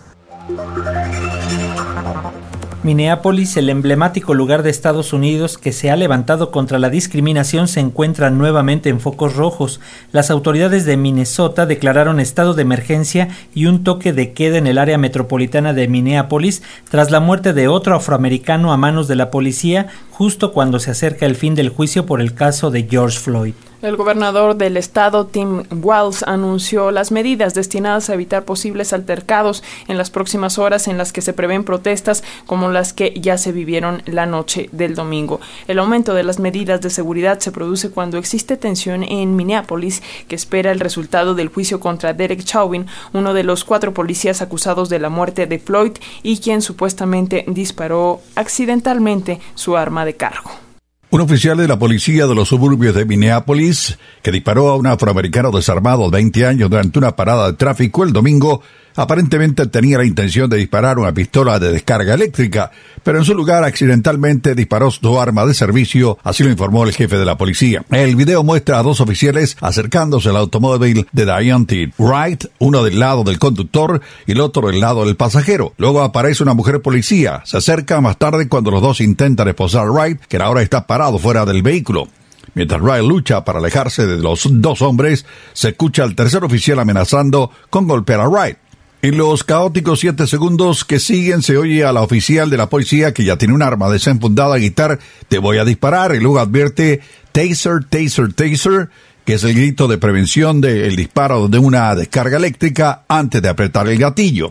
Minneapolis, 2.82 3.58
el 3.58 3.68
emblemático 3.68 4.32
lugar 4.32 4.62
de 4.62 4.70
Estados 4.70 5.12
Unidos 5.12 5.58
que 5.58 5.70
se 5.70 5.90
ha 5.90 5.96
levantado 5.96 6.50
contra 6.50 6.78
la 6.78 6.88
discriminación, 6.88 7.68
se 7.68 7.80
encuentra 7.80 8.30
nuevamente 8.30 8.88
en 8.88 9.00
focos 9.00 9.36
rojos. 9.36 9.80
Las 10.12 10.30
autoridades 10.30 10.86
de 10.86 10.96
Minnesota 10.96 11.66
declararon 11.66 12.20
estado 12.20 12.54
de 12.54 12.62
emergencia 12.62 13.28
y 13.54 13.66
un 13.66 13.84
toque 13.84 14.14
de 14.14 14.32
queda 14.32 14.56
en 14.56 14.66
el 14.66 14.78
área 14.78 14.96
metropolitana 14.96 15.74
de 15.74 15.88
Minneapolis 15.88 16.62
tras 16.88 17.10
la 17.10 17.20
muerte 17.20 17.52
de 17.52 17.68
otro 17.68 17.94
afroamericano 17.94 18.72
a 18.72 18.78
manos 18.78 19.08
de 19.08 19.16
la 19.16 19.30
policía 19.30 19.88
justo 20.10 20.54
cuando 20.54 20.78
se 20.78 20.90
acerca 20.90 21.26
el 21.26 21.36
fin 21.36 21.54
del 21.54 21.68
juicio 21.68 22.06
por 22.06 22.22
el 22.22 22.32
caso 22.32 22.70
de 22.70 22.86
George 22.88 23.18
Floyd. 23.18 23.54
El 23.82 23.96
gobernador 23.96 24.56
del 24.56 24.76
estado, 24.76 25.24
Tim 25.24 25.62
Walz, 25.82 26.22
anunció 26.24 26.90
las 26.90 27.10
medidas 27.10 27.54
destinadas 27.54 28.10
a 28.10 28.14
evitar 28.14 28.44
posibles 28.44 28.92
altercados 28.92 29.62
en 29.88 29.96
las 29.96 30.10
próximas 30.10 30.58
horas 30.58 30.86
en 30.86 30.98
las 30.98 31.14
que 31.14 31.22
se 31.22 31.32
prevén 31.32 31.64
protestas 31.64 32.22
como 32.44 32.68
las 32.68 32.92
que 32.92 33.18
ya 33.18 33.38
se 33.38 33.52
vivieron 33.52 34.02
la 34.04 34.26
noche 34.26 34.68
del 34.72 34.94
domingo. 34.94 35.40
El 35.66 35.78
aumento 35.78 36.12
de 36.12 36.24
las 36.24 36.38
medidas 36.38 36.82
de 36.82 36.90
seguridad 36.90 37.38
se 37.38 37.52
produce 37.52 37.90
cuando 37.90 38.18
existe 38.18 38.58
tensión 38.58 39.02
en 39.02 39.34
Minneapolis, 39.34 40.02
que 40.28 40.36
espera 40.36 40.72
el 40.72 40.80
resultado 40.80 41.34
del 41.34 41.48
juicio 41.48 41.80
contra 41.80 42.12
Derek 42.12 42.44
Chauvin, 42.44 42.86
uno 43.14 43.32
de 43.32 43.44
los 43.44 43.64
cuatro 43.64 43.94
policías 43.94 44.42
acusados 44.42 44.90
de 44.90 44.98
la 44.98 45.08
muerte 45.08 45.46
de 45.46 45.58
Floyd 45.58 45.92
y 46.22 46.40
quien 46.40 46.60
supuestamente 46.60 47.46
disparó 47.48 48.20
accidentalmente 48.34 49.40
su 49.54 49.78
arma 49.78 50.04
de 50.04 50.16
cargo. 50.16 50.69
Un 51.12 51.20
oficial 51.20 51.56
de 51.56 51.66
la 51.66 51.76
policía 51.76 52.28
de 52.28 52.36
los 52.36 52.48
suburbios 52.48 52.94
de 52.94 53.04
Minneapolis, 53.04 53.98
que 54.22 54.30
disparó 54.30 54.68
a 54.68 54.76
un 54.76 54.86
afroamericano 54.86 55.50
desarmado 55.50 56.04
de 56.04 56.18
20 56.18 56.46
años 56.46 56.70
durante 56.70 57.00
una 57.00 57.16
parada 57.16 57.50
de 57.50 57.56
tráfico 57.56 58.04
el 58.04 58.12
domingo, 58.12 58.62
Aparentemente 58.96 59.66
tenía 59.66 59.98
la 59.98 60.04
intención 60.04 60.50
de 60.50 60.56
disparar 60.56 60.98
una 60.98 61.12
pistola 61.12 61.58
de 61.58 61.72
descarga 61.72 62.14
eléctrica, 62.14 62.70
pero 63.02 63.18
en 63.18 63.24
su 63.24 63.34
lugar 63.34 63.64
accidentalmente 63.64 64.54
disparó 64.54 64.90
su 64.90 65.20
arma 65.20 65.46
de 65.46 65.54
servicio, 65.54 66.18
así 66.22 66.42
lo 66.42 66.50
informó 66.50 66.84
el 66.84 66.92
jefe 66.92 67.18
de 67.18 67.24
la 67.24 67.38
policía. 67.38 67.84
El 67.90 68.16
video 68.16 68.42
muestra 68.42 68.78
a 68.78 68.82
dos 68.82 69.00
oficiales 69.00 69.56
acercándose 69.60 70.28
al 70.28 70.36
automóvil 70.36 71.06
de 71.12 71.24
Diane 71.24 71.64
T. 71.66 71.92
Wright, 71.98 72.44
uno 72.58 72.82
del 72.82 72.98
lado 72.98 73.24
del 73.24 73.38
conductor 73.38 74.00
y 74.26 74.32
el 74.32 74.40
otro 74.40 74.68
del 74.68 74.80
lado 74.80 75.04
del 75.04 75.16
pasajero. 75.16 75.74
Luego 75.76 76.02
aparece 76.02 76.42
una 76.42 76.54
mujer 76.54 76.82
policía, 76.82 77.42
se 77.44 77.56
acerca 77.56 78.00
más 78.00 78.18
tarde 78.18 78.48
cuando 78.48 78.70
los 78.70 78.82
dos 78.82 79.00
intentan 79.00 79.48
esposar 79.48 79.86
a 79.86 79.90
Wright, 79.90 80.20
que 80.26 80.36
ahora 80.36 80.62
está 80.62 80.86
parado 80.86 81.18
fuera 81.18 81.44
del 81.44 81.62
vehículo. 81.62 82.08
Mientras 82.54 82.80
Wright 82.80 83.04
lucha 83.04 83.44
para 83.44 83.60
alejarse 83.60 84.06
de 84.06 84.18
los 84.18 84.46
dos 84.50 84.82
hombres, 84.82 85.24
se 85.52 85.70
escucha 85.70 86.02
al 86.02 86.14
tercer 86.14 86.42
oficial 86.44 86.80
amenazando 86.80 87.50
con 87.70 87.86
golpear 87.86 88.20
a 88.20 88.28
Wright. 88.28 88.58
En 89.02 89.16
los 89.16 89.44
caóticos 89.44 90.00
siete 90.00 90.26
segundos 90.26 90.84
que 90.84 90.98
siguen 90.98 91.40
se 91.40 91.56
oye 91.56 91.84
a 91.84 91.92
la 91.92 92.02
oficial 92.02 92.50
de 92.50 92.58
la 92.58 92.68
policía 92.68 93.14
que 93.14 93.24
ya 93.24 93.38
tiene 93.38 93.54
un 93.54 93.62
arma 93.62 93.88
desenfundada 93.88 94.56
a 94.56 94.58
gritar 94.58 94.98
te 95.26 95.38
voy 95.38 95.56
a 95.56 95.64
disparar 95.64 96.14
y 96.14 96.20
luego 96.20 96.38
advierte 96.38 97.00
taser, 97.32 97.84
taser, 97.88 98.34
taser, 98.34 98.90
que 99.24 99.34
es 99.34 99.44
el 99.44 99.54
grito 99.54 99.88
de 99.88 99.96
prevención 99.96 100.60
del 100.60 100.96
disparo 100.96 101.48
de 101.48 101.58
una 101.58 101.94
descarga 101.94 102.36
eléctrica 102.36 103.04
antes 103.08 103.40
de 103.40 103.48
apretar 103.48 103.88
el 103.88 103.96
gatillo. 103.96 104.50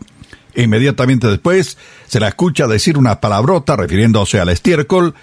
Inmediatamente 0.56 1.28
después 1.28 1.78
se 2.08 2.20
la 2.20 2.30
escucha 2.30 2.66
decir 2.66 2.98
una 2.98 3.22
palabrota 3.22 3.76
refiriéndose 3.76 4.40
al 4.40 4.50
estiércol, 4.50 5.14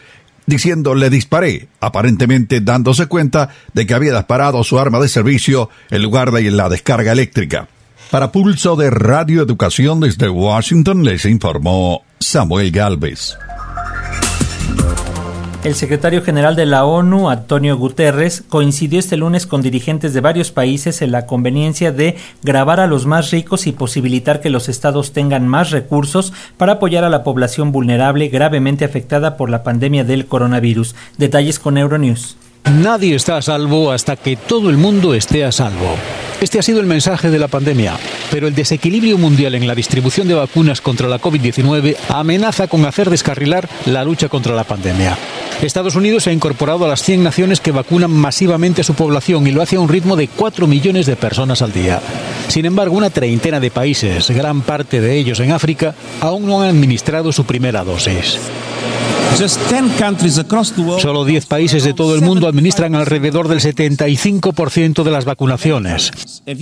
diciendo 0.47 0.95
le 0.95 1.11
disparé, 1.11 1.67
aparentemente 1.81 2.61
dándose 2.61 3.07
cuenta 3.07 3.51
de 3.73 3.87
que 3.87 3.95
había 3.95 4.15
disparado 4.15 4.63
su 4.63 4.79
arma 4.79 5.01
de 5.01 5.09
servicio 5.09 5.69
en 5.91 6.03
lugar 6.05 6.31
de 6.31 6.49
la 6.53 6.69
descarga 6.69 7.11
eléctrica. 7.11 7.67
Para 8.11 8.31
Pulso 8.31 8.77
de 8.77 8.89
Radio 8.89 9.43
Educación 9.43 9.99
desde 9.99 10.29
Washington 10.29 11.05
les 11.05 11.25
informó 11.25 12.03
Samuel 12.21 12.71
Galvez. 12.71 13.37
El 15.65 15.75
secretario 15.75 16.23
general 16.23 16.55
de 16.55 16.67
la 16.67 16.85
ONU, 16.85 17.29
Antonio 17.29 17.77
Guterres, 17.77 18.45
coincidió 18.49 19.01
este 19.01 19.17
lunes 19.17 19.49
con 19.49 19.63
dirigentes 19.63 20.15
de 20.15 20.21
varios 20.21 20.53
países 20.53 21.03
en 21.03 21.11
la 21.11 21.27
conveniencia 21.27 21.91
de 21.91 22.17
grabar 22.45 22.79
a 22.79 22.87
los 22.87 23.07
más 23.07 23.33
ricos 23.33 23.67
y 23.67 23.73
posibilitar 23.73 24.41
que 24.41 24.51
los 24.51 24.69
estados 24.69 25.13
tengan 25.13 25.49
más 25.49 25.73
recursos 25.73 26.33
para 26.57 26.75
apoyar 26.75 27.03
a 27.03 27.11
la 27.11 27.25
población 27.25 27.73
vulnerable 27.73 28.29
gravemente 28.29 28.85
afectada 28.85 29.37
por 29.37 29.51
la 29.51 29.65
pandemia 29.65 30.05
del 30.05 30.27
coronavirus. 30.27 30.95
Detalles 31.19 31.59
con 31.59 31.77
Euronews. 31.77 32.37
Nadie 32.71 33.17
está 33.17 33.37
a 33.37 33.43
salvo 33.43 33.91
hasta 33.91 34.15
que 34.15 34.37
todo 34.37 34.71
el 34.71 34.77
mundo 34.77 35.15
esté 35.15 35.45
a 35.45 35.51
salvo. 35.51 35.97
Este 36.41 36.59
ha 36.59 36.63
sido 36.63 36.81
el 36.81 36.87
mensaje 36.87 37.31
de 37.31 37.39
la 37.39 37.49
pandemia, 37.49 37.97
pero 38.31 38.47
el 38.47 38.55
desequilibrio 38.55 39.17
mundial 39.17 39.55
en 39.55 39.67
la 39.67 39.75
distribución 39.75 40.29
de 40.29 40.35
vacunas 40.35 40.83
contra 40.83 41.09
la 41.09 41.19
COVID-19 41.19 41.97
amenaza 42.11 42.67
con 42.67 42.85
hacer 42.85 43.09
descarrilar 43.09 43.67
la 43.87 44.05
lucha 44.05 44.29
contra 44.29 44.55
la 44.55 44.65
pandemia. 44.65 45.17
Estados 45.63 45.97
Unidos 45.97 46.25
se 46.25 46.31
ha 46.31 46.35
incorporado 46.35 46.85
a 46.85 46.89
las 46.89 47.03
100 47.03 47.25
naciones 47.25 47.61
que 47.61 47.73
vacunan 47.73 48.11
masivamente 48.11 48.83
a 48.83 48.85
su 48.85 48.93
población 48.93 49.47
y 49.47 49.53
lo 49.53 49.63
hace 49.63 49.77
a 49.77 49.81
un 49.81 49.89
ritmo 49.89 50.15
de 50.15 50.29
4 50.29 50.67
millones 50.67 51.07
de 51.07 51.17
personas 51.17 51.63
al 51.63 51.73
día. 51.73 52.03
Sin 52.49 52.67
embargo, 52.67 52.97
una 52.97 53.09
treintena 53.09 53.59
de 53.59 53.71
países, 53.71 54.31
gran 54.31 54.61
parte 54.61 55.01
de 55.01 55.17
ellos 55.17 55.41
en 55.41 55.53
África, 55.53 55.95
aún 56.21 56.45
no 56.45 56.61
han 56.61 56.69
administrado 56.69 57.33
su 57.33 57.45
primera 57.45 57.83
dosis. 57.83 58.39
Solo 60.99 61.25
10 61.27 61.45
países 61.47 61.85
de 61.85 61.93
todo 61.93 62.15
el 62.15 62.23
mundo 62.23 62.49
administran 62.49 62.95
alrededor 62.95 63.49
del 63.49 63.61
75% 63.61 65.03
de 65.03 65.11
las 65.11 65.27
vacunaciones. 65.27 66.11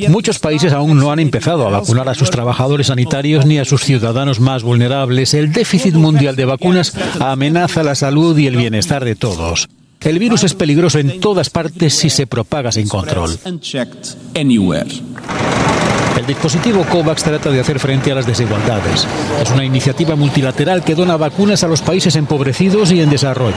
Muchos 0.08 0.38
países 0.38 0.72
aún 0.72 0.98
no 0.98 1.10
han 1.12 1.18
empezado 1.18 1.66
a 1.66 1.70
vacunar 1.70 2.08
a 2.08 2.14
sus 2.14 2.30
trabajadores 2.30 2.88
sanitarios 2.88 3.46
ni 3.46 3.58
a 3.58 3.64
sus 3.64 3.82
ciudadanos 3.82 4.40
más 4.40 4.62
vulnerables. 4.62 5.34
El 5.34 5.52
déficit 5.52 5.94
mundial 5.94 6.36
de 6.36 6.44
vacunas 6.44 6.94
amenaza 7.20 7.82
la 7.82 7.94
salud 7.94 8.36
y 8.38 8.46
el 8.46 8.56
bienestar 8.56 9.04
de 9.04 9.14
todos. 9.14 9.68
El 10.00 10.18
virus 10.18 10.44
es 10.44 10.52
peligroso 10.54 10.98
en 10.98 11.18
todas 11.18 11.48
partes 11.48 11.94
si 11.94 12.10
se 12.10 12.26
propaga 12.26 12.70
sin 12.70 12.88
control. 12.88 13.38
El 16.24 16.28
dispositivo 16.28 16.86
COVAX 16.90 17.22
trata 17.22 17.50
de 17.50 17.60
hacer 17.60 17.78
frente 17.78 18.10
a 18.10 18.14
las 18.14 18.24
desigualdades. 18.24 19.06
Es 19.42 19.50
una 19.50 19.62
iniciativa 19.62 20.16
multilateral 20.16 20.82
que 20.82 20.94
dona 20.94 21.18
vacunas 21.18 21.62
a 21.64 21.68
los 21.68 21.82
países 21.82 22.16
empobrecidos 22.16 22.92
y 22.92 23.02
en 23.02 23.10
desarrollo. 23.10 23.54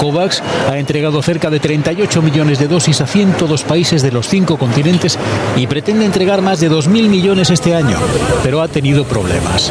COVAX 0.00 0.42
ha 0.70 0.78
entregado 0.78 1.20
cerca 1.20 1.50
de 1.50 1.60
38 1.60 2.22
millones 2.22 2.58
de 2.58 2.68
dosis 2.68 3.02
a 3.02 3.06
102 3.06 3.64
países 3.64 4.00
de 4.00 4.10
los 4.10 4.26
cinco 4.26 4.56
continentes 4.56 5.18
y 5.54 5.66
pretende 5.66 6.06
entregar 6.06 6.40
más 6.40 6.60
de 6.60 6.70
2.000 6.70 7.10
millones 7.10 7.50
este 7.50 7.74
año, 7.74 7.98
pero 8.42 8.62
ha 8.62 8.68
tenido 8.68 9.04
problemas. 9.04 9.70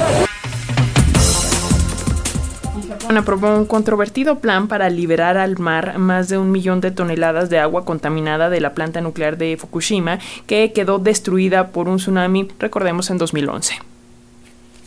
Aprobó 3.18 3.56
un 3.56 3.66
controvertido 3.66 4.40
plan 4.40 4.68
para 4.68 4.90
liberar 4.90 5.38
al 5.38 5.58
mar 5.60 5.98
más 5.98 6.30
de 6.30 6.38
un 6.38 6.52
millón 6.52 6.82
de 6.82 6.92
toneladas 6.92 7.50
de 7.50 7.60
agua 7.60 7.86
contaminada 7.86 8.50
de 8.50 8.62
la 8.62 8.74
planta 8.74 9.02
nuclear 9.02 9.38
de 9.38 9.58
Fukushima, 9.58 10.20
que 10.48 10.72
quedó 10.74 11.00
destruida 11.00 11.70
por 11.70 11.88
un 11.88 11.98
tsunami, 11.98 12.48
recordemos, 12.60 13.10
en 13.10 13.18
2011. 13.18 13.91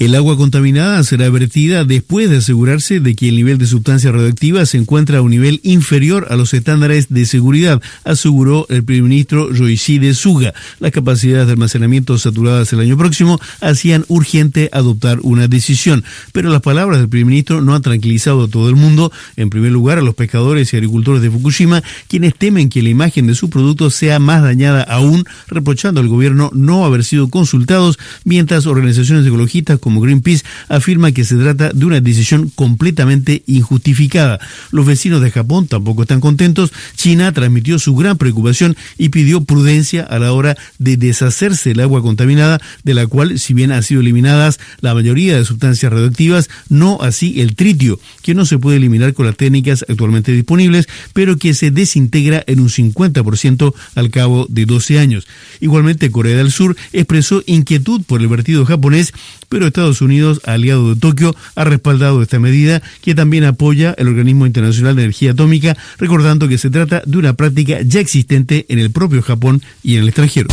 El 0.00 0.16
agua 0.16 0.36
contaminada 0.36 1.04
será 1.04 1.30
vertida 1.30 1.84
después 1.84 2.28
de 2.28 2.38
asegurarse 2.38 2.98
de 2.98 3.14
que 3.14 3.28
el 3.28 3.36
nivel 3.36 3.58
de 3.58 3.66
sustancia 3.66 4.10
radioactiva 4.10 4.66
se 4.66 4.76
encuentra 4.76 5.18
a 5.18 5.22
un 5.22 5.30
nivel 5.30 5.60
inferior 5.62 6.26
a 6.30 6.36
los 6.36 6.52
estándares 6.52 7.10
de 7.10 7.24
seguridad, 7.26 7.80
aseguró 8.02 8.66
el 8.70 8.82
primer 8.82 9.04
ministro 9.04 9.54
Yoshide 9.54 10.12
Suga. 10.14 10.52
Las 10.80 10.90
capacidades 10.90 11.46
de 11.46 11.52
almacenamiento 11.52 12.18
saturadas 12.18 12.72
el 12.72 12.80
año 12.80 12.98
próximo 12.98 13.38
hacían 13.60 14.04
urgente 14.08 14.68
adoptar 14.72 15.20
una 15.22 15.46
decisión, 15.46 16.02
pero 16.32 16.50
las 16.50 16.60
palabras 16.60 16.98
del 16.98 17.08
primer 17.08 17.26
ministro 17.26 17.60
no 17.60 17.76
han 17.76 17.82
tranquilizado 17.82 18.42
a 18.42 18.48
todo 18.48 18.68
el 18.68 18.74
mundo, 18.74 19.12
en 19.36 19.48
primer 19.48 19.70
lugar 19.70 19.98
a 19.98 20.02
los 20.02 20.16
pescadores 20.16 20.72
y 20.72 20.76
agricultores 20.76 21.22
de 21.22 21.30
Fukushima, 21.30 21.84
quienes 22.08 22.34
temen 22.34 22.68
que 22.68 22.82
la 22.82 22.88
imagen 22.88 23.28
de 23.28 23.36
sus 23.36 23.48
productos 23.48 23.94
sea 23.94 24.18
más 24.18 24.42
dañada 24.42 24.82
aún, 24.82 25.24
reprochando 25.46 26.00
al 26.00 26.08
gobierno 26.08 26.50
no 26.52 26.84
haber 26.84 27.04
sido 27.04 27.30
consultados, 27.30 27.96
mientras 28.24 28.66
organizaciones 28.66 29.24
ecologistas 29.24 29.78
como 29.94 30.00
Greenpeace 30.04 30.44
afirma 30.68 31.12
que 31.12 31.22
se 31.22 31.36
trata 31.36 31.70
de 31.72 31.84
una 31.84 32.00
decisión 32.00 32.50
completamente 32.52 33.44
injustificada. 33.46 34.40
Los 34.72 34.86
vecinos 34.86 35.22
de 35.22 35.30
Japón 35.30 35.68
tampoco 35.68 36.02
están 36.02 36.20
contentos. 36.20 36.72
China 36.96 37.32
transmitió 37.32 37.78
su 37.78 37.94
gran 37.94 38.18
preocupación 38.18 38.76
y 38.98 39.10
pidió 39.10 39.44
prudencia 39.44 40.02
a 40.02 40.18
la 40.18 40.32
hora 40.32 40.56
de 40.78 40.96
deshacerse 40.96 41.68
del 41.70 41.80
agua 41.80 42.02
contaminada, 42.02 42.60
de 42.82 42.94
la 42.94 43.06
cual, 43.06 43.38
si 43.38 43.54
bien 43.54 43.70
han 43.70 43.84
sido 43.84 44.00
eliminadas 44.00 44.58
la 44.80 44.94
mayoría 44.94 45.36
de 45.36 45.44
sustancias 45.44 45.92
radioactivas, 45.92 46.50
no 46.68 46.98
así 47.00 47.40
el 47.40 47.54
tritio, 47.54 48.00
que 48.22 48.34
no 48.34 48.46
se 48.46 48.58
puede 48.58 48.78
eliminar 48.78 49.14
con 49.14 49.26
las 49.26 49.36
técnicas 49.36 49.84
actualmente 49.88 50.32
disponibles, 50.32 50.88
pero 51.12 51.36
que 51.36 51.54
se 51.54 51.70
desintegra 51.70 52.42
en 52.48 52.58
un 52.58 52.68
50% 52.68 53.74
al 53.94 54.10
cabo 54.10 54.46
de 54.48 54.66
12 54.66 54.98
años. 54.98 55.28
Igualmente, 55.60 56.10
Corea 56.10 56.36
del 56.36 56.50
Sur 56.50 56.76
expresó 56.92 57.44
inquietud 57.46 58.02
por 58.04 58.20
el 58.20 58.28
vertido 58.28 58.66
japonés, 58.66 59.12
pero 59.48 59.66
Estados 59.66 60.00
Unidos, 60.00 60.40
aliado 60.44 60.94
de 60.94 61.00
Tokio, 61.00 61.34
ha 61.54 61.64
respaldado 61.64 62.22
esta 62.22 62.38
medida 62.38 62.82
que 63.02 63.14
también 63.14 63.44
apoya 63.44 63.94
el 63.98 64.08
Organismo 64.08 64.46
Internacional 64.46 64.96
de 64.96 65.02
Energía 65.02 65.32
Atómica, 65.32 65.76
recordando 65.98 66.48
que 66.48 66.58
se 66.58 66.70
trata 66.70 67.02
de 67.04 67.18
una 67.18 67.34
práctica 67.34 67.78
ya 67.82 68.00
existente 68.00 68.66
en 68.68 68.78
el 68.78 68.90
propio 68.90 69.22
Japón 69.22 69.62
y 69.82 69.96
en 69.96 70.02
el 70.02 70.08
extranjero. 70.08 70.48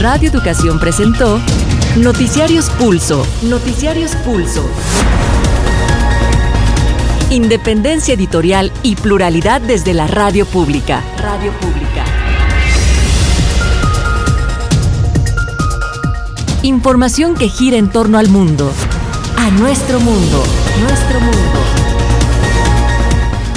Radio 0.00 0.30
Educación 0.30 0.78
presentó 0.78 1.40
Noticiarios 1.98 2.70
Pulso. 2.70 3.26
Noticiarios 3.42 4.14
Pulso. 4.24 4.66
Independencia 7.30 8.14
editorial 8.14 8.72
y 8.82 8.96
pluralidad 8.96 9.60
desde 9.60 9.92
la 9.92 10.06
radio 10.06 10.46
pública. 10.46 11.02
Radio 11.18 11.52
pública. 11.60 12.19
Información 16.62 17.36
que 17.36 17.48
gira 17.48 17.78
en 17.78 17.90
torno 17.90 18.18
al 18.18 18.28
mundo. 18.28 18.70
A 19.38 19.50
nuestro 19.50 19.98
mundo. 19.98 20.44
Nuestro 20.82 21.18
mundo. 21.18 21.38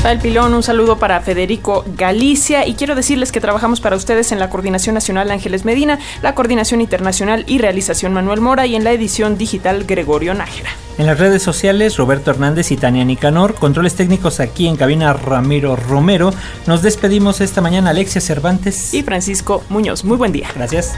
El 0.09 0.19
pilón, 0.19 0.53
un 0.53 0.63
saludo 0.63 0.97
para 0.97 1.19
Federico 1.19 1.83
Galicia 1.97 2.65
y 2.65 2.75
quiero 2.75 2.95
decirles 2.95 3.33
que 3.33 3.41
trabajamos 3.41 3.81
para 3.81 3.97
ustedes 3.97 4.31
en 4.31 4.39
la 4.39 4.49
Coordinación 4.49 4.93
Nacional 4.93 5.31
Ángeles 5.31 5.65
Medina, 5.65 5.99
la 6.21 6.33
Coordinación 6.33 6.79
Internacional 6.79 7.43
y 7.45 7.57
Realización 7.57 8.13
Manuel 8.13 8.39
Mora 8.39 8.67
y 8.67 8.75
en 8.75 8.85
la 8.85 8.93
edición 8.93 9.37
digital 9.37 9.83
Gregorio 9.83 10.33
Nájera. 10.33 10.69
En 10.97 11.05
las 11.05 11.19
redes 11.19 11.43
sociales, 11.43 11.97
Roberto 11.97 12.31
Hernández 12.31 12.71
y 12.71 12.77
Tania 12.77 13.03
Nicanor, 13.03 13.55
controles 13.55 13.95
técnicos 13.95 14.39
aquí 14.39 14.65
en 14.67 14.77
cabina 14.77 15.11
Ramiro 15.11 15.75
Romero. 15.75 16.33
Nos 16.67 16.81
despedimos 16.81 17.41
esta 17.41 17.59
mañana 17.59 17.89
Alexia 17.89 18.21
Cervantes 18.21 18.93
y 18.93 19.03
Francisco 19.03 19.61
Muñoz. 19.67 20.05
Muy 20.05 20.15
buen 20.15 20.31
día. 20.31 20.47
Gracias. 20.55 20.93